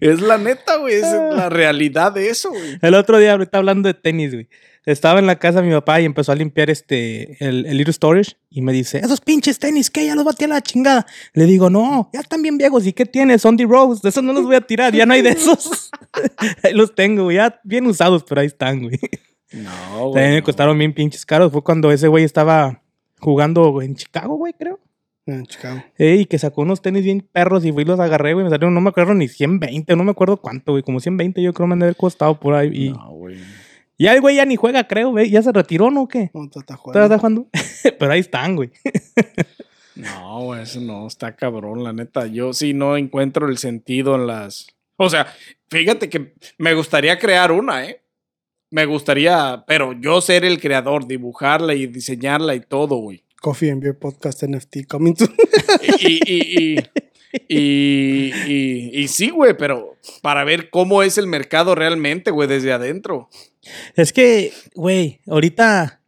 Es 0.00 0.20
la 0.20 0.38
neta, 0.38 0.76
güey. 0.76 0.94
Es 0.94 1.02
la 1.02 1.48
realidad 1.48 2.12
de 2.12 2.28
eso, 2.30 2.50
güey. 2.50 2.78
El 2.80 2.94
otro 2.94 3.18
día, 3.18 3.32
ahorita 3.32 3.58
hablando 3.58 3.86
de 3.88 3.94
tenis, 3.94 4.32
güey. 4.32 4.48
Estaba 4.84 5.20
en 5.20 5.26
la 5.26 5.38
casa 5.38 5.62
de 5.62 5.68
mi 5.68 5.74
papá 5.74 6.00
y 6.00 6.04
empezó 6.04 6.32
a 6.32 6.34
limpiar 6.34 6.68
este, 6.68 7.36
el, 7.44 7.66
el 7.66 7.76
little 7.76 7.92
storage 7.92 8.36
y 8.50 8.62
me 8.62 8.72
dice, 8.72 8.98
esos 8.98 9.20
pinches 9.20 9.60
tenis, 9.60 9.90
¿qué? 9.90 10.06
Ya 10.06 10.16
los 10.16 10.24
batí 10.24 10.44
a 10.44 10.48
la 10.48 10.60
chingada. 10.60 11.06
Le 11.34 11.46
digo, 11.46 11.70
no, 11.70 12.10
ya 12.12 12.20
están 12.20 12.42
bien 12.42 12.58
viejos. 12.58 12.84
¿Y 12.86 12.92
qué 12.92 13.06
tienes? 13.06 13.42
Son 13.42 13.56
de 13.56 13.64
Rose. 13.64 14.00
De 14.02 14.08
esos 14.08 14.24
no 14.24 14.32
los 14.32 14.44
voy 14.44 14.56
a 14.56 14.60
tirar. 14.60 14.92
Ya 14.92 15.06
no 15.06 15.14
hay 15.14 15.22
de 15.22 15.30
esos. 15.30 15.90
ahí 16.64 16.74
los 16.74 16.94
tengo. 16.94 17.30
Ya 17.30 17.60
bien 17.62 17.86
usados, 17.86 18.24
pero 18.28 18.40
ahí 18.40 18.48
están, 18.48 18.82
güey. 18.82 18.98
No, 19.52 20.08
güey. 20.08 20.14
También 20.14 20.34
me 20.34 20.42
costaron 20.42 20.76
bien 20.76 20.92
pinches 20.92 21.24
caros. 21.24 21.52
Fue 21.52 21.62
cuando 21.62 21.92
ese 21.92 22.08
güey 22.08 22.24
estaba 22.24 22.82
jugando 23.20 23.80
en 23.82 23.94
Chicago, 23.94 24.34
güey, 24.34 24.52
creo. 24.52 24.80
En 25.26 25.46
Chicago. 25.46 25.80
Eh, 25.96 26.16
y 26.22 26.26
que 26.26 26.38
sacó 26.38 26.62
unos 26.62 26.82
tenis 26.82 27.04
bien 27.04 27.20
perros 27.20 27.64
y 27.64 27.70
fui 27.70 27.82
y 27.82 27.86
los 27.86 28.00
agarré, 28.00 28.34
güey. 28.34 28.44
Me 28.44 28.50
salieron, 28.50 28.74
no 28.74 28.80
me 28.80 28.88
acuerdo 28.88 29.14
ni 29.14 29.28
120, 29.28 29.94
no 29.94 30.02
me 30.02 30.10
acuerdo 30.10 30.38
cuánto, 30.38 30.72
güey. 30.72 30.82
Como 30.82 30.98
120 30.98 31.40
yo 31.40 31.52
creo 31.52 31.68
me 31.68 31.74
han 31.74 31.78
de 31.78 31.84
haber 31.86 31.96
costado 31.96 32.40
por 32.40 32.54
ahí. 32.54 32.70
Y 32.72 32.90
No, 32.90 33.10
güey. 33.10 33.36
Ya 34.02 34.12
el 34.12 34.20
güey 34.20 34.36
ya 34.36 34.44
ni 34.44 34.56
juega, 34.56 34.86
creo, 34.86 35.10
güey. 35.10 35.30
¿Ya 35.30 35.42
se 35.42 35.52
retiró, 35.52 35.90
no? 35.90 36.02
o 36.02 36.08
¿Qué? 36.08 36.30
No, 36.34 36.48
tú 36.48 36.60
estás 36.60 36.78
¿Todavía 36.82 37.18
jugando. 37.18 37.48
está 37.52 37.60
jugando? 37.62 37.96
Pero 37.98 38.12
ahí 38.12 38.20
están, 38.20 38.56
güey. 38.56 38.70
No, 39.94 40.44
güey, 40.44 40.62
eso 40.62 40.80
no, 40.80 41.06
está 41.06 41.36
cabrón, 41.36 41.84
la 41.84 41.92
neta. 41.92 42.26
Yo 42.26 42.54
sí 42.54 42.72
no 42.72 42.96
encuentro 42.96 43.46
el 43.46 43.58
sentido 43.58 44.14
en 44.14 44.26
las. 44.26 44.68
O 44.96 45.10
sea, 45.10 45.26
fíjate 45.70 46.08
que 46.08 46.34
me 46.56 46.74
gustaría 46.74 47.18
crear 47.18 47.52
una, 47.52 47.84
¿eh? 47.84 48.02
Me 48.70 48.86
gustaría, 48.86 49.64
pero 49.66 49.92
yo 49.92 50.22
ser 50.22 50.46
el 50.46 50.60
creador, 50.60 51.06
dibujarla 51.06 51.74
y 51.74 51.86
diseñarla 51.86 52.54
y 52.54 52.60
todo, 52.60 52.96
güey. 52.96 53.22
Coffee 53.42 53.70
and 53.70 53.82
Beer 53.82 53.98
Podcast 53.98 54.42
NFT 54.44 54.86
coming 54.88 55.14
to. 55.14 55.26
Y, 56.00 56.20
y, 56.26 56.74
y, 56.76 56.76
y, 57.48 58.32
y, 58.46 58.90
y 59.00 59.08
sí, 59.08 59.30
güey, 59.30 59.56
pero 59.56 59.96
para 60.22 60.44
ver 60.44 60.70
cómo 60.70 61.02
es 61.02 61.18
el 61.18 61.26
mercado 61.26 61.74
realmente, 61.74 62.30
güey, 62.30 62.48
desde 62.48 62.72
adentro. 62.72 63.28
Es 63.94 64.12
que, 64.12 64.52
güey, 64.74 65.20
ahorita 65.26 66.00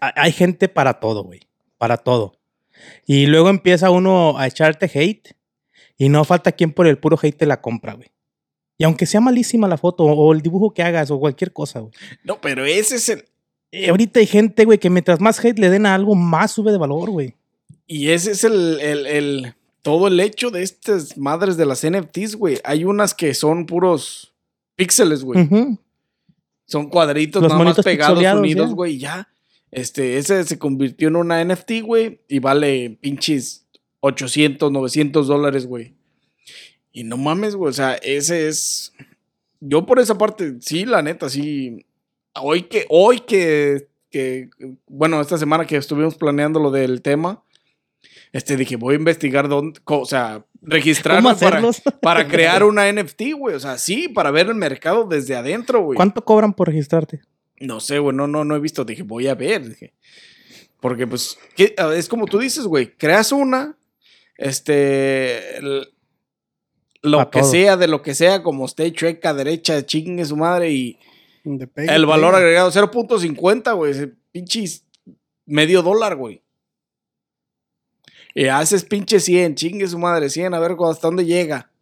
ha- 0.00 0.12
hay 0.22 0.32
gente 0.32 0.68
para 0.68 0.94
todo, 1.00 1.24
güey. 1.24 1.40
Para 1.76 1.96
todo. 1.98 2.38
Y 3.06 3.26
luego 3.26 3.48
empieza 3.50 3.90
uno 3.90 4.38
a 4.38 4.46
echarte 4.46 4.90
hate 4.92 5.34
y 5.96 6.08
no 6.08 6.24
falta 6.24 6.52
quien 6.52 6.72
por 6.72 6.86
el 6.86 6.98
puro 6.98 7.18
hate 7.20 7.36
te 7.36 7.46
la 7.46 7.60
compra, 7.60 7.94
güey. 7.94 8.08
Y 8.78 8.84
aunque 8.84 9.06
sea 9.06 9.20
malísima 9.20 9.66
la 9.66 9.76
foto 9.76 10.04
o 10.04 10.32
el 10.32 10.40
dibujo 10.40 10.72
que 10.72 10.82
hagas 10.84 11.10
o 11.10 11.18
cualquier 11.18 11.52
cosa, 11.52 11.80
güey. 11.80 11.92
No, 12.22 12.40
pero 12.40 12.64
ese 12.64 12.96
es 12.96 13.08
el. 13.08 13.24
Eh, 13.72 13.90
ahorita 13.90 14.20
hay 14.20 14.26
gente, 14.26 14.64
güey, 14.64 14.78
que 14.78 14.88
mientras 14.88 15.20
más 15.20 15.44
hate 15.44 15.58
le 15.58 15.68
den 15.68 15.84
a 15.84 15.94
algo, 15.94 16.14
más 16.14 16.52
sube 16.52 16.70
de 16.70 16.78
valor, 16.78 17.10
güey. 17.10 17.34
Y 17.88 18.10
ese 18.10 18.30
es 18.30 18.44
el, 18.44 18.78
el, 18.80 19.06
el- 19.06 19.54
todo 19.82 20.08
el 20.08 20.18
hecho 20.20 20.50
de 20.50 20.62
estas 20.62 21.16
madres 21.16 21.56
de 21.56 21.66
las 21.66 21.86
NFTs, 21.86 22.36
güey. 22.36 22.58
Hay 22.64 22.84
unas 22.84 23.14
que 23.14 23.34
son 23.34 23.66
puros 23.66 24.34
píxeles, 24.76 25.24
güey. 25.24 25.48
Son 26.66 26.88
cuadritos 26.88 27.42
Los 27.42 27.52
nada 27.52 27.64
más 27.64 27.80
pegados, 27.80 28.38
unidos, 28.38 28.74
güey, 28.74 28.94
y 28.94 28.98
ya. 28.98 29.28
Este, 29.70 30.18
ese 30.18 30.44
se 30.44 30.58
convirtió 30.58 31.08
en 31.08 31.16
una 31.16 31.42
NFT, 31.44 31.82
güey, 31.82 32.20
y 32.28 32.38
vale 32.38 32.98
pinches 33.00 33.66
800, 34.00 34.70
900 34.70 35.26
dólares, 35.26 35.66
güey. 35.66 35.94
Y 36.92 37.04
no 37.04 37.16
mames, 37.16 37.54
güey, 37.54 37.70
o 37.70 37.72
sea, 37.72 37.94
ese 37.94 38.48
es... 38.48 38.92
Yo 39.60 39.86
por 39.86 39.98
esa 39.98 40.16
parte, 40.16 40.56
sí, 40.60 40.84
la 40.84 41.02
neta, 41.02 41.28
sí. 41.28 41.84
Hoy 42.40 42.62
que, 42.62 42.86
hoy 42.88 43.20
que, 43.20 43.88
que, 44.10 44.50
bueno, 44.86 45.20
esta 45.20 45.36
semana 45.36 45.66
que 45.66 45.76
estuvimos 45.76 46.14
planeando 46.14 46.60
lo 46.60 46.70
del 46.70 47.02
tema, 47.02 47.42
este, 48.32 48.56
dije, 48.56 48.76
voy 48.76 48.94
a 48.94 48.98
investigar 48.98 49.48
dónde, 49.48 49.80
o 49.84 50.04
sea, 50.04 50.44
registrarme 50.62 51.30
¿Cómo 51.30 51.38
para, 51.38 51.62
para 52.02 52.28
crear 52.28 52.64
una 52.64 52.90
NFT, 52.92 53.22
güey. 53.36 53.54
O 53.54 53.60
sea, 53.60 53.78
sí, 53.78 54.08
para 54.08 54.30
ver 54.30 54.48
el 54.48 54.54
mercado 54.54 55.04
desde 55.04 55.36
adentro, 55.36 55.82
güey. 55.82 55.96
¿Cuánto 55.96 56.24
cobran 56.24 56.52
por 56.54 56.68
registrarte? 56.68 57.20
No 57.60 57.80
sé, 57.80 57.98
güey, 57.98 58.14
no, 58.14 58.26
no, 58.26 58.44
no 58.44 58.54
he 58.56 58.60
visto. 58.60 58.84
Dije, 58.84 59.02
voy 59.02 59.26
a 59.28 59.34
ver. 59.34 59.68
Dije. 59.68 59.94
Porque, 60.80 61.06
pues, 61.06 61.38
¿qué? 61.56 61.74
Es 61.96 62.08
como 62.08 62.26
tú 62.26 62.38
dices, 62.38 62.64
güey. 62.64 62.94
Creas 62.96 63.32
una, 63.32 63.76
este, 64.36 65.56
el- 65.58 65.88
lo 67.02 67.18
Pa' 67.18 67.30
que 67.30 67.40
todo. 67.40 67.50
sea, 67.50 67.76
de 67.76 67.88
lo 67.88 68.02
que 68.02 68.14
sea, 68.14 68.42
como 68.42 68.66
esté 68.66 68.92
chueca, 68.92 69.32
derecha, 69.34 69.84
chingue 69.86 70.24
su 70.24 70.36
madre 70.36 70.70
y 70.72 70.98
el 71.76 72.06
valor 72.06 72.34
agregado 72.34 72.70
0.50, 72.70 73.74
güey. 73.76 74.12
Pinches 74.32 74.84
medio 75.46 75.82
dólar, 75.82 76.16
güey. 76.16 76.42
Y 78.38 78.46
haces 78.46 78.84
pinche 78.84 79.18
100, 79.18 79.56
chingue 79.56 79.88
su 79.88 79.98
madre, 79.98 80.30
100, 80.30 80.54
a 80.54 80.60
ver 80.60 80.76
hasta 80.78 81.08
dónde 81.08 81.24
llega. 81.24 81.72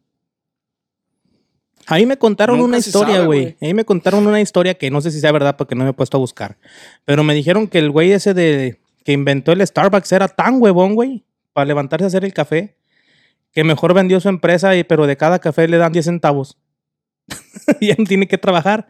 Ahí 1.85 2.07
me 2.07 2.17
contaron 2.17 2.57
Nunca 2.57 2.69
una 2.69 2.77
historia, 2.79 3.21
güey. 3.25 3.55
Ahí 3.61 3.75
me 3.75 3.85
contaron 3.85 4.25
una 4.25 4.41
historia 4.41 4.73
que 4.73 4.89
no 4.89 4.99
sé 4.99 5.11
si 5.11 5.19
sea 5.19 5.31
verdad 5.31 5.55
porque 5.55 5.75
no 5.75 5.83
me 5.83 5.91
he 5.91 5.93
puesto 5.93 6.17
a 6.17 6.19
buscar. 6.19 6.57
Pero 7.05 7.23
me 7.23 7.35
dijeron 7.35 7.67
que 7.67 7.77
el 7.77 7.91
güey 7.91 8.11
ese 8.11 8.33
de 8.33 8.79
que 9.05 9.11
inventó 9.11 9.51
el 9.51 9.65
Starbucks 9.67 10.11
era 10.13 10.27
tan 10.29 10.59
huevón, 10.59 10.95
güey, 10.95 11.23
para 11.53 11.65
levantarse 11.65 12.05
a 12.05 12.07
hacer 12.07 12.25
el 12.25 12.33
café, 12.33 12.75
que 13.51 13.63
mejor 13.63 13.93
vendió 13.93 14.19
su 14.19 14.27
empresa, 14.27 14.75
y, 14.75 14.83
pero 14.83 15.05
de 15.05 15.15
cada 15.15 15.37
café 15.37 15.67
le 15.67 15.77
dan 15.77 15.91
10 15.91 16.05
centavos. 16.05 16.57
y 17.79 17.91
él 17.91 18.07
tiene 18.07 18.27
que 18.27 18.39
trabajar, 18.39 18.87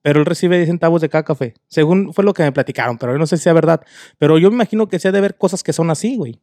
pero 0.00 0.20
él 0.20 0.24
recibe 0.24 0.56
10 0.56 0.70
centavos 0.70 1.02
de 1.02 1.10
cada 1.10 1.24
café. 1.24 1.52
Según 1.68 2.14
fue 2.14 2.24
lo 2.24 2.32
que 2.32 2.44
me 2.44 2.52
platicaron, 2.52 2.96
pero 2.96 3.12
yo 3.12 3.18
no 3.18 3.26
sé 3.26 3.36
si 3.36 3.46
es 3.46 3.54
verdad. 3.54 3.82
Pero 4.16 4.38
yo 4.38 4.48
me 4.48 4.54
imagino 4.54 4.88
que 4.88 4.98
se 4.98 5.08
ha 5.08 5.12
de 5.12 5.20
ver 5.20 5.36
cosas 5.36 5.62
que 5.62 5.74
son 5.74 5.90
así, 5.90 6.16
güey. 6.16 6.40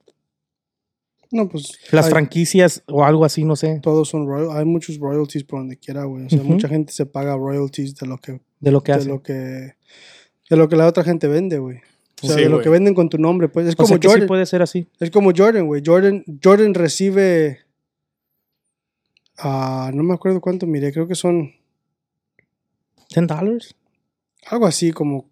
No, 1.31 1.49
pues. 1.49 1.71
Las 1.91 2.05
hay- 2.05 2.11
franquicias 2.11 2.83
o 2.87 3.03
algo 3.03 3.25
así, 3.25 3.43
no 3.43 3.55
sé, 3.55 3.79
Todos 3.81 4.09
son 4.09 4.25
royal, 4.27 4.55
hay 4.57 4.65
muchos 4.65 4.97
royalties 4.97 5.43
por 5.43 5.59
donde 5.59 5.77
quiera, 5.77 6.05
güey. 6.05 6.25
O 6.25 6.29
sea, 6.29 6.41
mucha 6.43 6.67
gente 6.69 6.93
se 6.93 7.05
paga 7.05 7.35
royalties 7.35 7.95
de 7.95 8.07
lo 8.07 8.17
que, 8.17 8.39
de 8.59 8.71
lo 8.71 8.81
que 8.81 8.91
de 8.93 8.97
hacen. 8.97 9.09
lo 9.11 9.21
que, 9.21 9.33
de 9.33 10.55
lo 10.57 10.69
que 10.69 10.75
la 10.75 10.87
otra 10.87 11.03
gente 11.03 11.27
vende, 11.27 11.57
güey. 11.59 11.77
O 12.23 12.27
sea, 12.27 12.35
Sí, 12.37 12.43
de 12.43 12.49
lo 12.49 12.61
que 12.61 12.69
venden 12.69 12.95
con 12.95 13.09
tu 13.09 13.17
nombre, 13.17 13.47
pues. 13.49 13.67
Es 13.67 13.73
O 13.73 13.77
como 13.77 13.87
sea 13.89 13.99
que 13.99 14.07
Jordan. 14.07 14.23
sí 14.23 14.27
puede 14.27 14.45
ser 14.45 14.61
así. 14.61 14.87
Es 14.99 15.11
como 15.11 15.31
Jordan, 15.35 15.67
güey. 15.67 15.83
Jordan, 15.85 16.23
Jordan 16.43 16.73
recibe. 16.73 17.59
ah, 19.37 19.91
no 19.93 20.03
me 20.03 20.13
acuerdo 20.13 20.41
cuánto 20.41 20.65
miré, 20.65 20.91
creo 20.91 21.07
que 21.07 21.15
son 21.15 21.51
¿10 23.13 23.27
dólares? 23.27 23.75
algo 24.47 24.65
así, 24.65 24.91
como 24.91 25.29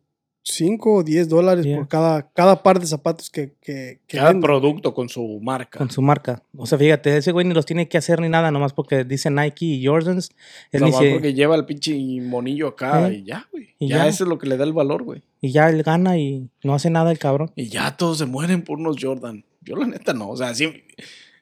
5 0.48 0.94
o 0.94 1.04
10 1.04 1.28
dólares 1.28 1.66
Yeah. 1.66 1.78
por 1.78 1.88
cada, 1.88 2.30
cada 2.32 2.62
par 2.62 2.80
de 2.80 2.86
zapatos 2.86 3.32
que, 3.32 3.54
que, 3.62 4.00
que 4.06 4.18
Cada 4.18 4.30
vende. 4.32 4.46
producto 4.46 4.94
con 4.94 5.10
su 5.10 5.40
marca. 5.42 5.80
Con 5.80 5.90
su 5.90 6.04
marca. 6.04 6.44
O 6.56 6.68
sea, 6.68 6.78
fíjate, 6.78 7.18
ese 7.18 7.32
güey 7.32 7.48
ni 7.48 7.54
los 7.56 7.66
tiene 7.66 7.88
que 7.90 7.98
hacer 7.98 8.22
ni 8.22 8.30
nada, 8.30 8.52
nomás 8.52 8.72
porque 8.72 9.04
dice 9.04 9.32
Nike 9.32 9.66
y 9.66 9.86
Jordans. 9.86 10.30
Se- 10.72 10.80
porque 10.80 11.34
lleva 11.34 11.56
el 11.56 11.66
pinche 11.66 11.96
monillo 12.22 12.68
acá 12.68 13.10
¿Eh? 13.10 13.16
y 13.16 13.24
ya, 13.24 13.48
güey. 13.52 13.70
Y 13.80 13.88
Ya, 13.88 13.98
ya. 13.98 14.08
eso 14.08 14.24
es 14.24 14.30
lo 14.30 14.38
que 14.38 14.48
le 14.48 14.56
da 14.58 14.66
el 14.66 14.74
valor, 14.74 15.02
güey. 15.04 15.24
Y 15.42 15.52
ya 15.52 15.68
él 15.68 15.82
gana 15.82 16.18
y 16.20 16.48
no 16.64 16.76
hace 16.76 16.92
nada 16.92 17.12
el 17.12 17.18
cabrón. 17.18 17.52
Y 17.56 17.68
ya 17.70 17.98
todos 17.98 18.20
se 18.20 18.26
mueren 18.28 18.62
por 18.62 18.78
unos 18.78 18.98
Jordan. 19.02 19.44
Yo 19.62 19.76
la 19.76 19.88
neta 19.88 20.14
no. 20.14 20.30
O 20.30 20.38
sea, 20.38 20.54
sí, 20.54 20.84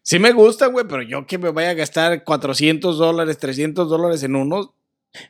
sí 0.01 0.17
me 0.17 0.31
gusta, 0.31 0.67
güey, 0.67 0.85
pero 0.87 1.01
yo 1.03 1.27
que 1.27 1.37
me 1.37 1.49
vaya 1.51 1.71
a 1.71 1.73
gastar 1.73 2.23
400 2.23 2.97
dólares, 2.97 3.37
300 3.37 3.89
dólares 3.89 4.23
en 4.23 4.37
unos. 4.37 4.69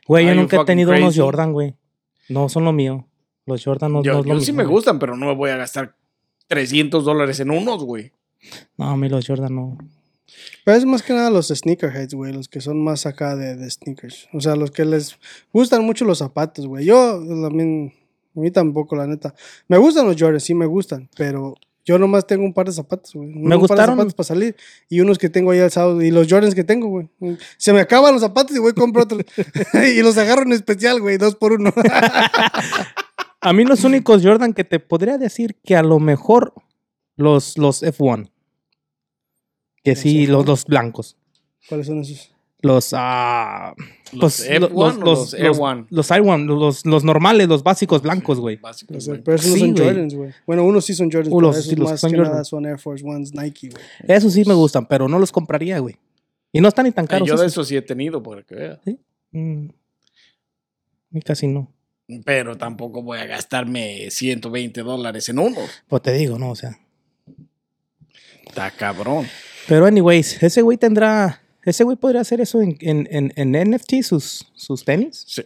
Güey, 0.06 0.26
yo 0.26 0.34
nunca 0.36 0.60
he 0.60 0.64
tenido 0.64 0.92
unos? 0.92 1.16
Jordan, 1.18 1.52
güey. 1.52 1.74
No 2.28 2.48
son 2.48 2.64
lo 2.64 2.72
mío. 2.72 3.06
Los 3.46 3.64
Jordan 3.64 3.92
no, 3.92 3.98
no 3.98 4.04
yo 4.04 4.20
es 4.20 4.26
lo 4.26 4.34
yo 4.34 4.40
sí 4.40 4.52
mismo, 4.52 4.56
me 4.58 4.62
güey. 4.64 4.74
gustan, 4.74 4.98
pero 4.98 5.16
no 5.16 5.26
me 5.26 5.34
voy 5.34 5.50
a 5.50 5.56
gastar 5.56 5.94
300 6.48 7.04
dólares 7.04 7.40
en 7.40 7.50
unos, 7.50 7.84
güey. 7.84 8.12
No, 8.76 8.90
a 8.90 8.96
mí 8.96 9.08
los 9.08 9.26
Jordan 9.26 9.54
no. 9.54 9.78
Pero 10.64 10.76
es 10.76 10.84
más 10.84 11.02
que 11.02 11.12
nada 11.12 11.30
los 11.30 11.48
sneakerheads, 11.48 12.14
güey, 12.14 12.32
los 12.32 12.48
que 12.48 12.60
son 12.60 12.82
más 12.82 13.06
acá 13.06 13.36
de, 13.36 13.56
de 13.56 13.70
sneakers. 13.70 14.28
O 14.32 14.40
sea, 14.40 14.56
los 14.56 14.70
que 14.70 14.84
les 14.84 15.16
gustan 15.52 15.84
mucho 15.84 16.04
los 16.04 16.18
zapatos, 16.18 16.66
güey. 16.66 16.84
Yo 16.86 17.20
también, 17.42 17.92
a 18.34 18.40
mí 18.40 18.50
tampoco, 18.50 18.96
la 18.96 19.06
neta. 19.06 19.34
Me 19.68 19.78
gustan 19.78 20.06
los 20.06 20.16
Jordans, 20.18 20.42
sí 20.42 20.54
me 20.54 20.66
gustan, 20.66 21.08
pero 21.16 21.54
yo 21.84 21.98
nomás 21.98 22.26
tengo 22.26 22.44
un 22.44 22.54
par 22.54 22.66
de 22.66 22.72
zapatos, 22.72 23.12
güey. 23.14 23.28
Un 23.28 23.34
Me 23.42 23.50
par 23.50 23.50
de 23.50 23.56
gustaron. 23.58 23.94
zapatos 23.96 24.14
para 24.14 24.26
salir 24.26 24.56
y 24.88 25.00
unos 25.00 25.18
que 25.18 25.28
tengo 25.28 25.50
ahí 25.50 25.60
alzados 25.60 26.02
y 26.02 26.10
los 26.10 26.26
Jordans 26.28 26.54
que 26.54 26.64
tengo, 26.64 26.88
güey. 26.88 27.08
Se 27.58 27.72
me 27.74 27.80
acaban 27.80 28.12
los 28.14 28.22
zapatos 28.22 28.56
y 28.56 28.58
voy 28.58 28.70
a 28.70 28.74
comprar 28.74 29.04
otros. 29.04 29.22
y 29.94 30.02
los 30.02 30.16
agarro 30.16 30.42
en 30.42 30.52
especial, 30.52 31.00
güey, 31.00 31.18
dos 31.18 31.36
por 31.36 31.52
uno. 31.52 31.72
A 33.44 33.52
mí 33.52 33.64
los 33.64 33.84
únicos 33.84 34.22
Jordan 34.24 34.52
que 34.54 34.64
te 34.64 34.80
podría 34.80 35.18
decir 35.18 35.56
que 35.64 35.76
a 35.76 35.82
lo 35.82 35.98
mejor 36.00 36.54
los, 37.16 37.56
los 37.58 37.82
F1. 37.82 38.30
Que 39.82 39.90
¿Los 39.92 39.98
sí, 40.00 40.24
F1? 40.26 40.28
los, 40.30 40.46
los 40.46 40.64
blancos. 40.64 41.16
¿Cuáles 41.68 41.86
son 41.86 42.00
esos? 42.00 42.30
Los, 42.62 42.94
ah, 42.96 43.74
Los 44.12 44.20
pues, 44.40 44.48
F1 44.50 44.58
lo- 44.60 44.68
o 44.78 44.90
los 44.92 45.34
Air 45.34 45.52
One. 45.58 45.84
Los 45.90 46.10
Air 46.10 46.22
One, 46.22 46.44
los, 46.46 46.86
los 46.86 47.04
normales, 47.04 47.46
los 47.46 47.62
básicos 47.62 48.00
blancos, 48.00 48.40
güey. 48.40 48.56
Básicos, 48.56 49.06
Los- 49.06 49.18
pero 49.18 49.34
esos 49.36 49.48
no 49.50 49.54
Sí, 49.54 49.60
son 49.60 49.72
güey. 49.74 49.84
Jordans, 49.84 50.14
güey. 50.14 50.30
Bueno, 50.46 50.64
unos 50.64 50.84
sí 50.86 50.94
son 50.94 51.10
Jordans, 51.12 51.28
Uh, 51.34 51.36
pero 51.36 51.46
los- 51.48 51.56
esos 51.58 51.68
sí, 51.70 51.76
los 51.76 51.90
más 51.90 52.00
son 52.00 52.10
que 52.12 52.16
Jordan. 52.16 52.32
nada 52.32 52.44
son 52.44 52.64
Air 52.64 52.78
Force 52.78 53.04
Ones 53.06 53.34
Nike, 53.34 53.68
güey. 53.68 53.84
Esos 54.08 54.32
sí 54.32 54.44
me 54.46 54.54
gustan, 54.54 54.86
pero 54.86 55.06
no 55.08 55.18
los 55.18 55.30
compraría, 55.30 55.78
güey. 55.80 55.96
Y 56.52 56.62
no 56.62 56.68
están 56.68 56.86
ni 56.86 56.92
tan 56.92 57.04
Ay, 57.04 57.08
caros. 57.08 57.28
yo 57.28 57.34
de 57.36 57.46
esos. 57.46 57.52
eso 57.52 57.64
sí 57.64 57.76
he 57.76 57.82
tenido, 57.82 58.22
para 58.22 58.42
que 58.42 58.54
vea. 58.54 58.80
Mm. 59.32 59.66
Y 61.12 61.20
casi 61.20 61.46
no. 61.46 61.70
Pero 62.24 62.56
tampoco 62.56 63.02
voy 63.02 63.18
a 63.18 63.26
gastarme 63.26 64.10
120 64.10 64.82
dólares 64.82 65.28
en 65.28 65.38
unos. 65.38 65.70
Pues 65.88 66.02
te 66.02 66.12
digo, 66.12 66.38
no, 66.38 66.50
o 66.50 66.56
sea. 66.56 66.78
Está 68.46 68.70
cabrón. 68.70 69.26
Pero, 69.68 69.86
anyways, 69.86 70.42
ese 70.42 70.62
güey 70.62 70.76
tendrá. 70.76 71.40
Ese 71.64 71.82
güey 71.82 71.96
podría 71.96 72.20
hacer 72.20 72.40
eso 72.42 72.60
en, 72.60 72.76
en, 72.80 73.08
en, 73.10 73.32
en 73.54 73.70
NFT, 73.70 74.02
sus, 74.02 74.46
sus 74.54 74.84
tenis. 74.84 75.24
Sí. 75.26 75.42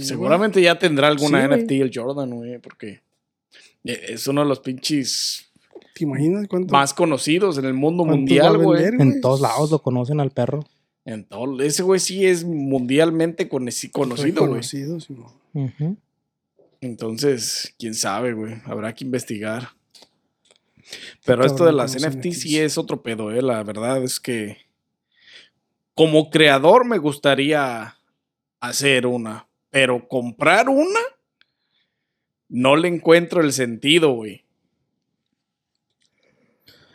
Seguramente 0.00 0.60
ya 0.60 0.76
tendrá 0.76 1.06
alguna 1.06 1.42
Sí, 1.42 1.46
güey. 1.46 1.60
NFT 1.62 1.70
el 1.72 1.90
Jordan, 1.94 2.30
güey, 2.34 2.58
porque 2.58 3.00
es 3.84 4.26
uno 4.26 4.40
de 4.42 4.48
los 4.48 4.58
pinches 4.58 5.46
güey. 5.72 5.84
¿Te 5.94 6.02
imaginas 6.04 6.48
cuánto? 6.48 6.72
más 6.72 6.92
conocidos 6.92 7.56
en 7.58 7.66
el 7.66 7.74
mundo 7.74 8.02
¿Cuántos 8.04 8.36
va 8.36 8.48
a 8.48 8.50
mundial, 8.52 8.58
güey. 8.58 8.84
En 8.86 8.96
güey. 9.10 9.20
todos 9.20 9.40
lados 9.40 9.70
lo 9.70 9.78
conocen 9.78 10.18
al 10.18 10.32
perro. 10.32 10.64
En 11.04 11.22
todo- 11.24 11.62
Ese 11.62 11.84
güey 11.84 12.00
sí 12.00 12.26
es 12.26 12.42
mundialmente 12.44 13.48
coneci- 13.48 13.92
conocido, 13.92 14.40
güey. 14.40 14.48
Conocido, 14.54 14.98
sí, 14.98 15.14
Entonces, 16.80 17.74
quién 17.78 17.94
sabe, 17.94 18.32
güey. 18.32 18.54
Habrá 18.64 18.94
que 18.94 19.04
investigar. 19.04 19.70
Pero 21.24 21.46
esto 21.46 21.64
de 21.64 21.72
las 21.72 21.96
NFTs. 21.96 22.40
sí 22.40 22.58
es 22.58 22.76
otro 22.76 23.02
pedo, 23.02 23.32
eh. 23.32 23.40
La 23.40 23.62
verdad 23.62 24.02
es 24.02 24.20
que 24.20 24.58
como 25.94 26.30
creador 26.30 26.84
me 26.84 26.98
gustaría 26.98 27.96
hacer 28.60 29.06
una, 29.06 29.46
pero 29.70 30.06
comprar 30.08 30.68
una 30.68 31.00
no 32.48 32.76
le 32.76 32.88
encuentro 32.88 33.40
el 33.40 33.52
sentido, 33.52 34.12
güey. 34.12 34.44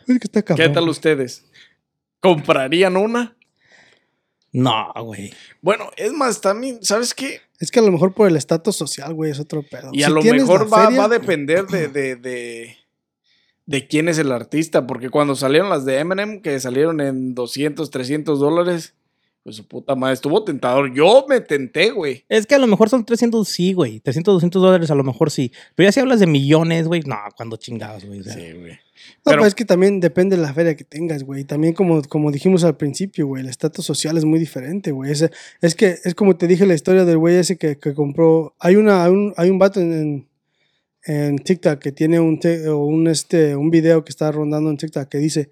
Es 0.06 0.18
que 0.18 0.26
está 0.38 0.42
¿Qué 0.42 0.68
tal 0.68 0.88
ustedes? 0.88 1.44
¿Comprarían 2.20 2.96
una? 2.96 3.36
No, 4.52 4.92
güey. 5.04 5.32
Bueno, 5.60 5.90
es 5.96 6.12
más, 6.12 6.40
también, 6.40 6.82
¿sabes 6.82 7.14
qué? 7.14 7.40
Es 7.60 7.70
que 7.70 7.78
a 7.78 7.82
lo 7.82 7.92
mejor 7.92 8.12
por 8.14 8.26
el 8.26 8.36
estatus 8.36 8.74
social, 8.74 9.14
güey, 9.14 9.30
es 9.30 9.38
otro 9.38 9.62
pedo. 9.62 9.90
Y 9.92 10.02
a 10.02 10.08
lo 10.08 10.22
mejor 10.22 10.72
va, 10.72 10.84
feria- 10.86 10.98
va 11.00 11.04
a 11.04 11.08
depender 11.08 11.66
de, 11.66 11.88
de, 11.88 12.16
de, 12.16 12.76
de 13.66 13.86
quién 13.86 14.08
es 14.08 14.18
el 14.18 14.32
artista, 14.32 14.86
porque 14.86 15.10
cuando 15.10 15.36
salieron 15.36 15.68
las 15.70 15.84
de 15.84 15.98
Eminem, 15.98 16.40
que 16.40 16.58
salieron 16.58 17.00
en 17.00 17.34
200, 17.34 17.90
300 17.90 18.40
dólares, 18.40 18.94
pues 19.42 19.56
su 19.56 19.66
puta 19.68 19.94
madre 19.94 20.14
estuvo 20.14 20.42
tentador. 20.42 20.92
Yo 20.94 21.26
me 21.28 21.40
tenté, 21.40 21.90
güey. 21.90 22.24
Es 22.28 22.46
que 22.46 22.54
a 22.54 22.58
lo 22.58 22.66
mejor 22.66 22.88
son 22.88 23.04
300, 23.04 23.46
sí, 23.48 23.72
güey. 23.74 24.00
300, 24.00 24.34
200 24.34 24.60
dólares 24.62 24.90
a 24.90 24.94
lo 24.94 25.04
mejor 25.04 25.30
sí. 25.30 25.52
Pero 25.74 25.86
ya 25.88 25.92
si 25.92 26.00
hablas 26.00 26.20
de 26.20 26.26
millones, 26.26 26.88
güey, 26.88 27.02
no, 27.06 27.16
cuando 27.36 27.56
chingados, 27.56 28.04
güey. 28.04 28.20
o 28.20 28.24
sea. 28.24 28.34
Sí, 28.34 28.52
güey. 28.58 28.78
No, 29.26 29.32
Pero- 29.32 29.46
es 29.46 29.54
que 29.54 29.64
también 29.64 30.00
depende 30.00 30.36
de 30.36 30.42
la 30.42 30.52
feria 30.54 30.74
que 30.76 30.84
tengas, 30.84 31.22
güey. 31.24 31.44
También 31.44 31.74
como, 31.74 32.02
como 32.02 32.30
dijimos 32.30 32.64
al 32.64 32.76
principio, 32.76 33.26
güey, 33.26 33.42
el 33.42 33.48
estatus 33.48 33.84
social 33.84 34.16
es 34.16 34.24
muy 34.24 34.38
diferente, 34.38 34.90
güey. 34.92 35.10
Ese- 35.12 35.30
Es, 35.60 35.74
que 35.74 35.96
es 36.04 36.14
como 36.14 36.36
te 36.36 36.46
dije 36.46 36.66
la 36.66 36.74
historia 36.74 37.04
del 37.04 37.18
güey 37.18 37.36
ese 37.36 37.56
que, 37.58 37.76
que 37.78 37.94
compró. 37.94 38.54
Hay 38.58 38.76
una, 38.76 39.04
hay 39.04 39.10
un, 39.12 39.34
hay 39.36 39.50
un 39.50 39.58
vato 39.58 39.80
en, 39.80 39.92
en, 39.92 40.28
en 41.04 41.38
TikTok 41.38 41.78
que 41.78 41.92
tiene 41.92 42.20
un, 42.20 42.38
te- 42.40 42.68
un, 42.70 43.06
este, 43.08 43.56
un 43.56 43.70
video 43.70 44.04
que 44.04 44.10
está 44.10 44.30
rondando 44.32 44.70
en 44.70 44.76
TikTok 44.76 45.08
que 45.08 45.18
dice, 45.18 45.50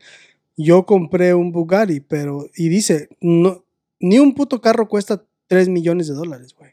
yo 0.57 0.84
compré 0.86 1.34
un 1.34 1.53
Bugatti, 1.53 2.01
pero, 2.01 2.49
y 2.57 2.68
dice, 2.68 3.09
no, 3.20 3.64
ni 4.01 4.18
un 4.18 4.34
puto 4.34 4.61
carro 4.61 4.88
cuesta 4.88 5.24
3 5.46 5.68
millones 5.68 6.09
de 6.09 6.14
dólares, 6.14 6.55
güey. 6.59 6.72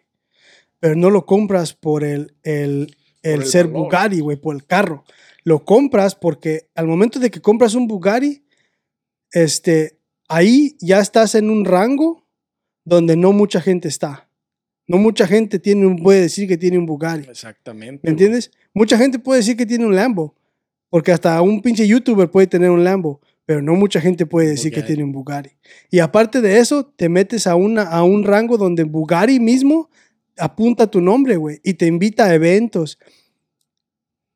Pero 0.79 0.95
no 0.95 1.09
lo 1.09 1.25
compras 1.25 1.73
por 1.73 2.03
el, 2.03 2.33
el, 2.43 2.95
el, 3.23 3.41
el 3.41 3.45
ser 3.45 3.67
valor. 3.67 3.83
Bugatti, 3.83 4.19
güey, 4.19 4.37
por 4.37 4.55
el 4.55 4.65
carro. 4.65 5.03
Lo 5.45 5.63
compras 5.63 6.15
porque 6.15 6.69
al 6.75 6.87
momento 6.87 7.19
de 7.19 7.29
que 7.29 7.39
compras 7.39 7.75
un 7.75 7.87
Bugatti, 7.87 8.43
este, 9.31 9.99
ahí 10.27 10.75
ya 10.81 10.99
estás 10.99 11.35
en 11.35 11.49
un 11.49 11.63
rango 11.63 12.27
donde 12.83 13.15
no 13.15 13.31
mucha 13.31 13.61
gente 13.61 13.87
está. 13.87 14.27
No 14.87 14.97
mucha 14.97 15.27
gente 15.27 15.59
tiene 15.59 15.85
un, 15.85 15.97
puede 15.97 16.21
decir 16.21 16.47
que 16.47 16.57
tiene 16.57 16.79
un 16.79 16.87
Bugatti. 16.87 17.29
Exactamente. 17.29 18.01
¿Me 18.03 18.09
entiendes? 18.09 18.51
Mucha 18.73 18.97
gente 18.97 19.19
puede 19.19 19.39
decir 19.39 19.55
que 19.55 19.67
tiene 19.67 19.85
un 19.85 19.95
Lambo, 19.95 20.35
porque 20.89 21.11
hasta 21.11 21.39
un 21.41 21.61
pinche 21.61 21.87
youtuber 21.87 22.29
puede 22.29 22.47
tener 22.47 22.71
un 22.71 22.83
Lambo, 22.83 23.21
pero 23.45 23.61
no 23.61 23.75
mucha 23.75 24.01
gente 24.01 24.25
puede 24.25 24.49
decir 24.49 24.73
que 24.73 24.81
tiene 24.81 25.03
un 25.03 25.11
Bugatti. 25.11 25.51
Y 25.91 25.99
aparte 25.99 26.41
de 26.41 26.57
eso, 26.57 26.85
te 26.85 27.07
metes 27.07 27.45
a, 27.45 27.55
una, 27.55 27.83
a 27.83 28.03
un 28.03 28.23
rango 28.23 28.57
donde 28.57 28.83
Bugatti 28.83 29.39
mismo 29.39 29.89
apunta 30.37 30.87
tu 30.87 31.01
nombre, 31.01 31.37
güey, 31.37 31.59
y 31.63 31.75
te 31.75 31.85
invita 31.85 32.25
a 32.25 32.33
eventos. 32.33 32.97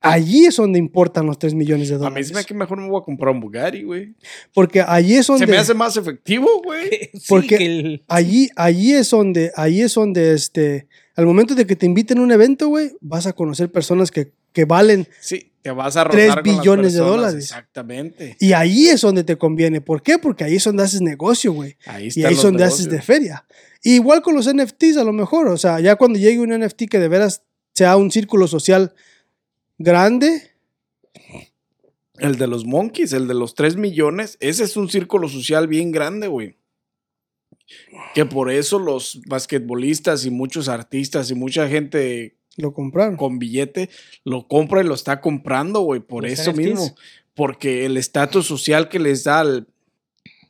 Allí 0.01 0.45
es 0.45 0.55
donde 0.55 0.79
importan 0.79 1.25
los 1.25 1.37
3 1.37 1.53
millones 1.55 1.89
de 1.89 1.95
A 1.95 1.97
mí 1.97 2.03
dólares. 2.05 2.27
se 2.27 2.33
me 2.33 2.39
hace 2.39 2.47
que 2.47 2.53
mejor 2.53 2.79
me 2.79 2.87
voy 2.87 3.01
a 3.01 3.03
comprar 3.03 3.33
un 3.33 3.41
Bugatti, 3.41 3.83
güey. 3.83 4.15
Porque 4.53 4.81
allí 4.81 5.15
es 5.15 5.27
donde... 5.27 5.45
Se 5.45 5.51
me 5.51 5.57
hace 5.57 5.73
más 5.73 5.97
efectivo, 5.97 6.61
güey. 6.63 6.89
Sí, 7.13 7.19
Porque 7.27 7.57
que 7.57 7.65
el- 7.65 8.03
Allí, 8.07 8.49
allí 8.55 8.93
es 8.93 9.09
donde, 9.09 9.51
allí 9.55 9.81
es 9.81 9.93
donde, 9.93 10.33
este, 10.33 10.87
al 11.15 11.25
momento 11.25 11.53
de 11.55 11.65
que 11.67 11.75
te 11.75 11.85
inviten 11.85 12.19
a 12.19 12.21
un 12.21 12.31
evento, 12.31 12.67
güey, 12.69 12.91
vas 13.01 13.25
a 13.27 13.33
conocer 13.33 13.71
personas 13.71 14.09
que, 14.11 14.31
que 14.53 14.63
valen 14.65 15.07
Sí, 15.19 15.51
te 15.61 15.71
vas 15.71 15.97
a 15.97 16.07
Tres 16.09 16.29
rotar 16.29 16.43
con 16.43 16.53
las 16.53 16.61
billones 16.61 16.93
de 16.93 16.99
dólares. 16.99 17.43
Exactamente. 17.43 18.37
Y 18.39 18.53
ahí 18.53 18.87
es 18.87 19.01
donde 19.01 19.25
te 19.25 19.37
conviene. 19.37 19.81
¿Por 19.81 20.01
qué? 20.01 20.17
Porque 20.17 20.45
ahí 20.45 20.55
es 20.55 20.63
donde 20.63 20.83
haces 20.83 21.01
negocio, 21.01 21.51
güey. 21.51 21.75
Ahí 21.85 22.05
Y 22.05 22.07
están 22.07 22.25
ahí 22.27 22.33
es 22.35 22.41
donde 22.41 22.63
haces 22.63 22.85
de 22.85 22.91
negocios. 22.91 23.05
feria. 23.05 23.45
Y 23.83 23.95
igual 23.95 24.21
con 24.21 24.33
los 24.35 24.47
NFTs 24.53 24.95
a 24.97 25.03
lo 25.03 25.11
mejor. 25.11 25.49
O 25.49 25.57
sea, 25.57 25.81
ya 25.81 25.97
cuando 25.97 26.17
llegue 26.17 26.39
un 26.39 26.57
NFT 26.57 26.83
que 26.89 26.99
de 26.99 27.09
veras 27.09 27.43
sea 27.75 27.97
un 27.97 28.09
círculo 28.11 28.47
social 28.47 28.93
grande, 29.79 30.51
El 32.17 32.37
de 32.37 32.47
los 32.47 32.65
Monkeys, 32.65 33.13
el 33.13 33.27
de 33.27 33.33
los 33.33 33.55
3 33.55 33.77
millones, 33.77 34.37
ese 34.41 34.65
es 34.65 34.75
un 34.77 34.89
círculo 34.89 35.27
social 35.29 35.67
bien 35.67 35.91
grande, 35.91 36.27
güey. 36.27 36.57
Que 38.13 38.25
por 38.25 38.51
eso 38.51 38.77
los 38.77 39.21
basquetbolistas 39.27 40.25
y 40.25 40.29
muchos 40.31 40.67
artistas 40.67 41.31
y 41.31 41.35
mucha 41.35 41.67
gente 41.69 42.35
Lo 42.57 42.73
compraron. 42.73 43.15
con 43.15 43.39
billete 43.39 43.89
lo 44.25 44.47
compra 44.47 44.81
y 44.81 44.85
lo 44.85 44.95
está 44.95 45.21
comprando, 45.21 45.79
güey, 45.81 46.01
por 46.01 46.23
Los 46.23 46.33
eso 46.33 46.51
NFTs. 46.51 46.57
mismo. 46.57 46.95
Porque 47.35 47.85
el 47.85 47.95
estatus 47.97 48.45
social 48.47 48.89
que 48.89 48.99
les 48.99 49.23
da 49.23 49.39
al... 49.39 49.67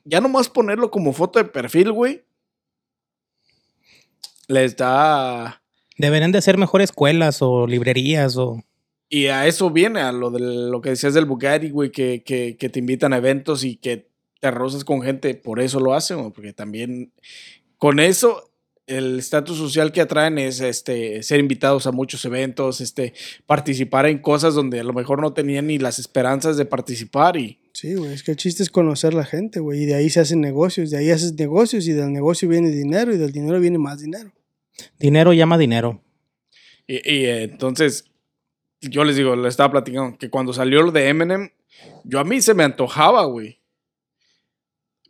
Ya 0.06 0.22
nomás 0.22 0.50
ponerlo 0.50 0.90
como 0.90 1.14
foto 1.14 1.38
de 1.38 1.46
perfil, 1.46 1.92
güey. 1.92 2.24
Les 4.48 4.76
da... 4.76 5.62
Deberían 5.98 6.32
de 6.32 6.42
ser 6.42 6.58
mejor 6.58 6.82
escuelas 6.82 7.42
o 7.42 7.68
librerías 7.68 8.38
o... 8.38 8.64
Y 9.10 9.28
a 9.28 9.48
eso 9.48 9.72
viene, 9.72 10.02
a 10.02 10.12
lo 10.12 10.30
de 10.30 10.40
lo 10.40 10.82
que 10.82 10.92
decías 10.92 11.14
del 11.14 11.26
Bugatti, 11.26 11.72
güey, 11.72 11.92
que, 11.92 12.24
que, 12.24 12.58
que 12.58 12.70
te 12.70 12.80
invitan 12.80 13.12
a 13.14 13.18
eventos 13.18 13.64
y 13.64 13.76
que 13.76 14.08
te 14.40 14.52
rozas 14.52 14.86
con 14.86 15.02
gente, 15.02 15.34
por 15.34 15.60
eso 15.60 15.80
lo 15.80 15.94
hacen, 15.94 16.20
güey, 16.20 16.32
porque 16.32 16.54
también 16.54 17.12
con 17.78 18.00
eso 18.00 18.52
el 18.86 19.20
estatus 19.20 19.58
social 19.58 19.92
que 19.92 20.02
atraen 20.02 20.38
es 20.40 20.62
este 20.62 21.22
ser 21.22 21.40
invitados 21.40 21.86
a 21.86 21.92
muchos 21.92 22.26
eventos, 22.26 22.82
este 22.82 23.14
participar 23.46 24.08
en 24.08 24.20
cosas 24.20 24.56
donde 24.56 24.80
a 24.80 24.84
lo 24.84 24.94
mejor 24.94 25.22
no 25.22 25.34
tenían 25.34 25.68
ni 25.68 25.78
las 25.78 26.00
esperanzas 26.00 26.58
de 26.58 26.66
participar 26.66 27.38
y 27.38 27.60
Sí, 27.80 27.96
güey, 27.96 28.12
es 28.12 28.24
que 28.24 28.32
el 28.32 28.38
chiste 28.38 28.62
es 28.62 28.70
conocer 28.70 29.14
la 29.14 29.24
gente, 29.24 29.62
güey, 29.62 29.84
y 29.84 29.86
de 29.86 29.96
ahí 29.96 30.10
se 30.10 30.20
hacen 30.20 30.42
negocios, 30.42 30.90
de 30.90 30.98
ahí 30.98 31.12
haces 31.12 31.36
negocios 31.36 31.88
y 31.88 31.94
del 31.94 32.12
negocio 32.12 32.50
viene 32.50 32.70
dinero 32.72 33.14
y 33.14 33.18
del 33.18 33.32
dinero 33.32 33.58
viene 33.58 33.78
más 33.78 34.02
dinero. 34.02 34.34
Dinero 35.00 35.32
llama 35.32 35.58
dinero. 35.58 36.04
Y, 36.88 36.96
y, 36.96 37.26
eh, 37.26 37.44
entonces, 37.44 38.09
yo 38.82 39.04
les 39.04 39.16
digo, 39.16 39.36
les 39.36 39.50
estaba 39.52 39.72
platicando 39.72 40.18
que 40.18 40.30
cuando 40.30 40.54
salió 40.54 40.82
lo 40.82 40.92
de 40.92 41.08
Eminem, 41.10 41.50
yo 42.04 42.20
a 42.20 42.24
mí 42.24 42.42
se 42.42 42.54
me 42.54 42.64
antojaba, 42.64 43.24
güey. 43.26 43.60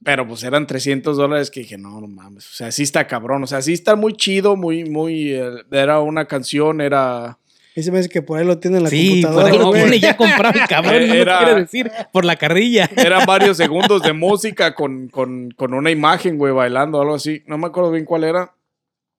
Pero 0.04 0.26
pues 0.28 0.44
eran 0.44 0.66
300 0.66 1.18
dólares 1.18 1.52
que 1.52 1.60
dije, 1.62 1.78
no, 1.78 2.00
no 2.00 2.08
mames. 2.08 2.48
O 2.50 2.54
sea, 2.54 2.72
sí 2.72 2.84
está 2.84 3.06
cabrón. 3.06 3.44
O 3.44 3.48
sea, 3.48 3.62
sí 3.62 3.74
está 3.74 3.96
muy 3.96 4.14
chido, 4.14 4.56
muy, 4.56 4.86
muy. 4.86 5.34
eh, 5.34 5.50
era 5.72 6.00
una 6.00 6.26
canción, 6.26 6.80
era. 6.80 7.38
Y 7.76 7.84
se 7.84 7.92
me 7.92 8.08
que 8.08 8.22
por 8.22 8.40
ahí 8.40 8.46
lo 8.46 8.58
tiene 8.60 8.78
en 8.78 8.84
la 8.84 8.90
Sí, 8.90 9.22
por 9.22 9.32
computadora, 9.34 9.52
ahí 9.54 9.58
lo 9.60 9.72
tiene 9.74 10.00
ya 10.00 10.16
comprado 10.18 10.60
el 10.60 10.68
cabrón. 10.68 11.08
No 11.08 11.14
Era- 11.14 11.40
lo 11.42 11.46
quiere 11.46 11.62
decir 11.62 11.92
por 12.14 12.24
la 12.26 12.36
carrilla. 12.38 12.90
Eran 12.96 13.26
varios 13.26 13.58
segundos 13.58 14.02
de 14.02 14.14
música 14.14 14.74
con, 14.74 15.10
con, 15.10 15.52
con 15.52 15.74
una 15.74 15.92
imagen, 15.92 16.38
güey, 16.38 16.54
bailando 16.54 16.98
o 16.98 17.02
algo 17.02 17.16
así. 17.16 17.44
No 17.46 17.58
me 17.58 17.68
acuerdo 17.68 17.92
bien 17.92 18.06
cuál 18.06 18.24
era. 18.24 18.54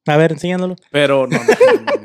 A 0.06 0.16
ver, 0.16 0.32
enséñanoslo. 0.32 0.76
Pero 0.90 1.26
no. 1.26 1.38
no, 1.38 1.44
no, 1.44 1.82
no. 1.96 1.99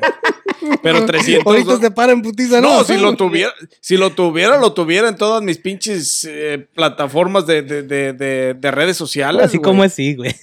Pero 0.81 1.05
300 1.05 1.45
Ahorita 1.45 1.77
se 1.79 1.91
para 1.91 2.11
en 2.13 2.21
putiza, 2.21 2.61
¿no? 2.61 2.77
No, 2.79 2.83
si 2.83 2.97
lo 2.97 3.15
tuviera, 3.15 3.51
si 3.79 3.97
lo 3.97 4.11
tuviera, 4.11 4.57
lo 4.57 4.73
tuviera 4.73 5.07
en 5.09 5.15
todas 5.15 5.41
mis 5.41 5.57
pinches 5.57 6.25
eh, 6.29 6.67
plataformas 6.73 7.45
de, 7.47 7.61
de, 7.61 7.83
de, 7.83 8.13
de- 8.13 8.53
de 8.53 8.71
redes 8.71 8.97
sociales. 8.97 9.45
Así 9.45 9.57
güey. 9.57 9.63
como 9.63 9.83
es, 9.83 9.93
sí, 9.93 10.15
güey. 10.15 10.35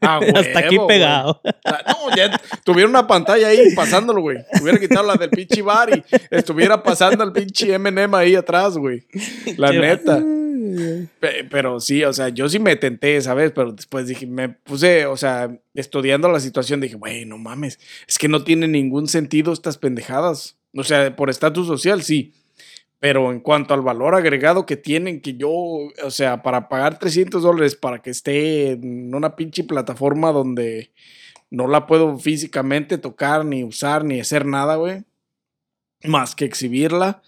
Ah, 0.00 0.20
Hasta 0.34 0.58
aquí 0.58 0.76
pegado. 0.86 1.40
No, 1.64 2.16
ya 2.16 2.40
tuviera 2.64 2.88
una 2.88 3.06
pantalla 3.06 3.48
ahí 3.48 3.74
pasándolo, 3.74 4.20
güey. 4.20 4.38
Hubiera 4.60 4.78
quitado 4.78 5.06
la 5.06 5.14
del 5.14 5.30
pinche 5.30 5.62
bar 5.62 5.90
y 5.96 6.04
estuviera 6.30 6.82
pasando 6.82 7.24
el 7.24 7.32
pinche 7.32 7.72
M&M 7.74 8.16
ahí 8.16 8.34
atrás, 8.34 8.76
güey. 8.76 9.04
La 9.56 9.70
neta. 9.72 10.22
Pero 11.50 11.80
sí, 11.80 12.04
o 12.04 12.12
sea, 12.12 12.28
yo 12.28 12.48
sí 12.48 12.58
me 12.58 12.76
tenté, 12.76 13.20
¿sabes? 13.20 13.52
Pero 13.52 13.72
después 13.72 14.06
dije, 14.06 14.26
me 14.26 14.48
puse, 14.48 15.06
o 15.06 15.16
sea, 15.16 15.58
estudiando 15.74 16.28
la 16.30 16.40
situación, 16.40 16.80
dije, 16.80 16.96
güey, 16.96 17.24
no 17.24 17.38
mames, 17.38 17.78
es 18.06 18.18
que 18.18 18.28
no 18.28 18.44
tiene 18.44 18.68
ningún 18.68 19.08
sentido 19.08 19.52
estas 19.52 19.78
pendejadas. 19.78 20.56
O 20.74 20.84
sea, 20.84 21.14
por 21.16 21.30
estatus 21.30 21.66
social, 21.66 22.02
sí. 22.02 22.34
Pero 23.00 23.30
en 23.30 23.40
cuanto 23.40 23.74
al 23.74 23.82
valor 23.82 24.14
agregado 24.14 24.66
que 24.66 24.76
tienen, 24.76 25.20
que 25.20 25.34
yo, 25.34 25.50
o 25.50 26.10
sea, 26.10 26.42
para 26.42 26.68
pagar 26.68 26.98
300 26.98 27.42
dólares 27.42 27.76
para 27.76 28.02
que 28.02 28.10
esté 28.10 28.72
en 28.72 29.14
una 29.14 29.36
pinche 29.36 29.62
plataforma 29.64 30.32
donde 30.32 30.90
no 31.50 31.68
la 31.68 31.86
puedo 31.86 32.18
físicamente 32.18 32.98
tocar, 32.98 33.44
ni 33.44 33.62
usar, 33.62 34.04
ni 34.04 34.20
hacer 34.20 34.44
nada, 34.44 34.76
güey. 34.76 35.04
Más 36.04 36.34
que 36.34 36.44
exhibirla. 36.44 37.22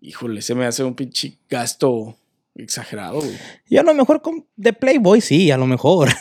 Híjole, 0.00 0.42
se 0.42 0.54
me 0.54 0.66
hace 0.66 0.84
un 0.84 0.94
pinche 0.94 1.38
gasto 1.48 2.16
exagerado, 2.58 3.20
güey. 3.20 3.36
Y 3.68 3.76
a 3.78 3.82
lo 3.82 3.94
mejor 3.94 4.22
con- 4.22 4.46
de 4.56 4.72
Playboy, 4.72 5.20
sí, 5.20 5.50
a 5.50 5.56
lo 5.56 5.66
mejor. 5.66 6.08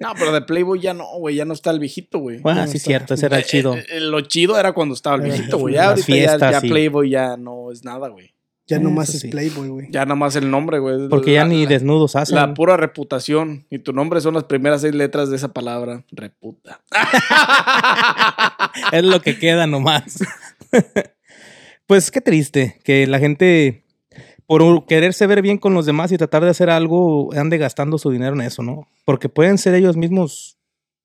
No, 0.00 0.12
pero 0.18 0.32
de 0.32 0.42
Playboy 0.42 0.80
ya 0.80 0.92
no, 0.92 1.06
güey, 1.18 1.36
ya 1.36 1.44
no 1.44 1.54
está 1.54 1.70
el 1.70 1.78
viejito, 1.78 2.18
güey. 2.18 2.40
Bueno, 2.40 2.62
No, 2.62 2.66
sí, 2.66 2.78
está- 2.78 2.86
cierto, 2.88 3.14
ese 3.14 3.26
era 3.26 3.38
Eh, 3.38 3.44
chido. 3.44 3.76
eh, 3.76 3.86
eh, 3.90 4.00
lo 4.00 4.20
chido 4.22 4.58
era 4.58 4.72
cuando 4.72 4.92
estaba 4.92 5.14
el 5.16 5.22
viejito, 5.22 5.56
güey. 5.56 5.74
Ya 5.76 5.90
ahorita 5.90 6.04
ya- 6.08 6.14
fiestas, 6.14 6.50
ya, 6.52 6.60
sí. 6.60 6.68
Playboy 6.68 7.10
ya 7.10 7.36
no 7.36 7.70
es 7.70 7.84
nada, 7.84 8.08
güey. 8.08 8.34
Ya 8.66 8.78
Eh, 8.78 8.80
nomás 8.80 9.08
eso 9.10 9.18
es 9.18 9.22
sí. 9.22 9.28
Playboy, 9.28 9.68
güey. 9.68 9.86
Ya 9.90 10.04
nada 10.04 10.16
más 10.16 10.34
el 10.34 10.50
nombre, 10.50 10.80
güey. 10.80 11.08
Porque 11.08 11.32
ya 11.34 11.44
ni 11.44 11.62
la- 11.62 11.68
desnudos 11.70 12.16
hacen. 12.16 12.34
La 12.34 12.54
pura 12.54 12.76
reputación 12.76 13.66
y 13.70 13.78
tu 13.78 13.92
nombre 13.92 14.20
son 14.20 14.34
las 14.34 14.44
primeras 14.44 14.80
seis 14.80 14.94
letras 14.96 15.30
de 15.30 15.36
esa 15.36 15.52
palabra. 15.52 16.04
Reputa. 16.10 16.80
Es 18.92 19.04
lo 19.04 19.22
que 19.22 19.38
queda 19.38 19.66
nomás. 19.68 20.18
pues 21.86 22.10
qué 22.10 22.20
triste 22.20 22.80
que 22.84 23.06
la 23.06 23.18
gente, 23.20 23.84
por 24.48 24.86
quererse 24.86 25.26
ver 25.26 25.42
bien 25.42 25.58
con 25.58 25.74
los 25.74 25.84
demás 25.86 26.10
y 26.10 26.16
tratar 26.16 26.42
de 26.42 26.48
hacer 26.50 26.70
algo, 26.70 27.28
ande 27.34 27.58
gastando 27.58 27.98
su 27.98 28.10
dinero 28.10 28.32
en 28.34 28.40
eso, 28.40 28.62
¿no? 28.62 28.88
Porque 29.04 29.28
pueden 29.28 29.58
ser 29.58 29.74
ellos 29.74 29.96
mismos 29.96 30.56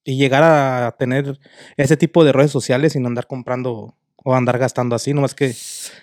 y 0.05 0.15
llegar 0.17 0.43
a 0.43 0.95
tener 0.97 1.37
ese 1.77 1.97
tipo 1.97 2.23
de 2.23 2.31
redes 2.31 2.51
sociales 2.51 2.93
sin 2.93 3.05
andar 3.05 3.27
comprando 3.27 3.95
o 4.15 4.33
andar 4.33 4.57
gastando 4.57 4.95
así. 4.95 5.13
Nomás 5.13 5.35
que 5.35 5.53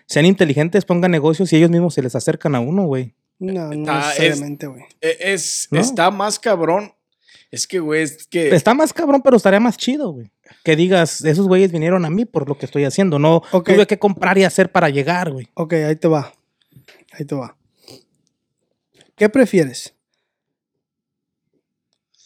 sean 0.06 0.26
inteligentes, 0.26 0.84
pongan 0.84 1.10
negocios 1.10 1.50
y 1.52 1.56
ellos 1.56 1.70
mismos 1.70 1.94
se 1.94 2.02
les 2.02 2.14
acercan 2.14 2.54
a 2.54 2.60
uno, 2.60 2.84
güey. 2.84 3.14
No, 3.38 3.68
no 3.68 3.72
Está- 3.72 3.98
necesariamente, 4.08 4.66
güey. 4.66 4.82
E- 5.00 5.16
Es, 5.32 5.68
¿No? 5.70 5.80
Está 5.80 6.10
más 6.10 6.38
cabrón. 6.38 6.92
Es 7.50 7.66
que, 7.66 7.80
güey, 7.80 8.02
es 8.02 8.26
que. 8.26 8.54
Está 8.54 8.74
más 8.74 8.92
cabrón, 8.92 9.22
pero 9.24 9.38
estaría 9.38 9.60
más 9.60 9.78
chido, 9.78 10.10
güey. 10.12 10.30
Que 10.62 10.76
digas, 10.76 11.24
esos 11.24 11.48
güeyes 11.48 11.72
vinieron 11.72 12.04
a 12.04 12.10
mí 12.10 12.26
por 12.26 12.46
lo 12.48 12.58
que 12.58 12.66
estoy 12.66 12.84
haciendo. 12.84 13.18
No 13.18 13.42
Ok. 13.50 13.70
tuve 13.70 13.86
que 13.86 13.98
comprar 13.98 14.36
y 14.36 14.44
hacer 14.44 14.70
para 14.70 14.90
llegar, 14.90 15.32
güey. 15.32 15.48
Ok, 15.54 15.72
ahí 15.72 15.96
te 15.96 16.06
va. 16.06 16.32
Ahí 17.12 17.24
te 17.24 17.34
va. 17.34 17.56
¿Qué 19.16 19.28
prefieres? 19.28 19.94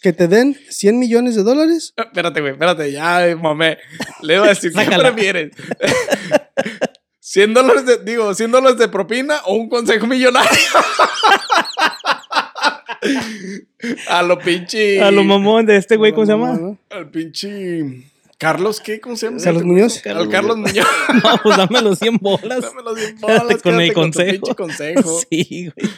¿Que 0.01 0.13
te 0.13 0.29
den 0.29 0.57
100 0.69 0.99
millones 0.99 1.35
de 1.35 1.43
dólares? 1.43 1.95
Espérate, 1.97 2.41
güey, 2.41 2.53
espérate, 2.53 2.93
ya, 2.93 3.35
mamé. 3.41 3.79
Le 4.21 4.35
iba 4.35 4.45
a 4.45 4.49
decir, 4.49 4.73
¿qué 4.73 4.85
prefieres? 4.85 5.53
100 7.21 7.55
dólares 7.55 7.87
de, 7.87 8.05
digo, 8.05 8.35
100 8.35 8.53
dólares 8.53 8.79
de 8.79 8.89
propina 8.89 9.41
o 9.47 9.55
un 9.55 9.71
consejo 9.71 10.07
millonario. 10.07 10.51
a 14.09 14.23
lo 14.23 14.39
pinche. 14.39 15.01
A 15.01 15.11
lo 15.11 15.25
mamón 15.25 15.65
de 15.65 15.79
este 15.79 15.97
güey, 15.97 16.13
¿cómo 16.13 16.27
se 16.27 16.33
llama? 16.33 16.77
Al 16.91 17.11
pinche. 17.11 18.05
Carlos, 18.45 18.79
¿qué? 18.79 19.01
¿Cómo 19.01 19.17
se 19.17 19.25
llama? 19.25 19.39
Carlos 19.43 19.65
Muñoz. 19.65 20.03
Carlos 20.03 20.59
Muñoz. 20.59 20.87
No, 21.23 21.31
pues 21.43 21.57
dame 21.57 21.81
los 21.81 21.99
100 21.99 22.19
bolas. 22.19 22.61
Dame 22.61 22.83
los 22.83 22.99
100 22.99 23.17
Quédate 23.17 23.43
bolas, 23.43 23.63
con 23.63 23.81
el 23.81 23.93
con 23.95 24.03
consejo. 24.05 24.31
pinche 24.31 24.55
consejo. 24.55 25.21
Sí, 25.31 25.73
güey. 25.75 25.91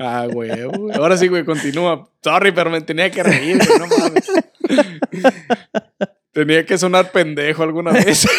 Ah, 0.00 0.26
güey, 0.26 0.64
güey. 0.64 0.96
Ahora 0.96 1.16
sí, 1.16 1.28
güey, 1.28 1.44
continúa. 1.44 2.10
Sorry, 2.20 2.50
pero 2.50 2.70
me 2.70 2.80
tenía 2.80 3.08
que 3.08 3.22
reír, 3.22 3.56
güey, 3.56 3.78
no 3.78 3.86
mames. 3.86 4.32
tenía 6.32 6.66
que 6.66 6.76
sonar 6.76 7.12
pendejo 7.12 7.62
alguna 7.62 7.92
vez. 7.92 8.26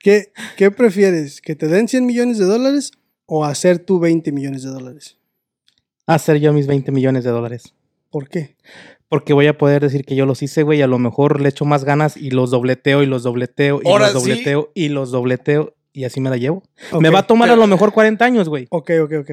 ¿Qué, 0.00 0.32
¿Qué 0.56 0.72
prefieres? 0.72 1.40
¿Que 1.40 1.54
te 1.54 1.68
den 1.68 1.86
100 1.86 2.04
millones 2.04 2.38
de 2.38 2.46
dólares 2.46 2.90
o 3.26 3.44
hacer 3.44 3.78
tú 3.78 4.00
20 4.00 4.32
millones 4.32 4.64
de 4.64 4.70
dólares? 4.70 5.18
Hacer 6.04 6.40
yo 6.40 6.52
mis 6.52 6.66
20 6.66 6.90
millones 6.90 7.22
de 7.22 7.30
dólares. 7.30 7.74
¿Por 8.10 8.28
qué? 8.28 8.56
Porque 9.08 9.32
voy 9.32 9.46
a 9.46 9.56
poder 9.56 9.82
decir 9.82 10.04
que 10.04 10.14
yo 10.16 10.26
los 10.26 10.42
hice, 10.42 10.62
güey. 10.62 10.80
y 10.80 10.82
A 10.82 10.86
lo 10.86 10.98
mejor 10.98 11.40
le 11.40 11.48
echo 11.48 11.64
más 11.64 11.84
ganas 11.84 12.16
y 12.16 12.30
los 12.30 12.50
dobleteo 12.50 13.02
y 13.02 13.06
los 13.06 13.22
dobleteo 13.22 13.80
y 13.82 13.88
Ahora 13.88 14.10
los 14.12 14.22
sí. 14.22 14.30
dobleteo 14.30 14.70
y 14.74 14.88
los 14.90 15.10
dobleteo 15.10 15.74
y 15.92 16.04
así 16.04 16.20
me 16.20 16.28
la 16.30 16.36
llevo. 16.36 16.62
Ok, 16.92 17.00
Me 17.00 17.08
va 17.10 17.20
a 17.20 17.26
tomar 17.26 17.48
a 17.50 17.56
lo 17.56 17.66
mejor 17.66 17.92
40 17.92 18.22
años, 18.24 18.48
güey. 18.48 18.66
Ok, 18.70 18.90
ok, 19.02 19.12
ok. 19.20 19.30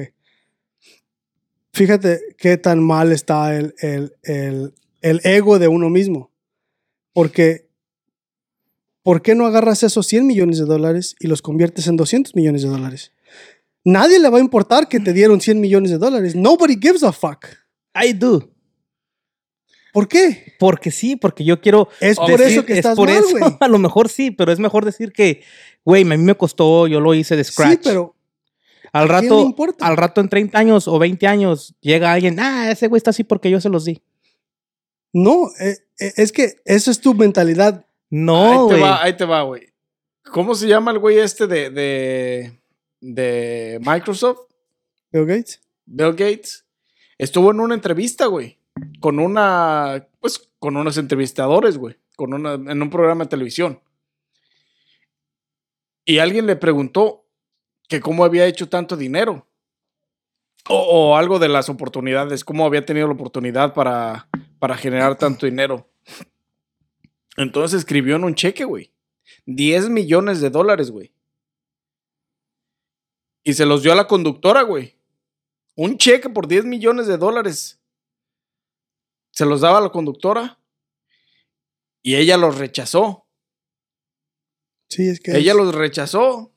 Fíjate 1.72 2.20
qué 2.38 2.56
tan 2.56 2.82
mal 2.82 3.12
está 3.12 3.54
el, 3.54 3.74
el, 3.80 4.14
el, 4.22 4.74
el 5.02 5.20
ego 5.24 5.58
de 5.58 5.68
uno 5.68 5.90
mismo. 5.90 6.32
Porque, 7.12 7.68
¿por 9.02 9.20
qué 9.22 9.34
no 9.34 9.46
agarras 9.46 9.82
esos 9.82 10.06
100 10.06 10.26
millones 10.26 10.58
de 10.58 10.64
dólares 10.64 11.16
y 11.20 11.26
los 11.26 11.42
conviertes 11.42 11.86
en 11.86 11.96
200 11.96 12.34
millones 12.34 12.62
de 12.62 12.68
dólares? 12.68 13.12
Nadie 13.84 14.18
le 14.18 14.30
va 14.30 14.38
a 14.38 14.40
importar 14.40 14.88
que 14.88 15.00
te 15.00 15.12
dieron 15.12 15.40
100 15.40 15.60
millones 15.60 15.90
de 15.90 15.98
dólares. 15.98 16.34
Nobody 16.34 16.76
gives 16.80 17.02
a 17.02 17.12
fuck. 17.12 17.46
I 17.94 18.12
do. 18.14 18.50
¿Por 19.96 20.08
qué? 20.08 20.52
Porque 20.58 20.90
sí, 20.90 21.16
porque 21.16 21.42
yo 21.42 21.58
quiero. 21.58 21.88
Es 22.00 22.18
por 22.18 22.28
decir- 22.28 22.58
eso 22.58 22.66
que 22.66 22.74
es 22.74 22.78
estás 22.80 22.96
por 22.96 23.08
mal, 23.08 23.16
eso. 23.16 23.30
güey. 23.38 23.56
A 23.60 23.66
lo 23.68 23.78
mejor 23.78 24.10
sí, 24.10 24.30
pero 24.30 24.52
es 24.52 24.58
mejor 24.58 24.84
decir 24.84 25.10
que, 25.10 25.42
güey, 25.86 26.02
a 26.02 26.04
mí 26.04 26.18
me 26.18 26.34
costó, 26.34 26.86
yo 26.86 27.00
lo 27.00 27.14
hice 27.14 27.34
de 27.34 27.42
scratch. 27.44 27.70
Sí, 27.70 27.80
pero 27.82 28.14
al 28.92 29.10
¿a 29.10 29.20
quién 29.20 29.30
rato, 29.32 29.54
al 29.80 29.96
rato 29.96 30.20
en 30.20 30.28
30 30.28 30.58
años 30.58 30.86
o 30.86 30.98
20 30.98 31.26
años 31.26 31.74
llega 31.80 32.12
alguien, 32.12 32.38
ah, 32.40 32.70
ese 32.70 32.88
güey 32.88 32.98
está 32.98 33.08
así 33.08 33.24
porque 33.24 33.48
yo 33.50 33.58
se 33.58 33.70
los 33.70 33.86
di. 33.86 34.02
no, 35.14 35.48
eh, 35.60 35.78
eh, 35.98 36.12
es 36.16 36.30
que 36.30 36.56
eso 36.66 36.90
es 36.90 37.00
tu 37.00 37.14
mentalidad. 37.14 37.86
No, 38.10 38.44
ahí 38.44 38.58
te 38.68 38.74
güey. 38.74 38.80
va, 38.82 39.02
ahí 39.02 39.16
te 39.16 39.24
va, 39.24 39.42
güey. 39.44 39.62
¿Cómo 40.30 40.54
se 40.54 40.68
llama 40.68 40.90
el 40.90 40.98
güey 40.98 41.18
este 41.20 41.46
de, 41.46 41.70
de, 41.70 42.60
de 43.00 43.80
Microsoft, 43.82 44.40
Bill 45.10 45.24
Gates. 45.24 45.62
Bill 45.86 46.10
Gates, 46.10 46.66
estuvo 47.16 47.50
en 47.50 47.60
una 47.60 47.74
entrevista, 47.74 48.26
güey, 48.26 48.55
con 49.00 49.18
una, 49.18 50.08
pues, 50.20 50.50
con 50.58 50.76
unos 50.76 50.98
entrevistadores, 50.98 51.78
güey, 51.78 51.96
con 52.16 52.34
una, 52.34 52.54
en 52.54 52.82
un 52.82 52.90
programa 52.90 53.24
de 53.24 53.30
televisión. 53.30 53.80
Y 56.04 56.18
alguien 56.18 56.46
le 56.46 56.56
preguntó 56.56 57.26
que 57.88 58.00
cómo 58.00 58.24
había 58.24 58.46
hecho 58.46 58.68
tanto 58.68 58.96
dinero. 58.96 59.46
O, 60.68 60.76
o 60.78 61.16
algo 61.16 61.38
de 61.38 61.48
las 61.48 61.68
oportunidades, 61.68 62.44
cómo 62.44 62.66
había 62.66 62.84
tenido 62.84 63.06
la 63.06 63.14
oportunidad 63.14 63.72
para, 63.72 64.28
para 64.58 64.76
generar 64.76 65.16
tanto 65.16 65.46
dinero. 65.46 65.88
Entonces 67.36 67.80
escribió 67.80 68.16
en 68.16 68.24
un 68.24 68.34
cheque, 68.34 68.64
güey. 68.64 68.92
10 69.46 69.90
millones 69.90 70.40
de 70.40 70.50
dólares, 70.50 70.90
güey. 70.90 71.12
Y 73.44 73.52
se 73.54 73.66
los 73.66 73.82
dio 73.82 73.92
a 73.92 73.96
la 73.96 74.08
conductora, 74.08 74.62
güey. 74.62 74.96
Un 75.76 75.98
cheque 75.98 76.28
por 76.28 76.48
10 76.48 76.64
millones 76.64 77.06
de 77.06 77.16
dólares. 77.16 77.80
Se 79.36 79.44
los 79.44 79.60
daba 79.60 79.78
a 79.78 79.82
la 79.82 79.90
conductora. 79.90 80.58
Y 82.02 82.16
ella 82.16 82.36
los 82.38 82.56
rechazó. 82.56 83.26
Sí, 84.88 85.08
es 85.08 85.20
que. 85.20 85.36
Ella 85.36 85.52
es- 85.52 85.56
los 85.58 85.74
rechazó. 85.74 86.52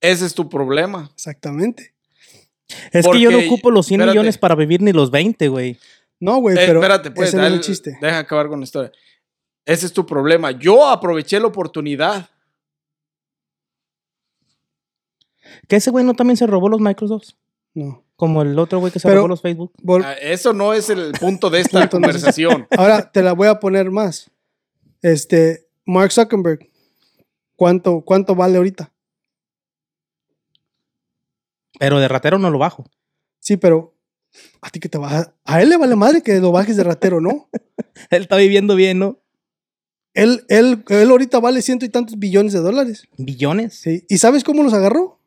Ese 0.00 0.24
es 0.24 0.34
tu 0.34 0.48
problema. 0.48 1.10
Exactamente. 1.12 1.94
Es 2.92 3.06
que 3.06 3.20
yo 3.20 3.30
no 3.30 3.38
ocupo 3.40 3.70
los 3.70 3.86
100 3.86 4.00
espérate. 4.00 4.16
millones 4.18 4.38
para 4.38 4.54
vivir 4.54 4.80
ni 4.80 4.92
los 4.92 5.10
20, 5.10 5.48
güey. 5.48 5.78
No, 6.18 6.38
güey, 6.38 6.56
Eh, 6.56 6.62
pero. 6.66 6.78
espérate, 6.80 7.10
pues, 7.10 7.28
ese 7.28 7.36
no 7.36 7.42
es 7.42 7.46
el 7.48 7.52
dale- 7.58 7.64
chiste. 7.64 7.98
deja 8.00 8.18
acabar 8.18 8.48
con 8.48 8.60
la 8.60 8.64
historia. 8.64 8.92
Ese 9.66 9.86
es 9.86 9.92
tu 9.92 10.06
problema. 10.06 10.50
Yo 10.52 10.88
aproveché 10.88 11.38
la 11.38 11.48
oportunidad. 11.48 12.30
Que 15.68 15.76
ese 15.76 15.90
güey 15.90 16.04
no 16.04 16.14
también 16.14 16.36
se 16.36 16.46
robó 16.46 16.68
los 16.68 16.80
Microsoft. 16.80 17.30
No. 17.74 18.04
Como 18.22 18.42
el 18.42 18.56
otro 18.56 18.78
güey 18.78 18.92
que 18.92 19.00
se 19.00 19.08
Pero- 19.08 19.22
robó 19.22 19.28
los 19.30 19.40
Facebook. 19.40 19.72
Vol- 19.82 20.04
Ah, 20.04 20.12
Eso 20.12 20.52
no 20.52 20.72
es 20.74 20.88
el 20.90 21.10
punto 21.10 21.50
de 21.50 21.58
esta 21.62 21.80
Punto 21.80 21.98
no 21.98 22.06
es- 22.06 22.12
conversación. 22.12 22.68
Ahora 22.78 23.10
te 23.10 23.20
la 23.20 23.32
voy 23.32 23.48
a 23.48 23.58
poner 23.58 23.90
más. 23.90 24.30
Este, 25.02 25.66
Mark 25.84 26.12
Zuckerberg, 26.12 26.70
¿cuánto, 27.56 28.02
cuánto 28.02 28.36
vale 28.36 28.58
ahorita? 28.58 28.92
Pero 31.80 31.98
de 31.98 32.06
ratero 32.06 32.38
no 32.38 32.48
lo 32.48 32.58
bajo. 32.58 32.84
Sí, 33.40 33.56
pero 33.56 33.96
a 34.60 34.70
ti 34.70 34.78
que 34.78 34.88
te 34.88 34.98
baja. 34.98 35.34
A 35.44 35.60
él 35.60 35.70
le 35.70 35.76
vale 35.76 35.96
madre 35.96 36.22
que 36.22 36.38
lo 36.38 36.52
bajes 36.52 36.76
de 36.76 36.84
ratero, 36.84 37.20
¿no? 37.20 37.48
Él 38.10 38.22
está 38.22 38.36
viviendo 38.36 38.76
bien, 38.76 39.00
¿no? 39.00 39.18
Él, 40.14 40.44
él, 40.48 40.84
él 40.88 41.10
ahorita 41.10 41.40
vale 41.40 41.60
ciento 41.60 41.84
y 41.84 41.88
tantos 41.88 42.18
billones 42.20 42.52
de 42.52 42.60
dólares. 42.60 43.08
Billones. 43.18 43.74
Sí. 43.74 44.04
¿Y 44.08 44.18
sabes 44.18 44.44
cómo 44.44 44.62
los 44.62 44.72
agarró? 44.74 45.18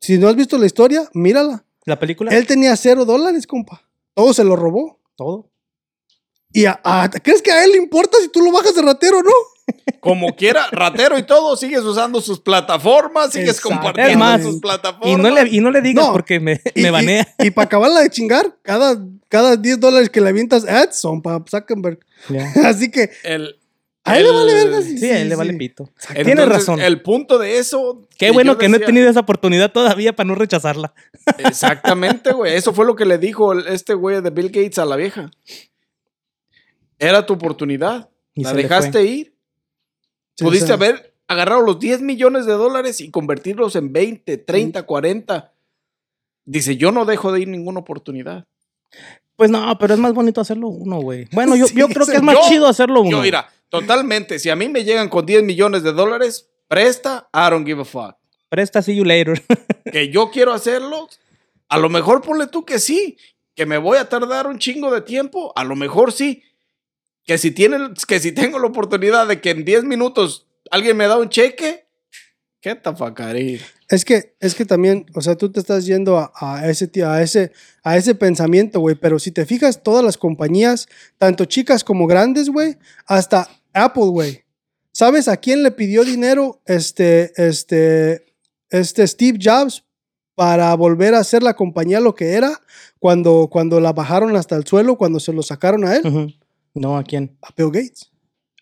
Si 0.00 0.16
no 0.16 0.28
has 0.28 0.36
visto 0.36 0.56
la 0.56 0.64
historia, 0.66 1.08
mírala. 1.12 1.64
La 1.84 1.98
película. 1.98 2.30
Él 2.36 2.46
tenía 2.46 2.76
cero 2.76 3.04
dólares, 3.04 3.46
compa. 3.46 3.82
Todo 4.14 4.32
se 4.34 4.44
lo 4.44 4.56
robó. 4.56 5.00
Todo. 5.16 5.50
¿Y 6.52 6.64
a- 6.66 6.80
a- 6.82 7.08
crees 7.10 7.42
que 7.42 7.52
a 7.52 7.64
él 7.64 7.72
le 7.72 7.76
importa 7.78 8.18
si 8.20 8.28
tú 8.28 8.40
lo 8.42 8.50
bajas 8.52 8.74
de 8.74 8.82
ratero 8.82 9.18
o 9.18 9.22
no? 9.22 9.30
Como 10.00 10.34
quiera, 10.34 10.66
ratero 10.72 11.16
y 11.16 11.22
todo, 11.22 11.56
sigues 11.56 11.80
usando 11.82 12.20
sus 12.20 12.40
plataformas, 12.40 13.30
sigues 13.32 13.50
Exacto. 13.58 13.68
compartiendo 13.68 14.38
sus 14.50 14.60
plataformas. 14.60 15.08
Y 15.08 15.16
no, 15.22 15.30
le, 15.30 15.48
y 15.48 15.60
no 15.60 15.70
le 15.70 15.80
digas 15.80 16.06
No. 16.06 16.12
porque 16.12 16.40
me, 16.40 16.60
Y, 16.74 16.82
me 16.82 16.90
banea. 16.90 17.34
Y, 17.38 17.50
para 17.52 17.66
acabarla 17.66 18.00
de 18.00 18.10
chingar, 18.10 18.56
cada, 18.62 19.00
cada 19.28 19.56
10 19.56 19.78
dólares 19.78 20.10
que 20.10 20.20
le 20.20 20.28
avientas 20.30 20.64
ads 20.66 20.96
son 20.96 21.22
para 21.22 21.44
Zuckerberg. 21.48 22.00
Así 22.64 22.90
que 22.90 23.10
El, 23.22 23.59
a 24.10 24.18
él 24.18 24.24
le 24.24 24.32
vale 24.32 24.54
verga. 24.54 24.82
Sí, 24.82 25.10
a 25.10 25.20
él 25.20 25.28
le 25.28 25.36
vale 25.36 25.54
pito. 25.54 25.90
Tienes 26.24 26.48
razón. 26.48 26.80
El 26.80 27.00
punto 27.02 27.38
de 27.38 27.58
eso. 27.58 28.06
Qué 28.18 28.30
bueno 28.30 28.58
que 28.58 28.68
no 28.68 28.76
he 28.76 28.80
tenido 28.80 29.08
esa 29.08 29.20
oportunidad 29.20 29.72
todavía 29.72 30.14
para 30.14 30.26
no 30.28 30.34
rechazarla. 30.34 30.92
Exactamente, 31.38 32.32
güey. 32.32 32.54
Eso 32.54 32.72
fue 32.72 32.84
lo 32.86 32.96
que 32.96 33.04
le 33.04 33.18
dijo 33.18 33.52
el- 33.52 33.66
este 33.68 33.94
güey 33.94 34.20
de 34.20 34.30
Bill 34.30 34.48
Gates 34.48 34.78
a 34.78 34.84
la 34.84 34.96
vieja. 34.96 35.30
Era 36.98 37.24
tu 37.26 37.34
oportunidad. 37.34 38.10
Y 38.34 38.44
la 38.44 38.52
dejaste 38.52 39.04
ir. 39.04 39.34
Sí, 40.36 40.44
Pudiste 40.44 40.72
haber 40.72 41.14
agarrado 41.28 41.60
los 41.62 41.78
10 41.78 42.00
millones 42.02 42.46
de 42.46 42.52
dólares 42.52 43.00
y 43.00 43.10
convertirlos 43.10 43.76
en 43.76 43.92
20, 43.92 44.36
30, 44.38 44.82
40. 44.84 45.52
Dice, 46.44 46.76
yo 46.76 46.92
no 46.92 47.04
dejo 47.04 47.32
de 47.32 47.40
ir 47.40 47.48
ninguna 47.48 47.80
oportunidad. 47.80 48.46
Pues 49.36 49.50
no, 49.50 49.76
pero 49.78 49.94
es 49.94 50.00
más 50.00 50.12
bonito 50.12 50.40
hacerlo 50.40 50.68
uno, 50.68 51.00
güey. 51.00 51.26
Bueno, 51.32 51.56
yo, 51.56 51.66
Sí, 51.68 51.74
yo 51.76 51.88
creo 51.88 52.06
que 52.06 52.12
es 52.12 52.18
yo- 52.18 52.24
más 52.24 52.48
chido 52.48 52.66
hacerlo 52.66 53.00
uno. 53.02 53.10
Yo, 53.18 53.22
mira, 53.22 53.48
totalmente. 53.70 54.38
Si 54.38 54.50
a 54.50 54.56
mí 54.56 54.68
me 54.68 54.84
llegan 54.84 55.08
con 55.08 55.24
10 55.24 55.44
millones 55.44 55.82
de 55.82 55.92
dólares, 55.92 56.50
presta, 56.68 57.30
I 57.32 57.50
don't 57.50 57.66
give 57.66 57.80
a 57.80 57.84
fuck. 57.84 58.16
Presta, 58.50 58.82
see 58.82 58.96
you 58.96 59.04
later. 59.04 59.42
Que 59.90 60.08
yo 60.10 60.30
quiero 60.30 60.52
hacerlo, 60.52 61.08
a 61.68 61.78
lo 61.78 61.88
mejor 61.88 62.20
ponle 62.20 62.46
tú 62.46 62.64
que 62.64 62.78
sí. 62.78 63.16
Que 63.54 63.66
me 63.66 63.78
voy 63.78 63.98
a 63.98 64.08
tardar 64.08 64.46
un 64.46 64.58
chingo 64.58 64.92
de 64.92 65.00
tiempo, 65.00 65.52
a 65.56 65.64
lo 65.64 65.74
mejor 65.74 66.12
sí. 66.12 66.42
Que 67.24 67.38
si, 67.38 67.50
tienen, 67.50 67.94
que 68.06 68.20
si 68.20 68.32
tengo 68.32 68.58
la 68.58 68.66
oportunidad 68.66 69.26
de 69.26 69.40
que 69.40 69.50
en 69.50 69.64
10 69.64 69.84
minutos 69.84 70.46
alguien 70.70 70.96
me 70.96 71.06
da 71.06 71.16
un 71.16 71.28
cheque, 71.28 71.86
qué 72.60 72.74
tafacarí. 72.74 73.60
Es 73.88 74.04
que, 74.04 74.36
es 74.38 74.54
que 74.54 74.64
también, 74.64 75.06
o 75.14 75.20
sea, 75.20 75.36
tú 75.36 75.50
te 75.50 75.58
estás 75.58 75.86
yendo 75.86 76.18
a, 76.18 76.32
a 76.34 76.68
ese, 76.68 76.90
a, 77.04 77.22
ese, 77.22 77.52
a 77.82 77.96
ese 77.96 78.14
pensamiento, 78.14 78.80
güey. 78.80 78.94
Pero 78.94 79.18
si 79.18 79.32
te 79.32 79.46
fijas, 79.46 79.82
todas 79.82 80.04
las 80.04 80.16
compañías, 80.16 80.88
tanto 81.18 81.44
chicas 81.44 81.82
como 81.82 82.06
grandes, 82.06 82.48
güey, 82.48 82.76
hasta 83.06 83.48
Apple, 83.72 84.04
güey. 84.06 84.42
¿Sabes 84.92 85.28
a 85.28 85.36
quién 85.36 85.62
le 85.62 85.70
pidió 85.70 86.04
dinero 86.04 86.60
este, 86.66 87.32
este, 87.36 88.24
este 88.70 89.06
Steve 89.06 89.38
Jobs 89.42 89.84
para 90.34 90.74
volver 90.74 91.14
a 91.14 91.18
hacer 91.20 91.42
la 91.42 91.54
compañía 91.54 92.00
lo 92.00 92.14
que 92.14 92.32
era 92.32 92.60
cuando, 92.98 93.48
cuando 93.50 93.80
la 93.80 93.92
bajaron 93.92 94.36
hasta 94.36 94.56
el 94.56 94.66
suelo, 94.66 94.96
cuando 94.96 95.20
se 95.20 95.32
lo 95.32 95.42
sacaron 95.42 95.84
a 95.84 95.96
él? 95.96 96.36
No, 96.74 96.96
¿a 96.96 97.04
quién? 97.04 97.36
A 97.42 97.48
Bill 97.56 97.68
Gates. 97.70 98.10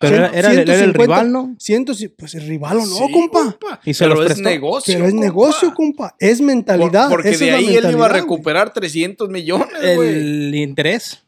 Pero 0.01 0.15
era, 0.15 0.27
era- 0.29 0.51
era 0.53 0.61
el 0.61 0.65
150. 0.65 1.01
rival, 1.03 1.31
¿no? 1.31 1.55
Cientos, 1.59 2.01
y- 2.01 2.07
pues 2.07 2.33
el 2.35 2.47
rival 2.47 2.77
o 2.77 2.85
no, 2.85 2.85
Sí, 2.85 3.11
compa. 3.11 3.57
Y 3.83 3.93
se 3.93 4.05
Pero 4.05 4.15
los 4.21 4.31
es 4.31 4.39
negocio. 4.39 4.93
Pero 4.93 5.05
es 5.07 5.11
compa. 5.11 5.25
negocio, 5.25 5.73
compa. 5.73 6.15
Es 6.19 6.37
Por- 6.37 6.47
mentalidad. 6.47 7.09
porque 7.09 7.29
Esa 7.31 7.45
de 7.45 7.51
ahí 7.51 7.75
él 7.75 7.91
iba 7.91 8.05
a 8.05 8.09
recuperar 8.09 8.71
300 8.71 9.27
millones, 9.29 9.67
güey. 9.95 10.09
El 10.09 10.55
interés. 10.55 11.21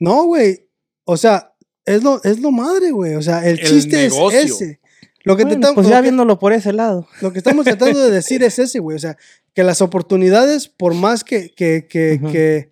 No, 0.00 0.24
güey. 0.24 0.66
O 1.04 1.16
sea, 1.16 1.49
es 1.96 2.02
lo, 2.02 2.22
es 2.24 2.40
lo 2.40 2.50
madre, 2.50 2.90
güey. 2.90 3.14
O 3.14 3.22
sea, 3.22 3.46
el, 3.46 3.58
El 3.58 3.66
chiste 3.66 3.96
negocio. 4.08 4.38
es 4.38 4.50
ese. 4.52 4.80
Lo 5.22 5.36
que, 5.36 5.44
te 5.44 5.56
Bueno, 5.56 5.74
pues 5.74 5.86
lo 5.86 5.90
ya 5.90 5.96
que- 5.98 6.02
viéndolo 6.02 6.38
por 6.38 6.52
ese 6.52 6.72
lado. 6.72 7.06
lo 7.20 7.32
que 7.32 7.38
estamos 7.38 7.64
tratando 7.64 7.98
de 7.98 8.10
decir 8.10 8.42
es 8.42 8.58
ese, 8.58 8.78
güey. 8.78 8.96
O 8.96 9.00
sea, 9.00 9.16
que 9.54 9.62
las 9.64 9.82
oportunidades, 9.82 10.68
por 10.68 10.94
más 10.94 11.24
que, 11.24 11.50
que, 11.50 11.86
que, 11.88 12.20
que, 12.32 12.70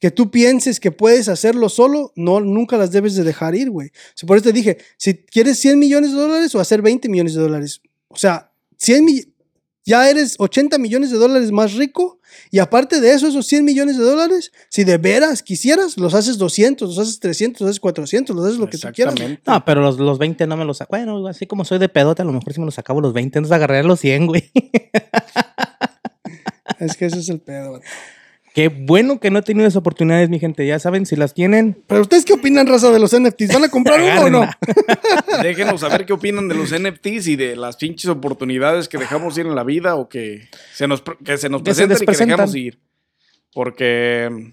que 0.00 0.10
tú 0.10 0.30
pienses 0.30 0.80
que 0.80 0.90
puedes 0.90 1.28
hacerlo 1.28 1.68
solo, 1.68 2.12
no, 2.16 2.40
nunca 2.40 2.76
las 2.76 2.90
debes 2.90 3.14
de 3.14 3.22
dejar 3.22 3.54
ir, 3.54 3.70
güey. 3.70 3.88
O 3.88 4.12
sea, 4.16 4.26
por 4.26 4.36
eso 4.36 4.44
te 4.44 4.52
dije, 4.52 4.78
si 4.96 5.14
quieres 5.14 5.58
100 5.60 5.78
millones 5.78 6.10
de 6.10 6.16
dólares 6.16 6.52
o 6.54 6.60
hacer 6.60 6.82
20 6.82 7.08
millones 7.08 7.34
de 7.34 7.40
dólares. 7.42 7.80
O 8.08 8.16
sea, 8.16 8.50
100 8.78 9.04
millones... 9.04 9.28
Ya 9.84 10.08
eres 10.08 10.36
80 10.38 10.78
millones 10.78 11.10
de 11.10 11.18
dólares 11.18 11.52
más 11.52 11.74
rico 11.74 12.20
y 12.50 12.58
aparte 12.58 13.00
de 13.00 13.12
eso, 13.12 13.26
esos 13.26 13.46
100 13.46 13.64
millones 13.64 13.98
de 13.98 14.04
dólares, 14.04 14.52
si 14.68 14.84
de 14.84 14.96
veras 14.98 15.42
quisieras, 15.42 15.96
los 15.98 16.14
haces 16.14 16.38
200, 16.38 16.88
los 16.88 16.98
haces 16.98 17.20
300, 17.20 17.60
los 17.60 17.70
haces 17.70 17.80
400, 17.80 18.34
los 18.34 18.46
haces 18.46 18.58
lo 18.58 18.68
que 18.68 18.78
tú 18.78 18.88
quieras. 18.92 19.14
Exactamente. 19.14 19.42
No, 19.46 19.64
pero 19.64 19.80
los, 19.82 19.98
los 19.98 20.18
20 20.18 20.46
no 20.46 20.56
me 20.56 20.64
los 20.64 20.78
saco. 20.78 20.90
Bueno, 20.90 21.26
así 21.26 21.46
como 21.46 21.64
soy 21.64 21.78
de 21.78 21.88
pedote, 21.88 22.22
a 22.22 22.24
lo 22.24 22.32
mejor 22.32 22.52
sí 22.52 22.60
me 22.60 22.66
los 22.66 22.78
acabo 22.78 23.00
los 23.00 23.12
20. 23.12 23.38
Entonces 23.38 23.54
agarré 23.54 23.82
los 23.82 24.00
100, 24.00 24.26
güey. 24.26 24.50
Es 26.80 26.96
que 26.96 27.06
ese 27.06 27.18
es 27.20 27.28
el 27.28 27.40
pedo. 27.40 27.80
Qué 28.54 28.68
bueno 28.68 29.18
que 29.18 29.32
no 29.32 29.40
he 29.40 29.42
tenido 29.42 29.66
esas 29.66 29.78
oportunidades, 29.78 30.30
mi 30.30 30.38
gente. 30.38 30.64
Ya 30.64 30.78
saben, 30.78 31.06
si 31.06 31.16
las 31.16 31.34
tienen, 31.34 31.76
Pero 31.88 32.02
ustedes 32.02 32.24
qué 32.24 32.34
opinan, 32.34 32.68
raza, 32.68 32.92
de 32.92 33.00
los 33.00 33.10
NFTs? 33.12 33.52
¿Van 33.52 33.64
a 33.64 33.68
comprar 33.68 34.00
uno 34.00 34.26
o 34.26 34.30
no? 34.30 34.50
Déjenos 35.42 35.80
saber 35.80 36.06
qué 36.06 36.12
opinan 36.12 36.46
de 36.46 36.54
los 36.54 36.70
NFTs 36.70 37.26
y 37.26 37.34
de 37.34 37.56
las 37.56 37.76
pinches 37.76 38.08
oportunidades 38.08 38.88
que 38.88 38.96
dejamos 38.96 39.36
ir 39.38 39.46
en 39.46 39.56
la 39.56 39.64
vida 39.64 39.96
o 39.96 40.08
que 40.08 40.48
se 40.72 40.86
nos, 40.86 41.02
que 41.02 41.36
se 41.36 41.48
nos 41.48 41.62
Que 41.62 41.74
se 41.74 41.88
presentan 41.88 42.00
y 42.00 42.06
que 42.06 42.26
dejamos 42.26 42.54
ir. 42.54 42.78
Porque, 43.52 44.52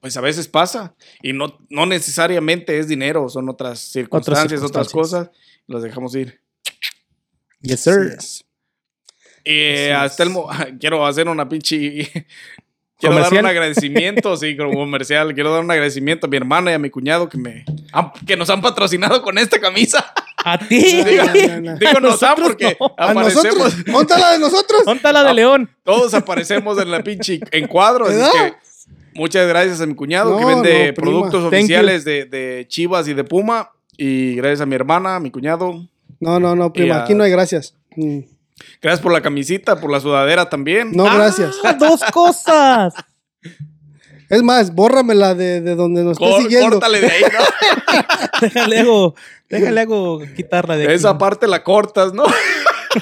pues 0.00 0.16
a 0.16 0.20
veces 0.20 0.46
pasa 0.46 0.94
y 1.20 1.32
no, 1.32 1.58
no 1.70 1.86
necesariamente 1.86 2.78
es 2.78 2.86
dinero, 2.86 3.28
son 3.28 3.48
otras 3.48 3.80
circunstancias, 3.80 4.62
otras 4.62 4.86
circunstancias. 4.86 4.92
cosas, 4.92 5.30
las 5.66 5.82
dejamos 5.82 6.14
ir. 6.14 6.40
Yes, 7.62 7.80
sir. 7.80 8.16
Y 9.44 9.88
hasta 9.88 10.22
el 10.22 10.30
quiero 10.80 11.06
hacer 11.06 11.28
una 11.28 11.48
pinche. 11.48 12.10
Quiero 13.00 13.16
dar 13.16 13.32
un 13.32 13.46
agradecimiento, 13.46 14.36
sí, 14.36 14.56
como 14.58 14.72
comercial. 14.74 15.34
Quiero 15.34 15.52
dar 15.52 15.64
un 15.64 15.70
agradecimiento 15.70 16.26
a 16.26 16.30
mi 16.30 16.36
hermana 16.36 16.70
y 16.70 16.74
a 16.74 16.78
mi 16.78 16.90
cuñado 16.90 17.28
que 17.28 17.38
me 17.38 17.64
han- 17.92 18.12
que 18.26 18.36
nos 18.36 18.50
han 18.50 18.60
patrocinado 18.60 19.22
con 19.22 19.38
esta 19.38 19.58
camisa. 19.60 20.12
A 20.44 20.58
ti. 20.68 20.78
Digo, 21.04 21.24
no, 21.24 21.32
no, 21.48 21.60
no. 21.72 21.78
digo 21.78 22.00
nos 22.00 22.22
han 22.22 22.34
porque 22.36 22.76
aparecemos. 22.96 23.74
nosotros. 23.74 23.84
¿Dónde 23.86 24.00
está 24.02 24.18
la 24.18 24.32
de 24.32 24.38
nosotros? 24.38 24.82
Ponta 24.84 25.12
la 25.12 25.24
de 25.24 25.34
León. 25.34 25.70
Todos 25.82 26.14
aparecemos 26.14 26.78
en 26.80 26.90
la 26.90 27.02
pinche 27.02 27.40
encuadro. 27.52 28.06
Así 28.06 28.18
que 28.38 28.54
muchas 29.14 29.46
gracias 29.48 29.80
a 29.80 29.86
mi 29.86 29.94
cuñado 29.94 30.36
que 30.38 30.44
vende 30.44 30.92
productos 30.92 31.42
Thank 31.42 31.52
you. 31.52 31.58
oficiales 31.58 32.04
de, 32.04 32.24
de 32.26 32.66
Chivas 32.68 33.08
y 33.08 33.14
de 33.14 33.24
Puma. 33.24 33.70
Y 33.96 34.34
gracias 34.36 34.62
a 34.62 34.66
mi 34.66 34.74
hermana, 34.74 35.16
a 35.16 35.20
mi 35.20 35.30
cuñado. 35.30 35.86
No, 36.20 36.40
no, 36.40 36.54
no, 36.56 36.72
prima. 36.72 37.02
Aquí 37.02 37.14
no 37.14 37.24
hay 37.24 37.30
gracias. 37.30 37.74
Mm. 37.96 38.20
Gracias 38.82 39.00
por 39.00 39.12
la 39.12 39.20
camisita, 39.20 39.80
por 39.80 39.90
la 39.90 40.00
sudadera 40.00 40.48
también. 40.48 40.92
No, 40.92 41.04
gracias. 41.04 41.56
¡Ah, 41.64 41.74
dos 41.74 42.00
cosas! 42.12 42.94
Es 44.28 44.44
más, 44.44 44.72
bórramela 44.76 45.34
de, 45.34 45.60
de 45.60 45.74
donde 45.74 46.04
nos 46.04 46.12
estés 46.12 46.28
Cor- 46.28 46.42
siguiendo. 46.42 46.70
córtale 46.70 47.00
de 47.00 47.06
ahí, 47.10 47.22
¿no? 47.32 47.98
Déjale 48.40 48.78
hago, 48.78 49.14
déjale 49.48 49.80
hago 49.80 50.20
quitarla 50.36 50.76
de 50.76 50.84
aquí. 50.84 50.92
Esa 50.92 51.18
parte 51.18 51.48
la 51.48 51.64
cortas, 51.64 52.12
¿no? 52.14 52.22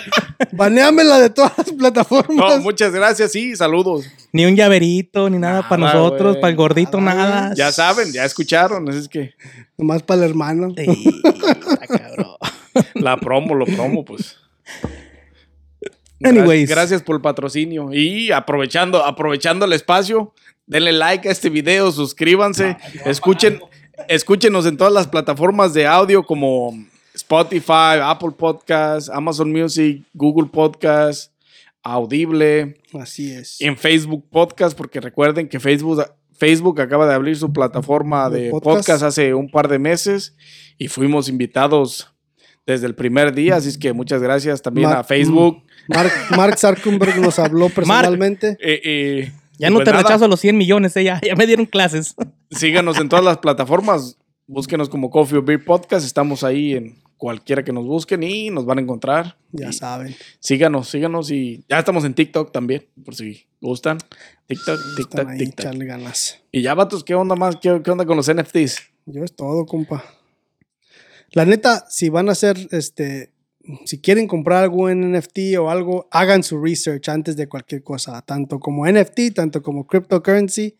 Baneámela 0.52 1.18
de 1.20 1.28
todas 1.28 1.52
las 1.58 1.70
plataformas. 1.72 2.56
No, 2.56 2.62
muchas 2.62 2.92
gracias, 2.92 3.32
sí, 3.32 3.54
saludos. 3.56 4.06
Ni 4.32 4.46
un 4.46 4.56
llaverito, 4.56 5.28
ni 5.28 5.36
nada, 5.38 5.68
para 5.68 5.82
nosotros, 5.82 6.36
para 6.38 6.48
el 6.48 6.56
gordito, 6.56 6.98
Nada. 6.98 7.28
nada. 7.28 7.54
Ya 7.54 7.72
saben, 7.72 8.10
ya 8.10 8.24
escucharon, 8.24 8.88
así 8.88 9.00
es 9.00 9.08
que 9.08 9.34
Nomás 9.76 10.02
para 10.02 10.24
el 10.24 10.30
hermano. 10.30 10.68
Está 10.74 11.86
cabrón. 11.86 12.36
la 12.94 13.18
promo, 13.18 13.54
lo 13.54 13.66
promo, 13.66 14.02
pues. 14.02 14.36
Anyways. 16.22 16.68
Gracias, 16.68 17.02
por 17.02 17.16
el 17.16 17.22
patrocinio. 17.22 17.92
Y 17.92 18.32
aprovechando, 18.32 19.04
aprovechando 19.04 19.64
el 19.66 19.72
espacio, 19.72 20.34
denle 20.66 20.92
like 20.92 21.28
a 21.28 21.32
este 21.32 21.48
video, 21.50 21.90
suscríbanse, 21.92 22.76
escuchen, 23.04 23.60
escúchenos 24.08 24.66
en 24.66 24.76
todas 24.76 24.92
las 24.92 25.06
plataformas 25.06 25.74
de 25.74 25.86
audio 25.86 26.22
como 26.24 26.72
Spotify, 27.14 28.00
Apple 28.02 28.32
Podcasts, 28.36 29.08
Amazon 29.10 29.50
Music, 29.52 30.02
Google 30.12 30.48
Podcasts, 30.52 31.32
Audible, 31.82 32.76
Así 33.00 33.32
es. 33.32 33.60
en 33.60 33.76
Facebook 33.76 34.24
Podcast, 34.30 34.76
porque 34.76 35.00
recuerden 35.00 35.48
que 35.48 35.58
Facebook, 35.60 36.04
Facebook 36.36 36.80
acaba 36.80 37.06
de 37.06 37.14
abrir 37.14 37.36
su 37.36 37.52
plataforma 37.52 38.28
De 38.28 38.42
de 38.42 38.50
podcast. 38.50 38.76
podcast. 38.78 39.02
hace 39.04 39.34
un 39.34 39.50
par 39.50 39.68
de 39.68 39.78
meses 39.78 40.34
y 40.76 40.88
fuimos 40.88 41.28
invitados 41.28 42.12
desde 42.68 42.86
el 42.86 42.94
primer 42.94 43.34
día, 43.34 43.56
así 43.56 43.70
es 43.70 43.78
que 43.78 43.94
muchas 43.94 44.20
gracias 44.20 44.60
también 44.60 44.90
a 44.90 45.02
Facebook. 45.02 45.62
Mark, 45.88 46.12
Mark 46.36 46.58
Zuckerberg 46.58 47.18
nos 47.18 47.38
habló 47.38 47.70
personalmente. 47.70 48.58
Eh, 48.60 48.80
eh, 48.84 49.32
Ya 49.58 49.70
no 49.70 49.76
pues 49.76 49.86
te 49.86 49.90
nada, 49.92 50.02
rechazo 50.02 50.28
los 50.28 50.38
100 50.38 50.56
millones, 50.58 50.94
eh, 50.98 51.04
ya, 51.04 51.18
ya 51.26 51.34
me 51.34 51.46
dieron 51.46 51.64
clases. 51.64 52.14
Síganos 52.50 52.98
en 52.98 53.08
todas 53.08 53.24
las 53.24 53.38
plataformas, 53.38 54.18
búsquenos 54.46 54.90
como 54.90 55.08
Coffee 55.08 55.38
or 55.38 55.44
Beer 55.46 55.64
Podcast, 55.64 56.04
estamos 56.04 56.44
ahí 56.44 56.74
en 56.74 56.98
cualquiera 57.16 57.64
que 57.64 57.72
nos 57.72 57.86
busquen 57.86 58.22
y 58.22 58.50
nos 58.50 58.66
van 58.66 58.76
a 58.76 58.80
encontrar. 58.82 59.38
Ya 59.52 59.70
Y 59.70 59.72
saben. 59.72 60.14
Síganos, 60.38 60.90
síganos 60.90 61.30
y 61.30 61.64
ya 61.70 61.78
estamos 61.78 62.04
en 62.04 62.12
TikTok 62.12 62.52
también, 62.52 62.86
por 63.02 63.14
si 63.14 63.46
gustan. 63.62 63.96
TikTok, 64.46 64.78
TikTok, 64.94 65.26
ahí, 65.26 65.38
TikTok. 65.38 65.74
ganas. 65.78 66.38
Y 66.52 66.60
ya, 66.60 66.74
vatos, 66.74 67.02
¿qué 67.02 67.14
onda 67.14 67.34
más? 67.34 67.56
¿Qué, 67.56 67.80
qué 67.82 67.90
onda 67.90 68.04
con 68.04 68.18
los 68.18 68.30
NFTs? 68.30 68.82
Yo 69.06 69.24
es 69.24 69.34
todo, 69.34 69.64
compa. 69.64 70.04
La 71.32 71.44
neta, 71.44 71.84
si 71.88 72.08
van 72.08 72.28
a 72.28 72.32
hacer, 72.32 72.56
este, 72.70 73.32
si 73.84 74.00
quieren 74.00 74.26
comprar 74.26 74.62
algún 74.64 75.12
NFT 75.12 75.56
o 75.60 75.70
algo, 75.70 76.08
hagan 76.10 76.42
su 76.42 76.58
research 76.62 77.08
antes 77.08 77.36
de 77.36 77.48
cualquier 77.48 77.82
cosa, 77.82 78.20
tanto 78.22 78.58
como 78.60 78.86
NFT, 78.86 79.34
tanto 79.34 79.62
como 79.62 79.86
cryptocurrency, 79.86 80.76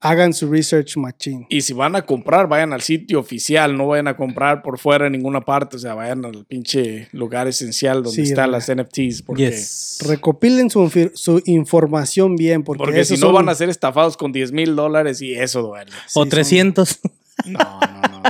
hagan 0.00 0.34
su 0.34 0.50
research 0.50 0.96
machine. 0.96 1.46
Y 1.48 1.60
si 1.60 1.74
van 1.74 1.94
a 1.94 2.02
comprar, 2.04 2.48
vayan 2.48 2.72
al 2.72 2.80
sitio 2.82 3.20
oficial, 3.20 3.76
no 3.76 3.86
vayan 3.86 4.08
a 4.08 4.16
comprar 4.16 4.60
por 4.60 4.80
fuera 4.80 5.06
en 5.06 5.12
ninguna 5.12 5.42
parte, 5.42 5.76
o 5.76 5.78
sea, 5.78 5.94
vayan 5.94 6.24
al 6.24 6.44
pinche 6.44 7.06
lugar 7.12 7.46
esencial 7.46 8.02
donde 8.02 8.16
Sí, 8.16 8.22
están 8.30 8.50
las 8.50 8.68
NFTs, 8.68 9.22
porque, 9.22 9.50
Yes. 9.52 9.98
Recopilen 10.04 10.70
su, 10.70 10.90
su 11.14 11.40
información 11.46 12.34
bien, 12.34 12.64
porque, 12.64 12.78
porque 12.82 13.04
si 13.04 13.14
no 13.14 13.26
son- 13.26 13.34
van 13.36 13.48
a 13.48 13.54
ser 13.54 13.68
estafados 13.68 14.16
con 14.16 14.32
10 14.32 14.50
mil 14.50 14.74
dólares 14.74 15.22
y 15.22 15.34
eso 15.34 15.62
duele. 15.62 15.92
sí, 15.92 15.96
o 16.18 16.22
son- 16.22 16.28
300. 16.30 16.98
No, 17.04 17.10
no, 17.46 17.80
no. 17.80 18.22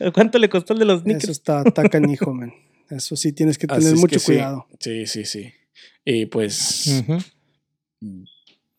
no. 0.00 0.12
¿Cuánto 0.12 0.38
le 0.38 0.48
costó 0.48 0.72
el 0.74 0.78
de 0.80 0.84
los 0.84 0.96
Eso 1.00 1.04
sneakers? 1.04 1.28
está, 1.30 1.62
está 1.66 1.88
canijo, 1.88 2.32
man. 2.32 2.52
Eso 2.90 3.16
sí 3.16 3.32
tienes 3.32 3.58
que 3.58 3.66
Así 3.68 3.80
tener 3.80 3.94
es 3.94 4.00
mucho 4.00 4.18
que 4.18 4.24
cuidado. 4.24 4.66
Sí, 4.80 5.06
sí, 5.06 5.24
sí. 5.24 5.52
Y 6.04 6.26
pues, 6.26 6.86
Ujú. 7.06 7.18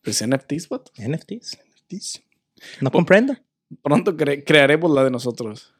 pues 0.02 0.26
NFTs, 0.26 0.68
vato. 0.68 0.90
NFTs. 0.98 1.58
NFTs. 1.58 2.22
No 2.80 2.90
comprendo. 2.90 3.36
Pronto 3.82 4.16
cre- 4.16 4.42
crearemos 4.44 4.90
la 4.90 5.04
de 5.04 5.10
nosotros. 5.10 5.72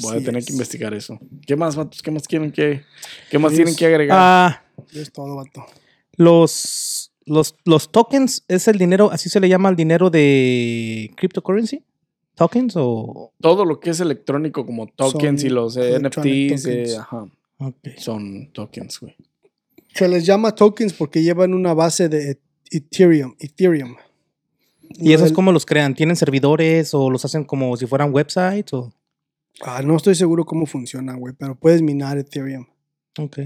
Voy 0.00 0.16
a 0.16 0.24
tener 0.24 0.38
es. 0.38 0.46
que 0.46 0.52
investigar 0.52 0.94
eso. 0.94 1.20
¿Qué 1.46 1.54
más, 1.54 1.76
vatos? 1.76 2.02
¿Qué 2.02 2.10
más 2.10 2.26
quieren 2.26 2.50
que, 2.50 2.82
qué 3.30 3.38
más 3.38 3.50
Sí, 3.52 3.56
tienen 3.56 3.76
que 3.76 3.86
agregar? 3.86 4.18
Ah, 4.20 4.64
Es 4.92 5.12
todo, 5.12 5.36
vato. 5.36 5.66
los, 6.16 7.12
los, 7.26 7.54
los 7.64 7.92
tokens 7.92 8.44
es 8.48 8.68
el 8.68 8.78
dinero, 8.78 9.10
así 9.12 9.28
se 9.28 9.38
le 9.38 9.48
llama 9.50 9.68
el 9.68 9.76
dinero 9.76 10.08
de 10.10 11.12
cryptocurrency. 11.16 11.84
¿Tokens 12.42 12.74
o...? 12.76 13.32
Todo 13.40 13.64
lo 13.64 13.78
que 13.78 13.90
es 13.90 14.00
electrónico 14.00 14.66
como 14.66 14.88
tokens 14.88 15.42
Son 15.42 15.50
y 15.50 15.54
los 15.54 15.76
eh, 15.76 15.98
NFTs, 16.00 16.66
eh, 16.66 16.96
ajá, 16.98 17.28
son 17.98 18.50
tokens, 18.52 18.98
güey. 18.98 19.14
Se 19.94 20.08
les 20.08 20.26
llama 20.26 20.52
tokens 20.54 20.92
porque 20.92 21.22
llevan 21.22 21.54
una 21.54 21.72
base 21.72 22.08
de 22.08 22.40
Ethereum. 22.70 23.34
Ethereum. 23.38 23.94
¿Y 24.90 25.12
esos 25.12 25.28
El- 25.28 25.34
cómo 25.34 25.52
los 25.52 25.64
crean? 25.64 25.94
¿Tienen 25.94 26.16
servidores 26.16 26.94
o 26.94 27.10
los 27.10 27.24
hacen 27.24 27.44
como 27.44 27.76
si 27.76 27.86
fueran 27.86 28.12
websites? 28.12 28.72
O... 28.72 28.92
Ah, 29.60 29.82
no 29.82 29.96
estoy 29.96 30.16
seguro 30.16 30.44
cómo 30.44 30.66
funciona, 30.66 31.14
güey, 31.14 31.34
pero 31.38 31.54
puedes 31.54 31.80
minar 31.80 32.18
Ethereum. 32.18 32.66
Ok. 33.18 33.38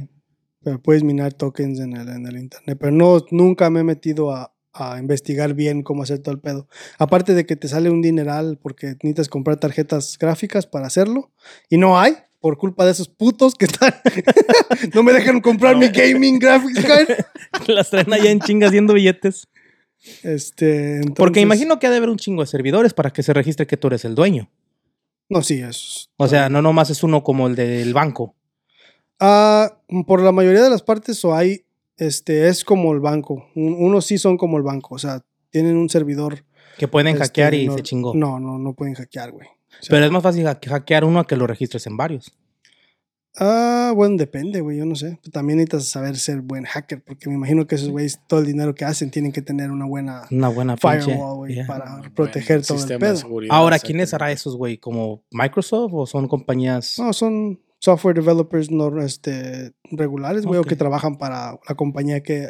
Pero 0.62 0.80
puedes 0.80 1.03
minar 1.03 1.34
tokens 1.34 1.80
en 1.80 1.94
el, 1.97 2.09
en 2.09 2.26
el 2.26 2.38
internet. 2.38 2.78
Pero 2.80 2.92
no, 2.92 3.18
nunca 3.30 3.68
me 3.68 3.80
he 3.80 3.84
metido 3.84 4.32
a, 4.32 4.55
a 4.79 4.99
investigar 4.99 5.55
bien 5.55 5.83
cómo 5.83 6.03
hacer 6.03 6.18
todo 6.20 6.35
el 6.35 6.41
pedo. 6.41 6.68
Aparte 6.99 7.35
de 7.35 7.47
que 7.47 7.57
te 7.57 7.68
sale 7.68 7.91
un 7.91 8.03
dineral 8.03 8.59
porque 8.61 8.89
necesitas 9.03 9.29
comprar 9.29 9.57
tarjetas 9.59 10.18
gráficas 10.18 10.66
para 10.66 10.87
hacerlo. 10.87 11.31
Y 11.68 11.79
no 11.79 11.99
hay, 11.99 12.14
por 12.41 12.59
culpa 12.59 12.85
de 12.85 12.93
esos 12.93 13.09
putos 13.09 13.55
que 13.55 13.64
están. 13.64 13.95
no 14.95 15.03
me 15.03 15.12
dejan 15.12 15.41
comprar 15.41 15.77
mi 15.77 15.89
gaming 15.89 16.39
graphics 16.39 16.85
card. 16.85 17.09
Las 17.66 17.91
traen 17.91 18.12
allá 18.12 18.31
en 18.31 18.41
chinga 18.41 18.68
haciendo 18.68 18.95
billetes. 18.95 19.49
Este, 20.22 21.01
Porque 21.16 21.41
imagino 21.41 21.79
que 21.79 21.87
ha 21.87 21.91
de 21.91 21.97
haber 21.97 22.11
un 22.11 22.18
chingo 22.18 22.43
de 22.43 22.47
servidores 22.47 22.95
para 22.95 23.12
que 23.12 23.22
se 23.22 23.33
registre 23.33 23.66
que 23.66 23.77
tú 23.77 23.89
eres 23.89 24.05
el 24.05 24.14
dueño. 24.14 24.51
No, 25.29 25.43
sí, 25.43 25.61
eso. 25.61 26.09
O 26.16 26.29
sea, 26.29 26.49
no 26.49 26.62
nomás 26.62 26.91
es 26.91 27.03
uno 27.03 27.24
como 27.24 27.49
el 27.49 27.57
del 27.57 27.93
banco. 27.93 28.37
Ah, 29.18 29.81
por 30.07 30.22
la 30.22 30.33
mayoría 30.33 30.62
de 30.62 30.70
las 30.70 30.83
partes 30.83 31.24
o 31.24 31.35
hay, 31.35 31.66
este, 31.99 32.49
es 32.49 32.64
como 32.64 32.92
el 32.92 33.01
banco. 33.01 33.47
Un- 33.55 33.74
unos 33.78 34.07
sí 34.07 34.18
son 34.18 34.36
como 34.36 34.57
el 34.57 34.62
banco, 34.62 34.94
o 34.94 34.99
sea, 34.99 35.22
tienen 35.51 35.76
un 35.76 35.88
servidor. 35.88 36.44
Que 36.78 36.88
pueden 36.88 37.09
este, 37.09 37.20
hackear 37.20 37.55
y 37.55 37.66
no- 37.66 37.74
se 37.76 37.82
chingó. 37.82 38.14
No, 38.14 38.38
no, 38.38 38.59
no 38.59 38.74
pueden 38.74 38.94
hackear, 38.94 39.32
güey. 39.32 39.47
O 39.49 39.82
sea, 39.82 39.88
Pero 39.90 40.05
es 40.07 40.11
más 40.11 40.22
fácil 40.22 40.44
hack- 40.47 40.66
hackear 40.68 41.05
uno 41.05 41.20
a 41.20 41.26
que 41.26 41.36
lo 41.36 41.47
registres 41.47 41.86
en 41.86 41.97
varios. 41.97 42.36
Ah, 43.38 43.92
bueno, 43.94 44.16
depende, 44.16 44.62
güey, 44.62 44.78
yo 44.78 44.86
no 44.86 44.94
sé. 44.94 45.18
También 45.30 45.59
necesitas 45.59 45.88
saber 45.88 46.16
ser 46.16 46.40
buen 46.40 46.64
hacker, 46.64 47.03
porque 47.05 47.28
me 47.28 47.34
imagino 47.34 47.66
que 47.66 47.74
esos 47.74 47.90
güeyes, 47.90 48.18
todo 48.26 48.40
el 48.40 48.47
dinero 48.47 48.74
que 48.74 48.86
hacen, 48.86 49.11
tienen 49.11 49.30
que 49.30 49.42
tener 49.42 49.70
una 49.70 49.84
buena 49.84 50.22
Una 50.30 50.49
buena 50.49 50.76
firewall, 50.78 51.36
güey, 51.36 51.55
yeah. 51.57 51.66
para 51.66 52.01
proteger 52.14 52.62
todo 52.62 52.74
el 52.76 52.80
sistema 52.80 53.07
de 53.07 53.12
pedo. 53.12 53.16
seguridad, 53.16 53.55
Ahora, 53.55 53.78
¿quiénes 53.78 54.14
hará 54.14 54.32
esos, 54.32 54.57
güey? 54.57 54.78
¿Como 54.78 55.22
Microsoft 55.30 55.92
o 55.94 56.07
son 56.07 56.28
compañías? 56.28 56.99
No, 56.99 57.12
son 57.12 57.61
software 57.87 58.16
developers 58.16 58.70
no, 58.70 58.87
este, 59.01 59.72
regulares, 59.93 60.45
güey, 60.45 60.59
Ok. 60.59 60.66
o 60.66 60.68
que 60.68 60.76
trabajan 60.76 61.16
para 61.18 61.59
la 61.68 61.74
compañía 61.76 62.20
que 62.20 62.49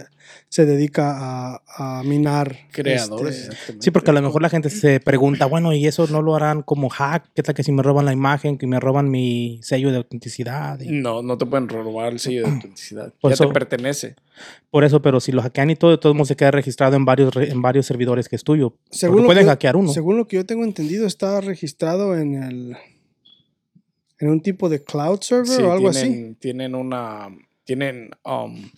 se 0.49 0.65
dedica 0.65 1.05
a, 1.15 1.63
a 1.77 2.03
minar. 2.05 2.57
Creadores. 2.73 3.51
este. 3.51 3.77
Sí, 3.81 3.91
porque 3.91 4.11
a 4.11 4.15
lo 4.15 4.23
mejor 4.23 4.41
la 4.41 4.49
gente 4.49 4.71
se 4.71 4.99
pregunta, 5.01 5.45
bueno, 5.47 5.73
¿y 5.75 5.87
eso 5.87 6.07
no 6.07 6.23
lo 6.23 6.35
harán 6.35 6.63
como 6.63 6.89
hack? 6.89 7.31
¿Qué 7.35 7.43
tal 7.43 7.55
que 7.55 7.63
si 7.63 7.71
me 7.73 7.83
roban 7.83 8.07
la 8.07 8.13
imagen, 8.15 8.57
que 8.57 8.67
me 8.67 8.81
roban 8.81 9.11
mi 9.11 9.61
sello 9.63 9.91
de 9.91 9.99
autenticidad? 9.99 10.81
Y- 10.81 10.91
No, 10.91 11.23
no 11.23 11.37
te 11.37 11.45
pueden 11.45 11.69
robar 11.69 12.13
el 12.13 12.19
sello 12.19 12.43
de 12.47 12.51
autenticidad. 12.55 13.13
Por 13.21 13.31
ya 13.31 13.35
eso- 13.35 13.47
te 13.49 13.53
pertenece. 13.53 14.17
Por 14.71 14.85
eso, 14.85 15.01
pero 15.03 15.21
si 15.21 15.33
lo 15.33 15.43
hackean 15.43 15.71
y 15.71 15.77
todo, 15.77 15.91
de 15.93 15.99
todos 15.99 16.15
modos 16.15 16.29
se 16.29 16.37
queda 16.37 16.51
registrado 16.51 16.97
en 16.97 17.05
varios, 17.05 17.35
en 17.37 17.61
varios 17.63 17.87
servidores 17.87 18.29
que 18.29 18.37
es 18.37 18.45
tuyo. 18.45 18.75
Según 18.91 19.25
pueden 19.27 19.47
hackear 19.47 19.77
uno. 19.77 19.93
Según 19.93 20.17
lo 20.17 20.27
que 20.29 20.37
yo 20.37 20.47
tengo 20.47 20.65
entendido, 20.65 21.07
está 21.07 21.41
registrado 21.41 22.17
en 22.19 22.35
el 22.43 22.77
en 24.19 24.29
un 24.29 24.41
tipo 24.41 24.69
de 24.69 24.83
cloud 24.83 25.21
server 25.21 25.47
Sí, 25.47 25.63
o 25.63 25.73
algo 25.73 25.89
así. 25.89 26.37
tienen, 26.41 26.75
una. 26.75 27.29
Tienen. 27.65 28.11
um, 28.25 28.71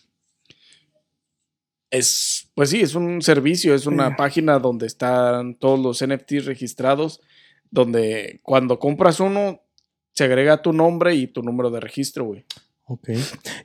es. 1.91 2.51
Pues 2.55 2.71
sí, 2.71 2.81
es 2.81 2.95
un 2.95 3.23
servicio, 3.23 3.75
es 3.75 3.87
una 3.87 4.17
página 4.17 4.59
donde 4.59 4.87
están 4.87 5.55
todos 5.55 5.79
los 5.81 6.05
NFTs 6.07 6.45
registrados. 6.47 7.21
Donde 7.71 8.41
cuando 8.43 8.79
compras 8.79 9.21
uno, 9.21 9.61
se 10.13 10.25
agrega 10.25 10.63
tu 10.63 10.73
nombre 10.73 11.15
y 11.15 11.27
tu 11.27 11.43
número 11.43 11.71
de 11.71 11.81
registro, 11.81 12.25
güey. 12.25 12.45
Ok. 12.85 13.11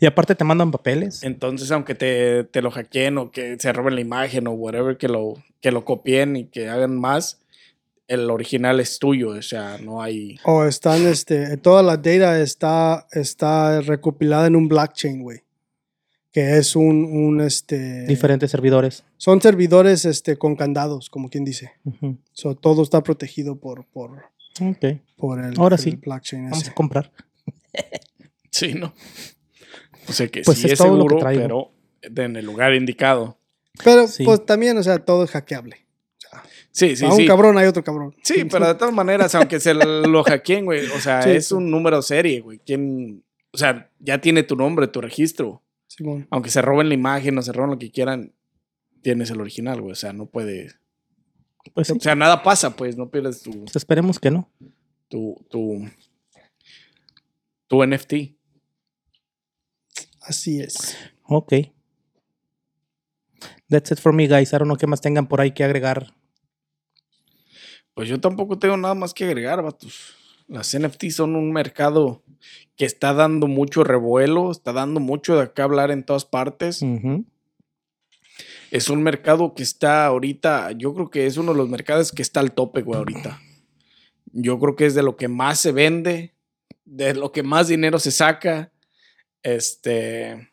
Y 0.02 0.06
aparte 0.06 0.36
te 0.36 0.44
mandan 0.44 0.72
papeles. 0.72 1.24
Entonces, 1.24 1.72
aunque 1.72 1.96
te, 1.96 2.44
te 2.44 2.62
lo 2.62 2.70
hackeen 2.72 3.18
o 3.18 3.32
que 3.32 3.58
se 3.58 3.72
roben 3.72 3.96
la 3.96 4.02
imagen 4.02 4.48
o 4.48 4.52
whatever, 4.52 4.98
que 4.98 5.08
lo, 5.08 5.36
que 5.62 5.72
lo 5.72 5.86
copien 5.86 6.36
y 6.36 6.46
que 6.48 6.68
hagan 6.68 7.00
más, 7.00 7.40
el 8.08 8.30
original 8.30 8.80
es 8.80 9.00
tuyo. 9.00 9.30
O 9.30 9.42
sea, 9.42 9.78
no 9.78 10.02
hay. 10.02 10.38
O 10.46 10.64
están, 10.66 11.06
este, 11.08 11.58
toda 11.58 11.82
la 11.84 11.98
data 11.98 12.40
está, 12.40 13.08
está 13.12 13.82
recopilada 13.82 14.48
en 14.48 14.56
un 14.56 14.68
blockchain, 14.68 15.22
güey. 15.22 15.42
Que 16.32 16.58
es 16.58 16.76
un, 16.76 17.06
un, 17.06 17.42
este... 17.42 18.06
Diferentes 18.08 18.50
servidores. 18.50 19.04
Son 19.18 19.40
servidores, 19.40 20.04
este, 20.06 20.36
con 20.36 20.56
candados, 20.56 21.10
como 21.12 21.30
quien 21.30 21.46
dice. 21.46 21.74
So, 22.32 22.56
todo 22.56 22.82
está 22.82 23.04
protegido 23.04 23.58
por, 23.60 23.86
por, 23.86 24.24
Ok. 24.60 25.00
por 25.16 25.40
el, 25.44 25.54
Ahora 25.60 25.76
el 25.76 25.82
sí. 25.82 25.92
blockchain 25.96 26.46
Vamos 26.46 26.62
ese. 26.64 26.72
a 26.72 26.74
comprar. 26.74 27.12
Sí, 28.50 28.76
¿no? 28.76 28.94
O 30.08 30.14
sea 30.14 30.28
que 30.28 30.42
Pues 30.44 30.60
sí 30.60 30.68
es 30.68 30.74
es, 30.74 30.78
todo 30.78 30.96
lo 30.96 31.08
que 31.08 31.16
seguro, 31.34 31.72
pero 32.04 32.26
en 32.26 32.36
el 32.36 32.46
lugar 32.46 32.74
indicado. 32.76 33.40
Pero 33.84 34.08
Sí. 34.08 34.24
pues 34.24 34.46
también, 34.46 34.78
o 34.78 34.84
sea, 34.84 35.00
todo 35.00 35.24
es 35.24 35.32
hackeable. 35.32 35.78
Sí, 36.76 36.96
sí, 36.96 37.06
a 37.06 37.10
un 37.10 37.18
sí. 37.18 37.28
cabrón 37.28 37.56
hay 37.60 37.68
otro 37.68 37.84
cabrón. 37.84 38.16
Sí, 38.24 38.46
pero 38.52 38.68
de 38.68 38.74
todas 38.76 38.94
maneras, 38.94 39.34
aunque 39.36 39.60
se 39.60 39.74
lo 39.76 40.24
hackeen, 40.24 40.66
güey, 40.66 40.88
o 40.88 41.00
sea, 41.00 41.22
Sí, 41.22 41.30
es 41.30 41.48
sí. 41.50 41.54
un 41.54 41.70
número 41.70 42.02
serie, 42.02 42.42
güey. 42.42 42.60
¿Quién? 42.66 43.24
O 43.52 43.58
sea, 43.58 43.92
ya 44.00 44.20
tiene 44.20 44.42
tu 44.44 44.56
nombre, 44.56 44.88
tu 44.88 45.00
registro. 45.00 45.62
Simón. 45.88 46.28
Aunque 46.32 46.50
se 46.50 46.62
roben 46.64 46.88
la 46.90 46.96
imagen 46.96 47.38
o 47.38 47.42
se 47.44 47.52
roben 47.54 47.70
lo 47.70 47.78
que 47.78 47.92
quieran, 47.92 48.34
tienes 49.04 49.30
el 49.30 49.40
original, 49.40 49.80
güey. 49.82 49.92
O 49.92 49.96
sea, 49.96 50.12
no 50.14 50.26
puede. 50.26 50.72
Pues 51.76 51.88
sí. 51.88 51.94
O 51.96 52.00
sea, 52.00 52.16
nada 52.16 52.42
pasa, 52.42 52.76
pues, 52.76 52.98
no 52.98 53.10
pierdes 53.12 53.44
tu, 53.44 53.52
Pues 53.66 53.76
esperemos 53.76 54.20
que 54.20 54.32
no. 54.32 54.50
tu, 55.10 55.46
tu, 55.52 55.88
tu 57.68 57.86
NFT. 57.86 58.14
Así 60.22 60.60
es. 60.60 60.98
Ok. 61.26 61.54
That's 63.70 63.92
it 63.92 64.00
for 64.00 64.12
me, 64.14 64.28
guys. 64.28 64.52
I 64.52 64.58
don't 64.58 64.64
know 64.66 64.78
qué 64.78 64.88
más 64.88 65.02
tengan 65.02 65.28
por 65.28 65.40
ahí 65.42 65.52
que 65.52 65.64
agregar. 65.64 66.16
Pues 67.94 68.10
yo 68.10 68.20
tampoco 68.20 68.58
tengo 68.58 68.78
nada 68.78 68.96
más 68.96 69.14
que 69.14 69.26
agregar, 69.26 69.62
vatos. 69.62 70.16
Las 70.48 70.78
NFT 70.78 71.10
son 71.10 71.36
un 71.36 71.52
mercado 71.52 72.24
que 72.76 72.86
está 72.86 73.14
dando 73.14 73.48
mucho 73.48 73.84
revuelo, 73.84 74.52
está 74.52 74.74
dando 74.74 75.00
mucho 75.00 75.36
de 75.36 75.44
acá 75.44 75.64
hablar 75.64 75.92
en 75.92 76.04
todas 76.04 76.26
partes. 76.26 76.84
Es 78.72 78.90
un 78.90 79.04
mercado 79.04 79.54
que 79.54 79.64
está 79.64 80.06
ahorita, 80.06 80.72
yo 80.72 80.94
creo 80.94 81.10
que 81.10 81.28
es 81.28 81.38
uno 81.38 81.52
de 81.52 81.58
los 81.60 81.70
mercados 81.70 82.12
que 82.12 82.24
está 82.24 82.40
al 82.40 82.54
tope, 82.54 82.82
güey, 82.82 82.98
ahorita. 82.98 83.40
Yo 84.32 84.60
creo 84.60 84.76
que 84.76 84.88
es 84.88 84.96
de 84.96 85.04
lo 85.04 85.16
que 85.16 85.28
más 85.28 85.60
se 85.60 85.72
vende, 85.72 86.34
de 86.84 87.14
lo 87.14 87.32
que 87.32 87.44
más 87.44 87.68
dinero 87.68 88.00
se 88.00 88.12
saca. 88.12 88.72
Este. 89.44 90.52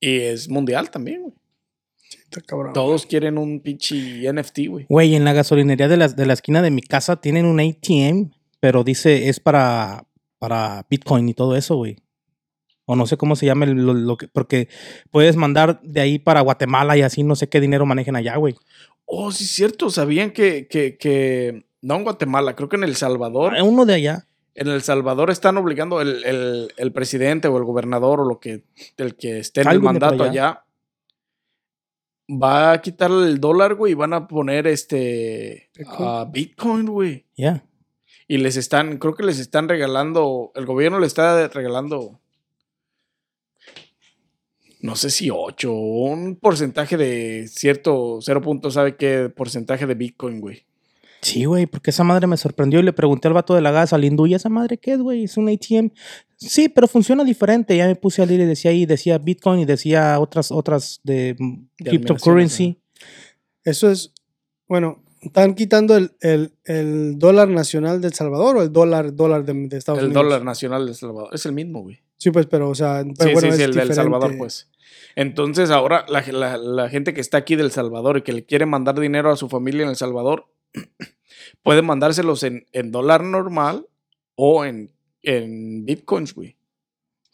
Y 0.00 0.20
es 0.20 0.48
mundial 0.48 0.90
también, 0.90 1.22
güey. 1.22 1.34
Cabrón. 2.42 2.72
Todos 2.72 3.06
quieren 3.06 3.38
un 3.38 3.60
pinche 3.60 4.30
NFT, 4.32 4.58
güey. 4.68 4.86
Güey, 4.88 5.14
en 5.14 5.24
la 5.24 5.32
gasolinería 5.32 5.88
de 5.88 5.96
la, 5.96 6.08
de 6.08 6.26
la 6.26 6.32
esquina 6.32 6.62
de 6.62 6.70
mi 6.70 6.82
casa 6.82 7.16
tienen 7.20 7.46
un 7.46 7.60
ATM, 7.60 8.30
pero 8.60 8.84
dice 8.84 9.28
es 9.28 9.40
para, 9.40 10.06
para 10.38 10.86
Bitcoin 10.90 11.28
y 11.28 11.34
todo 11.34 11.56
eso, 11.56 11.76
güey. 11.76 11.96
O 12.86 12.96
no 12.96 13.06
sé 13.06 13.16
cómo 13.16 13.34
se 13.34 13.46
llama 13.46 13.64
lo, 13.66 13.94
lo 13.94 14.16
que, 14.18 14.28
porque 14.28 14.68
puedes 15.10 15.36
mandar 15.36 15.80
de 15.82 16.00
ahí 16.02 16.18
para 16.18 16.42
Guatemala 16.42 16.96
y 16.98 17.02
así 17.02 17.22
no 17.22 17.34
sé 17.34 17.48
qué 17.48 17.60
dinero 17.60 17.86
manejen 17.86 18.14
allá, 18.16 18.36
güey. 18.36 18.54
Oh, 19.06 19.32
sí, 19.32 19.44
es 19.44 19.50
cierto. 19.50 19.88
Sabían 19.90 20.30
que, 20.32 20.66
que, 20.68 20.96
que. 20.98 21.64
No 21.80 21.96
en 21.96 22.04
Guatemala, 22.04 22.54
creo 22.56 22.68
que 22.68 22.76
en 22.76 22.84
El 22.84 22.96
Salvador. 22.96 23.54
Ah, 23.56 23.62
Uno 23.62 23.84
de 23.86 23.94
allá. 23.94 24.26
En 24.54 24.68
El 24.68 24.82
Salvador 24.82 25.30
están 25.30 25.56
obligando 25.56 26.00
el, 26.00 26.24
el- 26.24 26.72
el 26.76 26.92
presidente 26.92 27.48
o 27.48 27.56
el 27.58 27.64
gobernador 27.64 28.20
o 28.20 28.24
lo 28.24 28.38
que 28.38 28.64
el 28.98 29.16
que 29.16 29.38
esté 29.38 29.62
en 29.62 29.68
el 29.70 29.80
mandato 29.80 30.14
allá. 30.22 30.30
allá. 30.30 30.63
Va 32.30 32.72
a 32.72 32.80
quitar 32.80 33.10
el 33.10 33.38
dólar, 33.38 33.74
güey, 33.74 33.92
y 33.92 33.94
van 33.94 34.14
a 34.14 34.26
poner 34.26 34.66
este 34.66 35.70
Bitcoin. 35.76 36.08
a 36.08 36.24
Bitcoin, 36.24 36.86
güey. 36.86 37.26
Ya. 37.36 37.64
Y 38.26 38.38
les 38.38 38.56
están, 38.56 38.98
creo 38.98 39.14
que 39.14 39.24
les 39.24 39.38
están 39.38 39.68
regalando, 39.68 40.50
el 40.54 40.64
gobierno 40.64 40.98
le 40.98 41.06
está 41.06 41.48
regalando, 41.48 42.20
no 44.80 44.96
sé 44.96 45.10
si 45.10 45.30
8 45.30 45.72
o 45.72 46.10
un 46.10 46.36
porcentaje 46.36 46.96
de 46.96 47.46
cierto, 47.48 48.18
cero 48.20 48.40
punto, 48.40 48.70
¿sabe 48.70 48.96
qué 48.96 49.30
porcentaje 49.34 49.86
de 49.86 49.94
Bitcoin, 49.94 50.40
güey? 50.40 50.66
Sí, 51.24 51.46
güey, 51.46 51.64
porque 51.66 51.88
esa 51.90 52.04
madre 52.04 52.26
me 52.26 52.36
sorprendió 52.36 52.80
y 52.80 52.82
le 52.82 52.92
pregunté 52.92 53.28
al 53.28 53.34
vato 53.34 53.54
de 53.54 53.62
la 53.62 53.70
gas, 53.70 53.92
al 53.94 54.04
hindú, 54.04 54.26
¿y 54.26 54.34
esa 54.34 54.50
madre 54.50 54.76
qué 54.76 54.92
es, 54.92 54.98
güey? 55.00 55.24
Es 55.24 55.36
un 55.38 55.48
ATM. 55.48 55.90
Sí, 56.36 56.68
pero 56.68 56.86
funciona 56.86 57.24
diferente. 57.24 57.74
Ya 57.76 57.86
me 57.86 57.96
puse 57.96 58.20
a 58.22 58.26
leer 58.26 58.40
y 58.40 58.44
decía 58.44 58.70
ahí, 58.72 58.84
decía 58.84 59.16
Bitcoin 59.16 59.60
y 59.60 59.64
decía 59.64 60.20
otras, 60.20 60.52
otras 60.52 61.00
de, 61.02 61.34
mm, 61.38 61.66
De 61.78 61.90
cryptocurrency. 61.90 62.78
Eso 63.64 63.90
es, 63.90 64.12
bueno, 64.68 65.02
están 65.22 65.54
quitando 65.54 65.96
el, 65.96 66.12
el- 66.20 66.52
el 66.66 67.18
dólar 67.18 67.48
nacional 67.48 68.02
de 68.02 68.08
El 68.08 68.12
Salvador 68.14 68.58
o 68.58 68.62
el 68.62 68.70
dólar, 68.70 69.14
dólar 69.16 69.46
de, 69.46 69.54
de 69.68 69.78
Estados 69.78 70.00
el 70.00 70.06
Unidos. 70.08 70.22
dólar 70.24 70.44
nacional 70.44 70.84
de 70.84 70.90
El 70.92 70.96
Salvador. 70.98 71.30
Es 71.32 71.46
el 71.46 71.52
mismo, 71.52 71.80
güey. 71.80 72.00
Sí, 72.18 72.30
pues, 72.30 72.44
pero, 72.46 72.68
o 72.68 72.74
sea, 72.74 73.02
pero 73.16 73.30
Sí, 73.30 73.34
bueno, 73.34 73.40
sí, 73.40 73.46
sí, 73.46 73.48
es 73.48 73.52
el 73.54 73.58
del 73.60 73.70
diferente. 73.70 73.94
Salvador, 73.94 74.34
pues. 74.36 74.68
Entonces, 75.16 75.70
ahora 75.70 76.04
la, 76.08 76.20
la- 76.32 76.58
la 76.58 76.88
gente 76.90 77.14
que 77.14 77.22
está 77.22 77.38
aquí 77.38 77.56
del 77.56 77.70
Salvador 77.70 78.18
y 78.18 78.22
que 78.22 78.32
le 78.34 78.44
quiere 78.44 78.66
mandar 78.66 79.00
dinero 79.00 79.30
a 79.32 79.36
su 79.36 79.48
familia 79.48 79.84
en 79.84 79.88
El 79.88 79.96
Salvador, 79.96 80.46
puede 81.64 81.82
mandárselos 81.82 82.44
en, 82.44 82.66
en 82.72 82.92
dólar 82.92 83.24
normal 83.24 83.86
o 84.36 84.64
en, 84.64 84.92
en 85.22 85.84
bitcoins, 85.84 86.32
güey. 86.34 86.56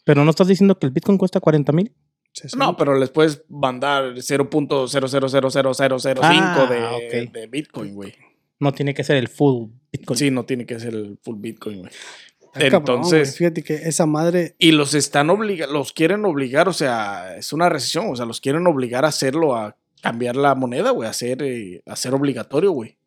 Pero 0.03 0.23
no 0.25 0.31
estás 0.31 0.47
diciendo 0.47 0.79
que 0.79 0.87
el 0.87 0.91
Bitcoin 0.91 1.19
cuesta 1.19 1.39
40 1.39 1.71
mil. 1.73 1.93
No, 2.57 2.75
pero 2.75 2.97
les 2.97 3.11
puedes 3.11 3.43
mandar 3.49 4.15
0.0000005 4.15 6.19
Ah, 6.23 6.67
de, 6.69 7.23
ok. 7.25 7.31
de 7.33 7.47
bitcoin, 7.47 7.93
güey. 7.93 8.13
No 8.59 8.71
tiene 8.73 8.93
que 8.93 9.03
ser 9.03 9.17
el 9.17 9.27
full 9.27 9.69
Bitcoin. 9.91 10.17
Sí, 10.17 10.31
no 10.31 10.45
tiene 10.45 10.65
que 10.65 10.79
ser 10.79 10.93
el 10.93 11.17
full 11.21 11.37
bitcoin, 11.39 11.79
güey. 11.81 11.91
Cabrón, 12.53 12.73
Entonces, 12.75 13.37
fíjate 13.37 13.63
que 13.63 13.75
esa 13.75 14.05
madre, 14.05 14.55
Y 14.59 14.73
los 14.73 14.93
están 14.93 15.29
obligando, 15.29 15.73
los 15.73 15.93
quieren 15.93 16.25
obligar, 16.25 16.67
o 16.67 16.73
sea, 16.73 17.37
es 17.37 17.53
una 17.53 17.69
recesión, 17.69 18.07
o 18.11 18.15
sea, 18.15 18.25
los 18.25 18.41
quieren 18.41 18.67
obligar 18.67 19.05
a 19.05 19.07
hacerlo, 19.07 19.55
a 19.55 19.77
cambiar 20.01 20.35
la 20.35 20.53
moneda, 20.53 20.91
güey, 20.91 21.07
a 21.07 21.11
hacer, 21.11 21.41
eh, 21.43 21.81
a 21.85 21.93
hacer 21.93 22.13
obligatorio, 22.13 22.71
güey. 22.71 22.97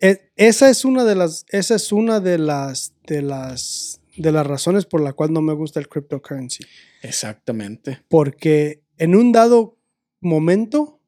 E- 0.00 0.32
esa 0.36 0.70
es 0.70 0.84
una 0.84 1.04
de 1.04 1.14
las, 1.14 1.46
esa 1.50 1.74
es 1.74 1.92
una 1.92 2.20
de 2.20 2.38
las, 2.38 2.94
de 3.06 3.22
las, 3.22 4.00
de 4.16 4.32
las 4.32 4.46
razones 4.46 4.86
por 4.86 5.00
la 5.00 5.12
cual 5.12 5.32
no 5.32 5.42
me 5.42 5.52
gusta 5.52 5.80
el 5.80 5.88
cryptocurrency. 5.88 6.64
Exactamente. 7.02 8.02
Porque 8.08 8.82
en 8.98 9.14
un 9.14 9.32
dado 9.32 9.76
momento 10.20 11.00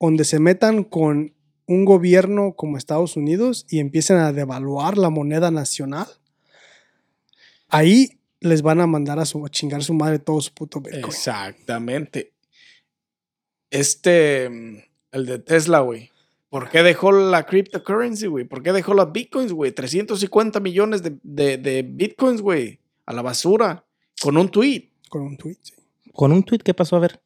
donde 0.00 0.24
se 0.24 0.38
metan 0.38 0.84
con 0.84 1.34
un 1.66 1.84
gobierno 1.84 2.54
como 2.54 2.78
Estados 2.78 3.16
Unidos 3.16 3.66
y 3.68 3.80
empiecen 3.80 4.18
a 4.18 4.32
devaluar 4.32 4.98
la 4.98 5.10
moneda 5.10 5.50
nacional, 5.50 6.06
ahí 7.68 8.20
les 8.40 8.62
van 8.62 8.80
a 8.80 8.86
mandar 8.86 9.18
a, 9.18 9.26
su, 9.26 9.44
a 9.44 9.50
chingar 9.50 9.82
su 9.82 9.94
madre 9.94 10.18
todo 10.18 10.40
su 10.40 10.52
puto 10.52 10.80
Bitcoin. 10.80 11.04
Exactamente. 11.04 12.32
Este, 13.70 14.44
el 14.46 15.26
de 15.26 15.38
Tesla, 15.38 15.80
güey. 15.80 16.10
¿Por 16.48 16.70
qué 16.70 16.82
dejó 16.82 17.12
la 17.12 17.44
cryptocurrency, 17.44 18.26
güey? 18.28 18.44
¿Por 18.44 18.62
qué 18.62 18.72
dejó 18.72 18.94
las 18.94 19.10
bitcoins, 19.12 19.52
güey? 19.52 19.72
350 19.72 20.60
millones 20.60 21.02
de, 21.02 21.18
de, 21.22 21.58
de 21.58 21.82
bitcoins, 21.82 22.40
güey. 22.40 22.80
A 23.04 23.12
la 23.12 23.22
basura. 23.22 23.84
Con 24.22 24.36
un 24.36 24.48
tweet. 24.48 24.90
Con 25.08 25.22
un 25.22 25.36
tweet. 25.36 25.56
sí. 25.60 25.74
Con 26.12 26.32
un 26.32 26.42
tweet, 26.44 26.60
¿qué 26.60 26.72
pasó? 26.72 26.96
A 26.96 27.00
ver. 27.00 27.20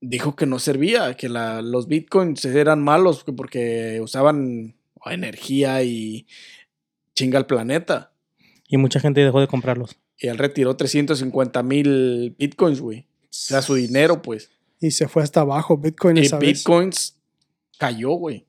Dijo 0.00 0.36
que 0.36 0.46
no 0.46 0.58
servía, 0.58 1.16
que 1.16 1.28
la- 1.28 1.62
los 1.62 1.86
bitcoins 1.88 2.44
eran 2.44 2.82
malos 2.82 3.24
que 3.24 3.32
porque 3.32 4.00
usaban 4.02 4.74
energía 5.06 5.82
y 5.82 6.26
chinga 7.14 7.38
al 7.38 7.46
planeta. 7.46 8.12
Y 8.68 8.76
mucha 8.76 9.00
gente 9.00 9.20
dejó 9.22 9.40
de 9.40 9.46
comprarlos. 9.48 9.96
Y 10.18 10.28
él 10.28 10.38
retiró 10.38 10.76
350 10.76 11.62
mil 11.62 12.34
bitcoins, 12.38 12.80
güey. 12.80 13.00
O 13.22 13.26
sea, 13.30 13.62
su 13.62 13.74
dinero, 13.74 14.20
pues. 14.22 14.50
Y 14.80 14.90
se 14.90 15.08
fue 15.08 15.22
hasta 15.22 15.40
abajo 15.40 15.76
Bitcoin 15.78 16.16
Y 16.18 16.20
esa 16.20 16.38
vez. 16.38 16.58
bitcoins 16.58 17.18
cayó, 17.78 18.10
güey. 18.12 18.46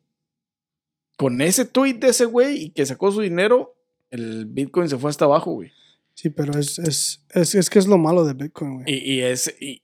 Con 1.18 1.42
ese 1.42 1.66
tweet 1.66 1.96
de 1.96 2.10
ese 2.10 2.26
güey 2.26 2.64
y 2.66 2.70
que 2.72 2.86
sacó 2.86 3.12
su 3.12 3.22
dinero, 3.22 3.76
el 4.10 4.46
bitcoin 4.46 4.90
se 4.90 4.98
fue 4.98 5.10
hasta 5.10 5.26
abajo, 5.26 5.52
güey. 5.54 5.72
Sí, 6.14 6.30
pero 6.30 6.58
es, 6.60 6.80
es, 6.80 7.26
es, 7.32 7.56
es 7.56 7.70
que 7.70 7.80
es 7.80 7.88
lo 7.88 7.98
malo 7.98 8.24
de 8.26 8.34
Bitcoin, 8.34 8.76
güey. 8.76 8.86
Y, 8.88 9.16
y 9.16 9.22
es. 9.22 9.54
Y, 9.60 9.84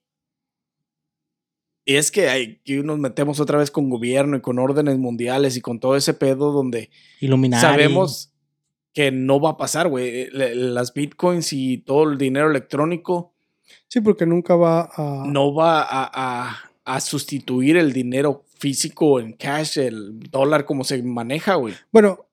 y 1.84 1.96
es 1.96 2.12
que 2.12 2.30
hay, 2.30 2.58
que 2.60 2.82
nos 2.84 3.00
metemos 3.00 3.40
otra 3.40 3.58
vez 3.58 3.72
con 3.72 3.90
gobierno 3.90 4.38
y 4.38 4.42
con 4.42 4.60
órdenes 4.60 4.98
mundiales 4.98 5.58
y 5.58 5.62
con 5.62 5.80
todo 5.80 5.96
ese 5.96 6.14
pedo 6.14 6.52
donde 6.52 6.90
Illuminati. 7.20 7.62
sabemos 7.62 8.32
que 8.94 9.12
no 9.12 9.40
va 9.42 9.52
a 9.52 9.58
pasar, 9.58 9.90
güey. 9.90 10.30
Le- 10.32 10.56
Las 10.56 10.94
bitcoins 10.94 11.52
y 11.54 11.80
todo 11.80 12.04
el 12.10 12.18
dinero 12.18 12.50
electrónico 12.50 13.34
Sí, 13.88 14.00
porque 14.02 14.26
nunca 14.26 14.56
va 14.56 14.90
a... 14.96 15.24
no 15.28 15.54
va 15.54 15.82
a, 15.82 16.10
a- 16.14 16.72
a 16.84 17.00
sustituir 17.02 17.78
el 17.78 17.94
dinero 17.94 18.46
físico 18.62 19.20
en 19.20 19.34
cash, 19.34 19.80
el 19.80 20.20
dólar 20.30 20.66
como 20.66 20.84
se 20.84 21.02
maneja, 21.02 21.56
güey. 21.56 21.74
Bueno, 21.92 22.28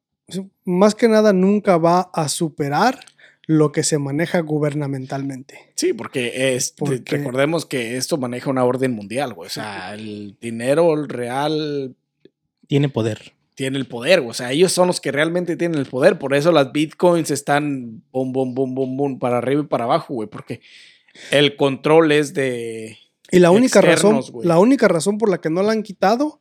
más 0.65 0.95
que 0.95 1.09
nada 1.09 1.33
nunca 1.33 1.79
va 1.79 2.11
a 2.13 2.29
superar 2.29 3.01
lo 3.47 3.73
que 3.73 3.83
se 3.83 3.97
maneja 3.99 4.41
gubernamentalmente. 4.41 5.73
Sí, 5.75 5.95
porque 5.95 6.55
es, 6.55 6.73
¿Por 6.73 7.03
qué? 7.03 7.17
recordemos 7.17 7.65
que 7.65 7.97
esto 7.97 8.19
maneja 8.19 8.51
una 8.51 8.63
orden 8.65 8.93
mundial, 8.93 9.33
güey. 9.33 9.47
O 9.47 9.51
sea, 9.51 9.95
el 9.95 10.37
dinero 10.39 10.93
el 10.93 11.09
real 11.09 11.97
Tiene 12.67 12.91
poder. 12.91 13.33
tiene 13.55 13.79
el 13.79 13.87
poder, 13.87 14.21
güey. 14.21 14.31
O 14.33 14.35
sea, 14.35 14.53
ellos 14.53 14.71
son 14.71 14.87
los 14.87 15.01
que 15.01 15.13
realmente 15.13 15.57
tienen 15.57 15.79
el 15.81 15.87
poder. 15.87 16.19
Por 16.19 16.35
eso 16.35 16.53
las 16.53 16.73
bitcoins 16.73 17.31
están 17.31 18.03
boom, 18.13 18.33
boom, 18.35 18.55
boom, 18.55 18.75
boom, 18.75 18.97
boom, 18.99 19.19
para 19.19 19.39
arriba 19.39 19.63
y 19.63 19.67
para 19.67 19.85
abajo, 19.85 20.13
güey. 20.13 20.29
Porque 20.29 20.61
el 21.31 21.57
control 21.57 22.13
es 22.13 22.35
de... 22.35 22.99
Y 23.31 23.39
la 23.41 23.51
única 23.51 23.81
Externos, 23.81 24.17
razón, 24.27 24.33
güey. 24.33 24.49
la 24.49 24.59
única 24.59 24.89
razón 24.89 25.19
por 25.19 25.29
la 25.31 25.41
que 25.41 25.51
no 25.51 25.63
la 25.63 25.73
han 25.73 25.83
quitado 25.83 26.41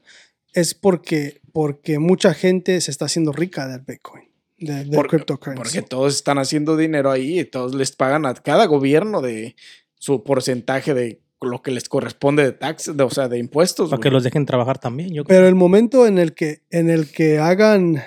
es 0.54 0.74
porque, 0.74 1.42
porque 1.52 2.00
mucha 2.00 2.34
gente 2.34 2.80
se 2.82 2.92
está 2.92 3.06
haciendo 3.06 3.32
rica 3.32 3.68
del 3.68 3.82
Bitcoin. 3.82 4.24
de, 4.60 4.86
de 4.86 4.96
Por- 4.96 5.08
cryptocurrency. 5.08 5.62
Porque 5.62 5.82
todos 5.88 6.16
están 6.16 6.40
haciendo 6.40 6.76
dinero 6.78 7.12
ahí 7.12 7.40
y 7.40 7.46
todos 7.46 7.76
les 7.76 7.92
pagan 7.92 8.26
a 8.26 8.34
cada 8.34 8.66
gobierno 8.66 9.22
de 9.22 9.56
su 10.00 10.24
porcentaje 10.24 10.94
de 10.96 11.22
lo 11.42 11.62
que 11.62 11.70
les 11.70 11.88
corresponde 11.88 12.44
de 12.44 12.54
taxes, 12.54 12.98
de- 12.98 13.04
o 13.04 13.10
sea, 13.12 13.28
de 13.28 13.38
impuestos. 13.38 13.92
Para 13.92 14.02
que 14.02 14.10
los 14.10 14.24
dejen 14.24 14.46
trabajar 14.48 14.80
también. 14.80 15.10
Yo 15.14 15.24
creo. 15.26 15.38
Pero 15.38 15.48
el 15.48 15.54
momento 15.56 16.08
en 16.08 16.18
el 16.18 16.34
que, 16.34 16.64
en 16.72 16.90
el 16.90 17.12
que 17.12 17.38
hagan, 17.38 18.02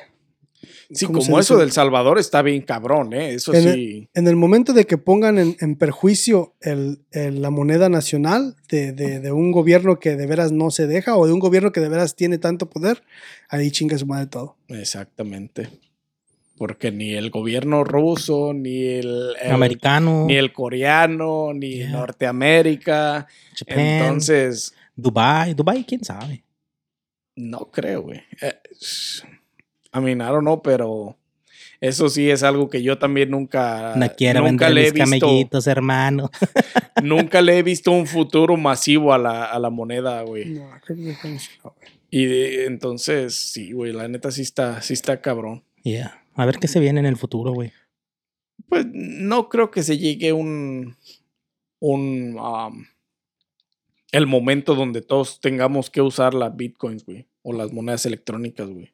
Sí, 0.92 1.06
¿cómo 1.06 1.20
se 1.20 1.26
como 1.28 1.38
eso 1.40 1.54
dice? 1.54 1.64
del 1.64 1.72
Salvador 1.72 2.18
está 2.18 2.42
bien 2.42 2.62
cabrón, 2.62 3.12
¿eh? 3.12 3.34
Eso 3.34 3.54
En 3.54 3.62
sí. 3.74 4.08
en 4.12 4.26
el 4.26 4.34
momento 4.36 4.72
de 4.72 4.86
que 4.86 4.98
pongan 4.98 5.38
en, 5.38 5.56
en 5.60 5.76
perjuicio 5.76 6.54
el, 6.60 7.04
el- 7.12 7.40
la 7.42 7.50
moneda 7.50 7.88
nacional 7.88 8.56
de, 8.68 8.92
de- 8.92 9.20
de 9.20 9.30
un 9.32 9.52
gobierno 9.52 10.00
que 10.00 10.16
de 10.16 10.26
veras 10.26 10.50
no 10.50 10.70
se 10.70 10.86
deja 10.88 11.16
o 11.16 11.26
de 11.26 11.32
un 11.32 11.38
gobierno 11.38 11.70
que 11.70 11.80
de 11.80 11.88
veras 11.88 12.16
tiene 12.16 12.38
tanto 12.38 12.68
poder, 12.68 13.02
ahí 13.48 13.70
chinga 13.70 13.96
su 13.98 14.06
madre 14.06 14.26
todo. 14.26 14.56
Exactamente. 14.68 15.68
Porque 16.56 16.90
ni 16.90 17.14
el 17.14 17.30
gobierno 17.30 17.84
ruso, 17.84 18.52
ni 18.52 18.84
el, 18.84 19.34
el- 19.40 19.52
Americano, 19.52 20.26
ni 20.26 20.34
el 20.36 20.52
coreano, 20.52 21.52
ni 21.54 21.76
Yeah. 21.76 21.90
Norteamérica. 21.92 23.26
Japan, 23.56 23.78
Entonces, 23.78 24.74
Dubai. 24.96 25.54
Dubai, 25.54 25.84
quién 25.84 26.04
sabe. 26.04 26.42
no 27.36 27.70
creo, 27.70 28.02
güey. 28.02 28.20
Eh, 28.42 28.54
I 29.94 30.00
mean, 30.00 30.20
I 30.20 30.26
don't 30.26 30.42
know, 30.42 30.62
pero 30.62 31.16
eso 31.80 32.08
sí 32.08 32.30
es 32.30 32.42
algo 32.42 32.68
que 32.68 32.82
yo 32.82 32.98
también 32.98 33.30
nunca, 33.30 33.94
No 33.96 34.06
quiero 34.14 34.40
nunca 34.40 34.66
vender 34.66 34.72
le 34.74 34.80
he 34.88 34.92
mis 34.92 35.10
visto. 35.10 35.26
camellitos, 35.26 35.66
hermano. 35.66 36.30
Nunca 37.02 37.40
le 37.40 37.56
he 37.56 37.62
visto 37.62 37.90
un 37.92 38.06
futuro 38.06 38.56
masivo 38.58 39.14
a 39.14 39.18
la, 39.18 39.46
a 39.46 39.58
la 39.58 39.70
moneda, 39.70 40.20
güey. 40.22 40.50
No, 40.50 40.68
cryptocurrency 40.84 41.48
no, 41.64 41.74
güey. 41.74 41.88
Y 42.10 42.26
de- 42.26 42.66
entonces, 42.66 43.34
sí, 43.34 43.72
güey, 43.72 43.92
la 43.92 44.06
neta 44.08 44.30
sí 44.30 44.42
está, 44.42 44.82
sí 44.82 44.92
está 44.92 45.20
cabrón. 45.22 45.64
Yeah. 45.82 46.22
A 46.34 46.44
ver 46.44 46.58
qué 46.58 46.68
se 46.68 46.78
viene 46.80 47.00
en 47.00 47.06
el 47.06 47.16
futuro, 47.16 47.52
güey. 47.52 47.72
Pues 48.68 48.84
no 48.92 49.48
creo 49.48 49.70
que 49.70 49.82
se 49.82 49.96
llegue 49.96 50.32
un. 50.34 50.94
un. 51.78 52.36
um, 52.38 52.84
el 54.12 54.26
momento 54.26 54.74
donde 54.74 55.00
todos 55.00 55.40
tengamos 55.40 55.88
que 55.88 56.02
usar 56.02 56.34
las 56.34 56.54
bitcoins, 56.54 57.04
güey. 57.06 57.26
O 57.42 57.52
las 57.54 57.72
monedas 57.72 58.04
electrónicas, 58.04 58.68
güey. 58.68 58.92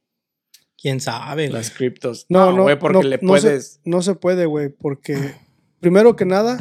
Quién 0.87 1.01
sabe, 1.01 1.49
güey. 1.49 1.53
Las 1.53 1.71
criptos. 1.73 2.27
No, 2.29 2.53
no, 2.53 2.63
güey, 2.63 2.79
porque 2.79 2.93
no, 2.99 3.03
le 3.03 3.19
no 3.21 3.35
se- 3.37 3.43
puedes. 3.43 3.81
No 3.85 4.03
se 4.03 4.15
puede, 4.15 4.47
güey, 4.47 4.69
porque 4.69 5.35
primero 5.81 6.15
que 6.15 6.25
nada, 6.25 6.59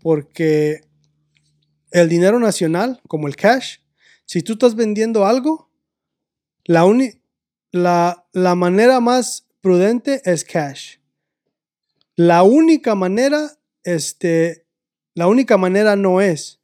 porque 0.00 0.80
el 1.90 2.08
dinero 2.08 2.38
nacional, 2.40 3.02
como 3.06 3.28
el 3.28 3.36
cash, 3.36 3.80
si 4.24 4.40
tú 4.40 4.54
estás 4.54 4.76
vendiendo 4.76 5.26
algo, 5.26 5.68
la, 6.64 6.86
uni- 6.86 7.20
la, 7.70 8.24
la 8.32 8.54
manera 8.54 8.98
más 9.00 9.46
prudente 9.60 10.22
es 10.24 10.42
cash. 10.44 10.96
La 12.16 12.42
única 12.44 12.94
manera, 12.94 13.58
este, 13.84 14.64
la 15.14 15.26
única 15.26 15.58
manera 15.58 15.96
no 15.96 16.22
es. 16.22 16.60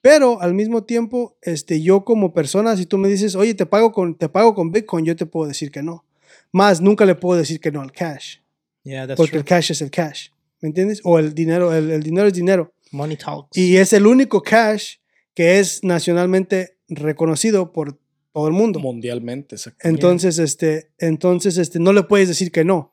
Pero 0.00 0.42
al 0.42 0.54
mismo 0.54 0.82
tiempo, 0.82 1.36
este, 1.40 1.82
yo 1.82 2.04
como 2.04 2.34
persona, 2.34 2.76
si 2.76 2.84
tú 2.86 2.98
me 2.98 3.06
dices, 3.08 3.36
oye, 3.36 3.54
te 3.54 3.64
pago 3.66 3.92
con, 3.92 4.16
te 4.16 4.28
pago 4.28 4.56
con 4.56 4.72
Bitcoin, 4.72 5.04
yo 5.04 5.14
te 5.14 5.26
puedo 5.26 5.46
decir 5.46 5.70
que 5.70 5.84
no. 5.84 6.04
Más, 6.52 6.80
nunca 6.80 7.04
le 7.06 7.14
puedo 7.14 7.38
decir 7.38 7.60
que 7.60 7.72
no 7.72 7.80
al 7.80 7.92
cash. 7.92 8.36
Yeah, 8.84 9.06
that's 9.06 9.16
Porque 9.16 9.32
true. 9.32 9.40
el 9.40 9.44
cash 9.44 9.70
es 9.72 9.82
el 9.82 9.90
cash. 9.90 10.28
¿Me 10.60 10.68
entiendes? 10.68 11.00
O 11.04 11.18
el 11.18 11.34
dinero, 11.34 11.74
el, 11.74 11.90
el 11.90 12.02
dinero 12.02 12.28
es 12.28 12.34
dinero. 12.34 12.74
Money 12.92 13.16
talks. 13.16 13.56
Y 13.56 13.76
es 13.76 13.92
el 13.92 14.06
único 14.06 14.42
cash 14.42 14.96
que 15.34 15.58
es 15.58 15.82
nacionalmente 15.82 16.76
reconocido 16.88 17.72
por 17.72 17.98
todo 18.32 18.46
el 18.48 18.52
mundo. 18.52 18.80
Mundialmente, 18.80 19.54
exactamente. 19.56 19.88
Entonces, 19.88 20.38
este, 20.38 20.90
entonces, 20.98 21.56
este, 21.58 21.78
no 21.78 21.92
le 21.92 22.02
puedes 22.02 22.28
decir 22.28 22.50
que 22.52 22.64
no. 22.64 22.90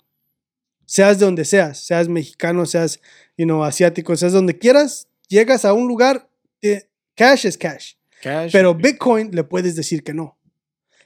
Seas 0.85 1.19
de 1.19 1.25
donde 1.25 1.45
seas, 1.45 1.85
seas 1.85 2.07
mexicano, 2.07 2.65
seas, 2.65 2.99
you 3.37 3.45
know, 3.45 3.63
asiático, 3.63 4.15
seas 4.15 4.33
donde 4.33 4.57
quieras, 4.57 5.07
llegas 5.27 5.63
a 5.65 5.73
un 5.73 5.87
lugar, 5.87 6.29
eh, 6.61 6.89
cash 7.15 7.45
es 7.45 7.57
cash. 7.57 7.93
Cash, 8.21 8.51
Pero 8.51 8.73
Bitcoin 8.75 9.31
le 9.31 9.43
puedes 9.43 9.75
decir 9.75 10.03
que 10.03 10.13
no. 10.13 10.37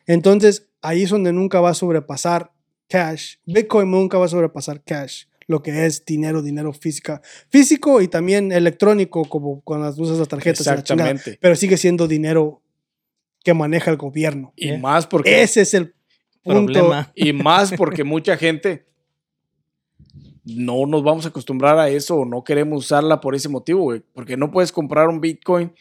Entonces, 0.08 0.68
ahí 0.84 1.04
es 1.04 1.10
donde 1.10 1.34
nunca 1.34 1.60
va 1.60 1.72
a 1.72 1.74
sobrepasar 1.74 2.52
cash. 2.88 3.38
Bitcoin 3.46 3.90
nunca 3.90 4.20
va 4.20 4.26
a 4.26 4.30
sobrepasar 4.30 4.84
cash. 4.84 5.24
Lo 5.48 5.62
que 5.62 5.86
es 5.86 6.06
dinero, 6.06 6.42
dinero 6.42 6.72
física, 6.72 7.22
físico 7.50 8.02
y 8.02 8.08
también 8.08 8.52
electrónico, 8.52 9.26
como 9.26 9.62
cuando 9.62 9.88
las 9.88 9.98
usas 9.98 10.20
las 10.20 10.28
tarjetas. 10.28 10.66
y 10.66 10.70
la 10.70 10.84
chingada. 10.84 11.10
Exactamente. 11.12 11.40
Pero 11.42 11.56
sigue 11.56 11.78
siendo 11.78 12.08
dinero 12.08 12.62
que 13.44 13.54
maneja 13.54 13.92
el 13.92 13.98
gobierno. 13.98 14.54
Y 14.56 14.78
más 14.78 15.08
porque. 15.08 15.42
Ese 15.42 15.62
es 15.62 15.74
el 15.74 15.96
punto. 16.44 16.72
Problema. 16.72 17.12
Y 17.16 17.34
más 17.34 17.74
porque 17.74 18.04
mucha 18.06 18.38
gente 18.38 18.86
no 20.46 20.86
nos 20.86 21.04
vamos 21.04 21.26
a 21.26 21.30
acostumbrar 21.30 21.78
a 21.80 21.90
eso 21.90 22.18
o 22.18 22.26
no 22.26 22.44
queremos 22.44 22.86
usarla 22.86 23.20
por 23.20 23.36
ese 23.36 23.50
motivo, 23.50 23.82
güey. 23.82 24.02
Porque 24.14 24.38
no 24.38 24.52
puedes 24.52 24.72
comprar 24.72 25.10
un 25.10 25.20
Bitcoin 25.20 25.74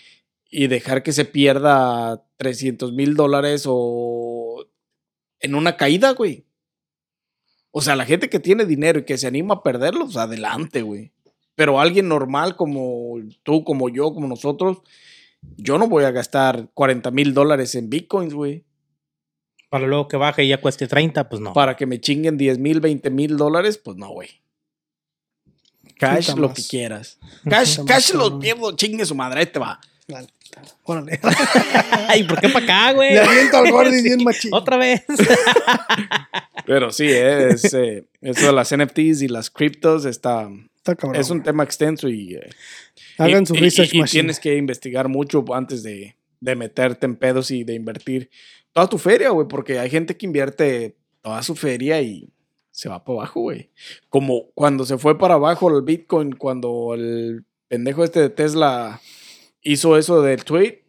y 0.50 0.66
dejar 0.66 1.02
que 1.02 1.12
se 1.12 1.24
pierda 1.24 2.24
300 2.36 2.92
mil 2.92 3.14
dólares 3.14 3.64
o 3.66 4.31
en 5.42 5.54
una 5.54 5.76
caída, 5.76 6.12
güey. 6.12 6.44
O 7.70 7.80
sea, 7.80 7.96
la 7.96 8.04
gente 8.04 8.28
que 8.28 8.38
tiene 8.38 8.66
dinero 8.66 9.00
y 9.00 9.04
que 9.04 9.18
se 9.18 9.26
anima 9.26 9.54
a 9.54 9.62
perderlos, 9.62 10.16
adelante, 10.16 10.82
güey. 10.82 11.12
Pero 11.54 11.80
alguien 11.80 12.08
normal 12.08 12.56
como 12.56 13.16
tú, 13.42 13.64
como 13.64 13.88
yo, 13.88 14.12
como 14.14 14.26
nosotros, 14.26 14.78
yo 15.56 15.78
no 15.78 15.88
voy 15.88 16.04
a 16.04 16.10
gastar 16.10 16.70
40 16.74 17.10
mil 17.10 17.34
dólares 17.34 17.74
en 17.74 17.90
Bitcoins, 17.90 18.34
güey. 18.34 18.64
Para 19.68 19.86
luego 19.86 20.06
que 20.06 20.18
baje 20.18 20.44
y 20.44 20.48
ya 20.48 20.60
cueste 20.60 20.86
30, 20.86 21.28
pues 21.30 21.40
no. 21.40 21.54
para 21.54 21.76
que 21.76 21.86
me 21.86 21.98
chinguen 21.98 22.36
10 22.36 22.58
mil, 22.58 22.80
20 22.80 23.10
mil 23.10 23.36
dólares, 23.38 23.78
pues 23.78 23.96
no, 23.96 24.10
güey. 24.10 24.28
Cash, 25.98 26.34
lo 26.34 26.48
más. 26.48 26.56
que 26.56 26.62
quieras. 26.62 27.18
Cash, 27.48 27.78
cash 27.86 27.88
más, 27.88 28.14
lo 28.14 28.20
cabrón. 28.24 28.40
pierdo, 28.40 28.72
chingue 28.72 29.06
su 29.06 29.14
madre, 29.14 29.40
ahí 29.40 29.46
te 29.46 29.58
va. 29.58 29.80
Dale, 30.08 30.26
dale, 30.54 30.68
Órale. 30.84 31.20
Ay, 32.08 32.24
¿por 32.24 32.40
qué 32.40 32.48
para 32.48 32.64
acá, 32.64 32.92
güey? 32.92 33.12
Le 33.14 33.20
aviento 33.20 33.56
al 33.58 33.70
gordi 33.70 34.02
bien 34.02 34.22
machín. 34.24 34.52
Otra 34.52 34.76
vez. 34.76 35.02
Pero 36.66 36.90
sí, 36.92 37.06
es, 37.08 37.72
eh, 37.74 38.04
eso 38.20 38.46
de 38.46 38.52
las 38.52 38.74
NFTs 38.76 39.22
y 39.22 39.28
las 39.28 39.50
criptos 39.50 40.04
está, 40.04 40.48
Está 40.76 40.94
cabrón. 40.96 41.20
es 41.20 41.30
un 41.30 41.42
tema 41.42 41.64
extenso 41.64 42.08
y, 42.08 42.34
eh, 42.34 42.50
Hagan 43.18 43.42
y- 43.42 43.46
su 43.46 43.54
y- 43.54 43.58
research 43.58 43.94
y, 43.94 44.00
y 44.00 44.04
tienes 44.04 44.38
que 44.38 44.56
investigar 44.56 45.08
mucho 45.08 45.44
antes 45.54 45.82
de, 45.82 46.16
de 46.40 46.56
meterte 46.56 47.06
en 47.06 47.16
pedos 47.16 47.50
y 47.50 47.64
de 47.64 47.74
invertir 47.74 48.30
toda 48.72 48.88
tu 48.88 48.98
feria, 48.98 49.30
güey, 49.30 49.48
porque 49.48 49.78
hay 49.78 49.90
gente 49.90 50.16
que 50.16 50.26
invierte 50.26 50.96
toda 51.20 51.42
su 51.42 51.54
feria 51.56 52.00
y 52.00 52.28
se 52.70 52.88
va 52.88 53.04
para 53.04 53.18
abajo, 53.20 53.40
güey. 53.42 53.70
Como 54.08 54.50
cuando 54.54 54.84
se 54.86 54.98
fue 54.98 55.18
para 55.18 55.34
abajo 55.34 55.68
el 55.76 55.82
Bitcoin, 55.82 56.32
cuando 56.32 56.94
el 56.94 57.44
pendejo 57.68 58.04
este 58.04 58.20
de 58.20 58.30
Tesla 58.30 59.00
hizo 59.62 59.96
eso 59.96 60.22
del 60.22 60.44
tweet, 60.44 60.82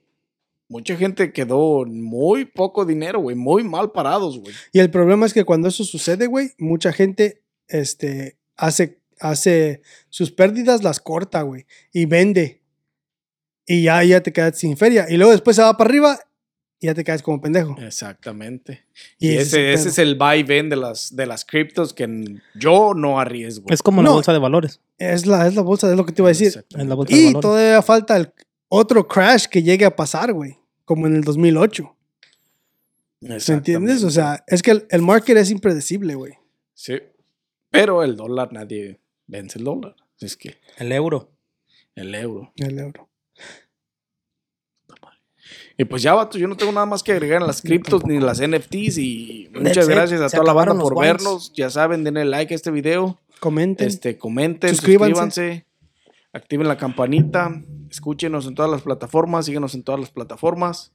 mucha 0.67 0.95
gente 0.95 1.31
quedó 1.31 1.85
muy 1.85 2.45
poco 2.45 2.85
dinero, 2.85 3.19
güey, 3.19 3.35
muy 3.35 3.63
mal 3.63 3.91
parados, 3.91 4.39
güey. 4.39 4.53
Y 4.71 4.79
el 4.79 4.89
problema 4.89 5.25
es 5.25 5.33
que 5.33 5.43
cuando 5.43 5.67
eso 5.67 5.83
sucede, 5.83 6.27
güey, 6.27 6.51
mucha 6.57 6.91
gente 6.91 7.43
este, 7.67 8.37
hace, 8.55 8.99
hace 9.19 9.81
sus 10.09 10.31
pérdidas, 10.31 10.83
las 10.83 10.99
corta, 10.99 11.43
güey, 11.43 11.65
y 11.91 12.05
vende. 12.05 12.61
Y 13.65 13.83
ya, 13.83 14.03
ya 14.03 14.21
te 14.21 14.33
quedas 14.33 14.57
sin 14.57 14.75
feria. 14.75 15.05
Y 15.09 15.17
luego 15.17 15.31
después 15.31 15.55
se 15.55 15.61
va 15.61 15.77
para 15.77 15.89
arriba 15.89 16.19
y 16.79 16.87
ya 16.87 16.93
te 16.93 17.05
quedas 17.05 17.21
como 17.21 17.39
pendejo. 17.39 17.77
Exactamente. 17.79 18.83
Y 19.17 19.29
Y, 19.29 19.37
ese 19.37 19.71
ese, 19.71 19.87
es 19.87 19.97
el 19.99 20.15
buy 20.15 20.43
ven 20.43 20.69
de 20.69 20.75
las, 20.75 21.15
de 21.15 21.25
las 21.25 21.45
criptos 21.45 21.93
que 21.93 22.41
yo 22.55 22.93
no 22.93 23.19
arriesgo. 23.19 23.67
Es 23.69 23.81
como 23.81 24.03
la 24.03 24.09
bolsa 24.09 24.33
de 24.33 24.39
valores. 24.39 24.81
Es 24.97 25.25
la, 25.25 25.47
es 25.47 25.55
la 25.55 25.61
bolsa, 25.61 25.89
es 25.89 25.95
lo 25.95 26.05
que 26.05 26.11
te 26.11 26.21
iba 26.21 26.27
a 26.27 26.33
decir. 26.33 26.65
La 26.71 26.95
bolsa 26.95 27.15
de 27.15 27.21
Y 27.21 27.33
todavía 27.33 27.81
falta 27.81 28.17
el 28.17 28.33
otro 28.69 29.07
crash 29.07 29.45
que 29.45 29.61
llegue 29.63 29.85
a 29.85 29.95
pasar, 29.95 30.33
güey, 30.33 30.57
como 30.85 31.07
en 31.07 31.15
el 31.15 31.23
2008. 31.23 31.95
¿Me 33.21 33.37
entiendes? 33.47 34.03
O 34.03 34.09
sea, 34.09 34.43
es 34.47 34.61
que 34.61 34.71
el, 34.71 34.85
el 34.89 35.01
market 35.01 35.37
es 35.37 35.49
impredecible, 35.49 36.15
güey. 36.15 36.33
Sí. 36.73 36.99
Pero 37.69 38.03
el 38.03 38.15
dólar, 38.17 38.51
nadie 38.51 38.99
vence 39.27 39.57
el 39.59 39.65
dólar. 39.65 39.95
Es 40.19 40.35
que 40.37 40.57
El 40.77 40.91
euro. 40.91 41.31
el 41.95 42.13
euro. 42.15 42.51
El 42.57 42.79
euro. 42.79 43.09
Y 45.77 45.85
pues 45.85 46.03
ya, 46.03 46.13
vato, 46.13 46.37
yo 46.37 46.47
no 46.47 46.55
tengo 46.55 46.71
nada 46.71 46.85
más 46.85 47.01
que 47.01 47.13
agregar 47.13 47.41
en 47.41 47.47
las 47.47 47.61
criptos 47.61 48.05
ni 48.05 48.15
en 48.17 48.25
las 48.25 48.39
NFTs. 48.39 48.97
Y 48.99 49.49
muchas 49.53 49.73
That's 49.75 49.87
it. 49.87 49.93
gracias 49.93 50.21
a 50.21 50.29
toda 50.29 50.43
la 50.43 50.53
banda 50.53 50.75
por 50.79 50.93
wines. 50.93 51.13
vernos. 51.13 51.53
Ya 51.55 51.69
saben, 51.69 52.03
denle 52.03 52.25
like 52.25 52.53
a 52.53 52.55
este 52.55 52.69
video. 52.71 53.19
Comenten. 53.39 53.87
Este, 53.87 54.17
comenten, 54.17 54.69
Suscríbanse. 54.69 55.13
suscríbanse. 55.15 55.65
Activen 56.33 56.67
la 56.67 56.77
campanita. 56.77 57.63
Escúchenos 57.89 58.47
en 58.47 58.55
todas 58.55 58.69
las 58.69 58.81
plataformas. 58.81 59.45
Síguenos 59.45 59.75
en 59.75 59.83
todas 59.83 60.01
las 60.01 60.11
plataformas. 60.11 60.91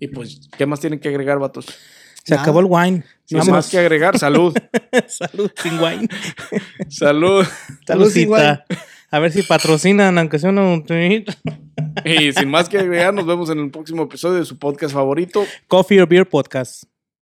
Y 0.00 0.08
pues, 0.08 0.48
¿qué 0.56 0.66
más 0.66 0.80
tienen 0.80 1.00
que 1.00 1.08
agregar, 1.08 1.38
vatos? 1.38 1.66
Se 2.24 2.34
Nada. 2.34 2.42
acabó 2.42 2.60
el 2.60 2.66
wine. 2.68 3.04
Sin 3.24 3.38
Vamos. 3.38 3.52
más 3.52 3.70
que 3.70 3.78
agregar, 3.78 4.18
salud. 4.18 4.54
Salud 5.06 5.50
sin 5.62 5.78
wine. 5.80 6.08
salud. 6.88 7.46
Salud 7.86 8.10
sin. 8.10 8.30
A 9.10 9.18
ver 9.18 9.32
si 9.32 9.42
patrocinan, 9.42 10.18
aunque 10.18 10.38
sea 10.38 10.50
una 10.50 10.62
botellita. 10.62 11.34
Y 12.04 12.32
sin 12.32 12.50
más 12.50 12.68
que 12.68 12.78
agregar, 12.78 13.14
nos 13.14 13.26
vemos 13.26 13.48
en 13.48 13.58
el 13.60 13.70
próximo 13.70 14.02
episodio 14.02 14.38
de 14.38 14.44
su 14.44 14.58
podcast 14.58 14.92
favorito. 14.92 15.44
Coffee 15.66 16.00
or 16.02 16.08
Beer 16.08 16.28
Podcast. 16.28 16.84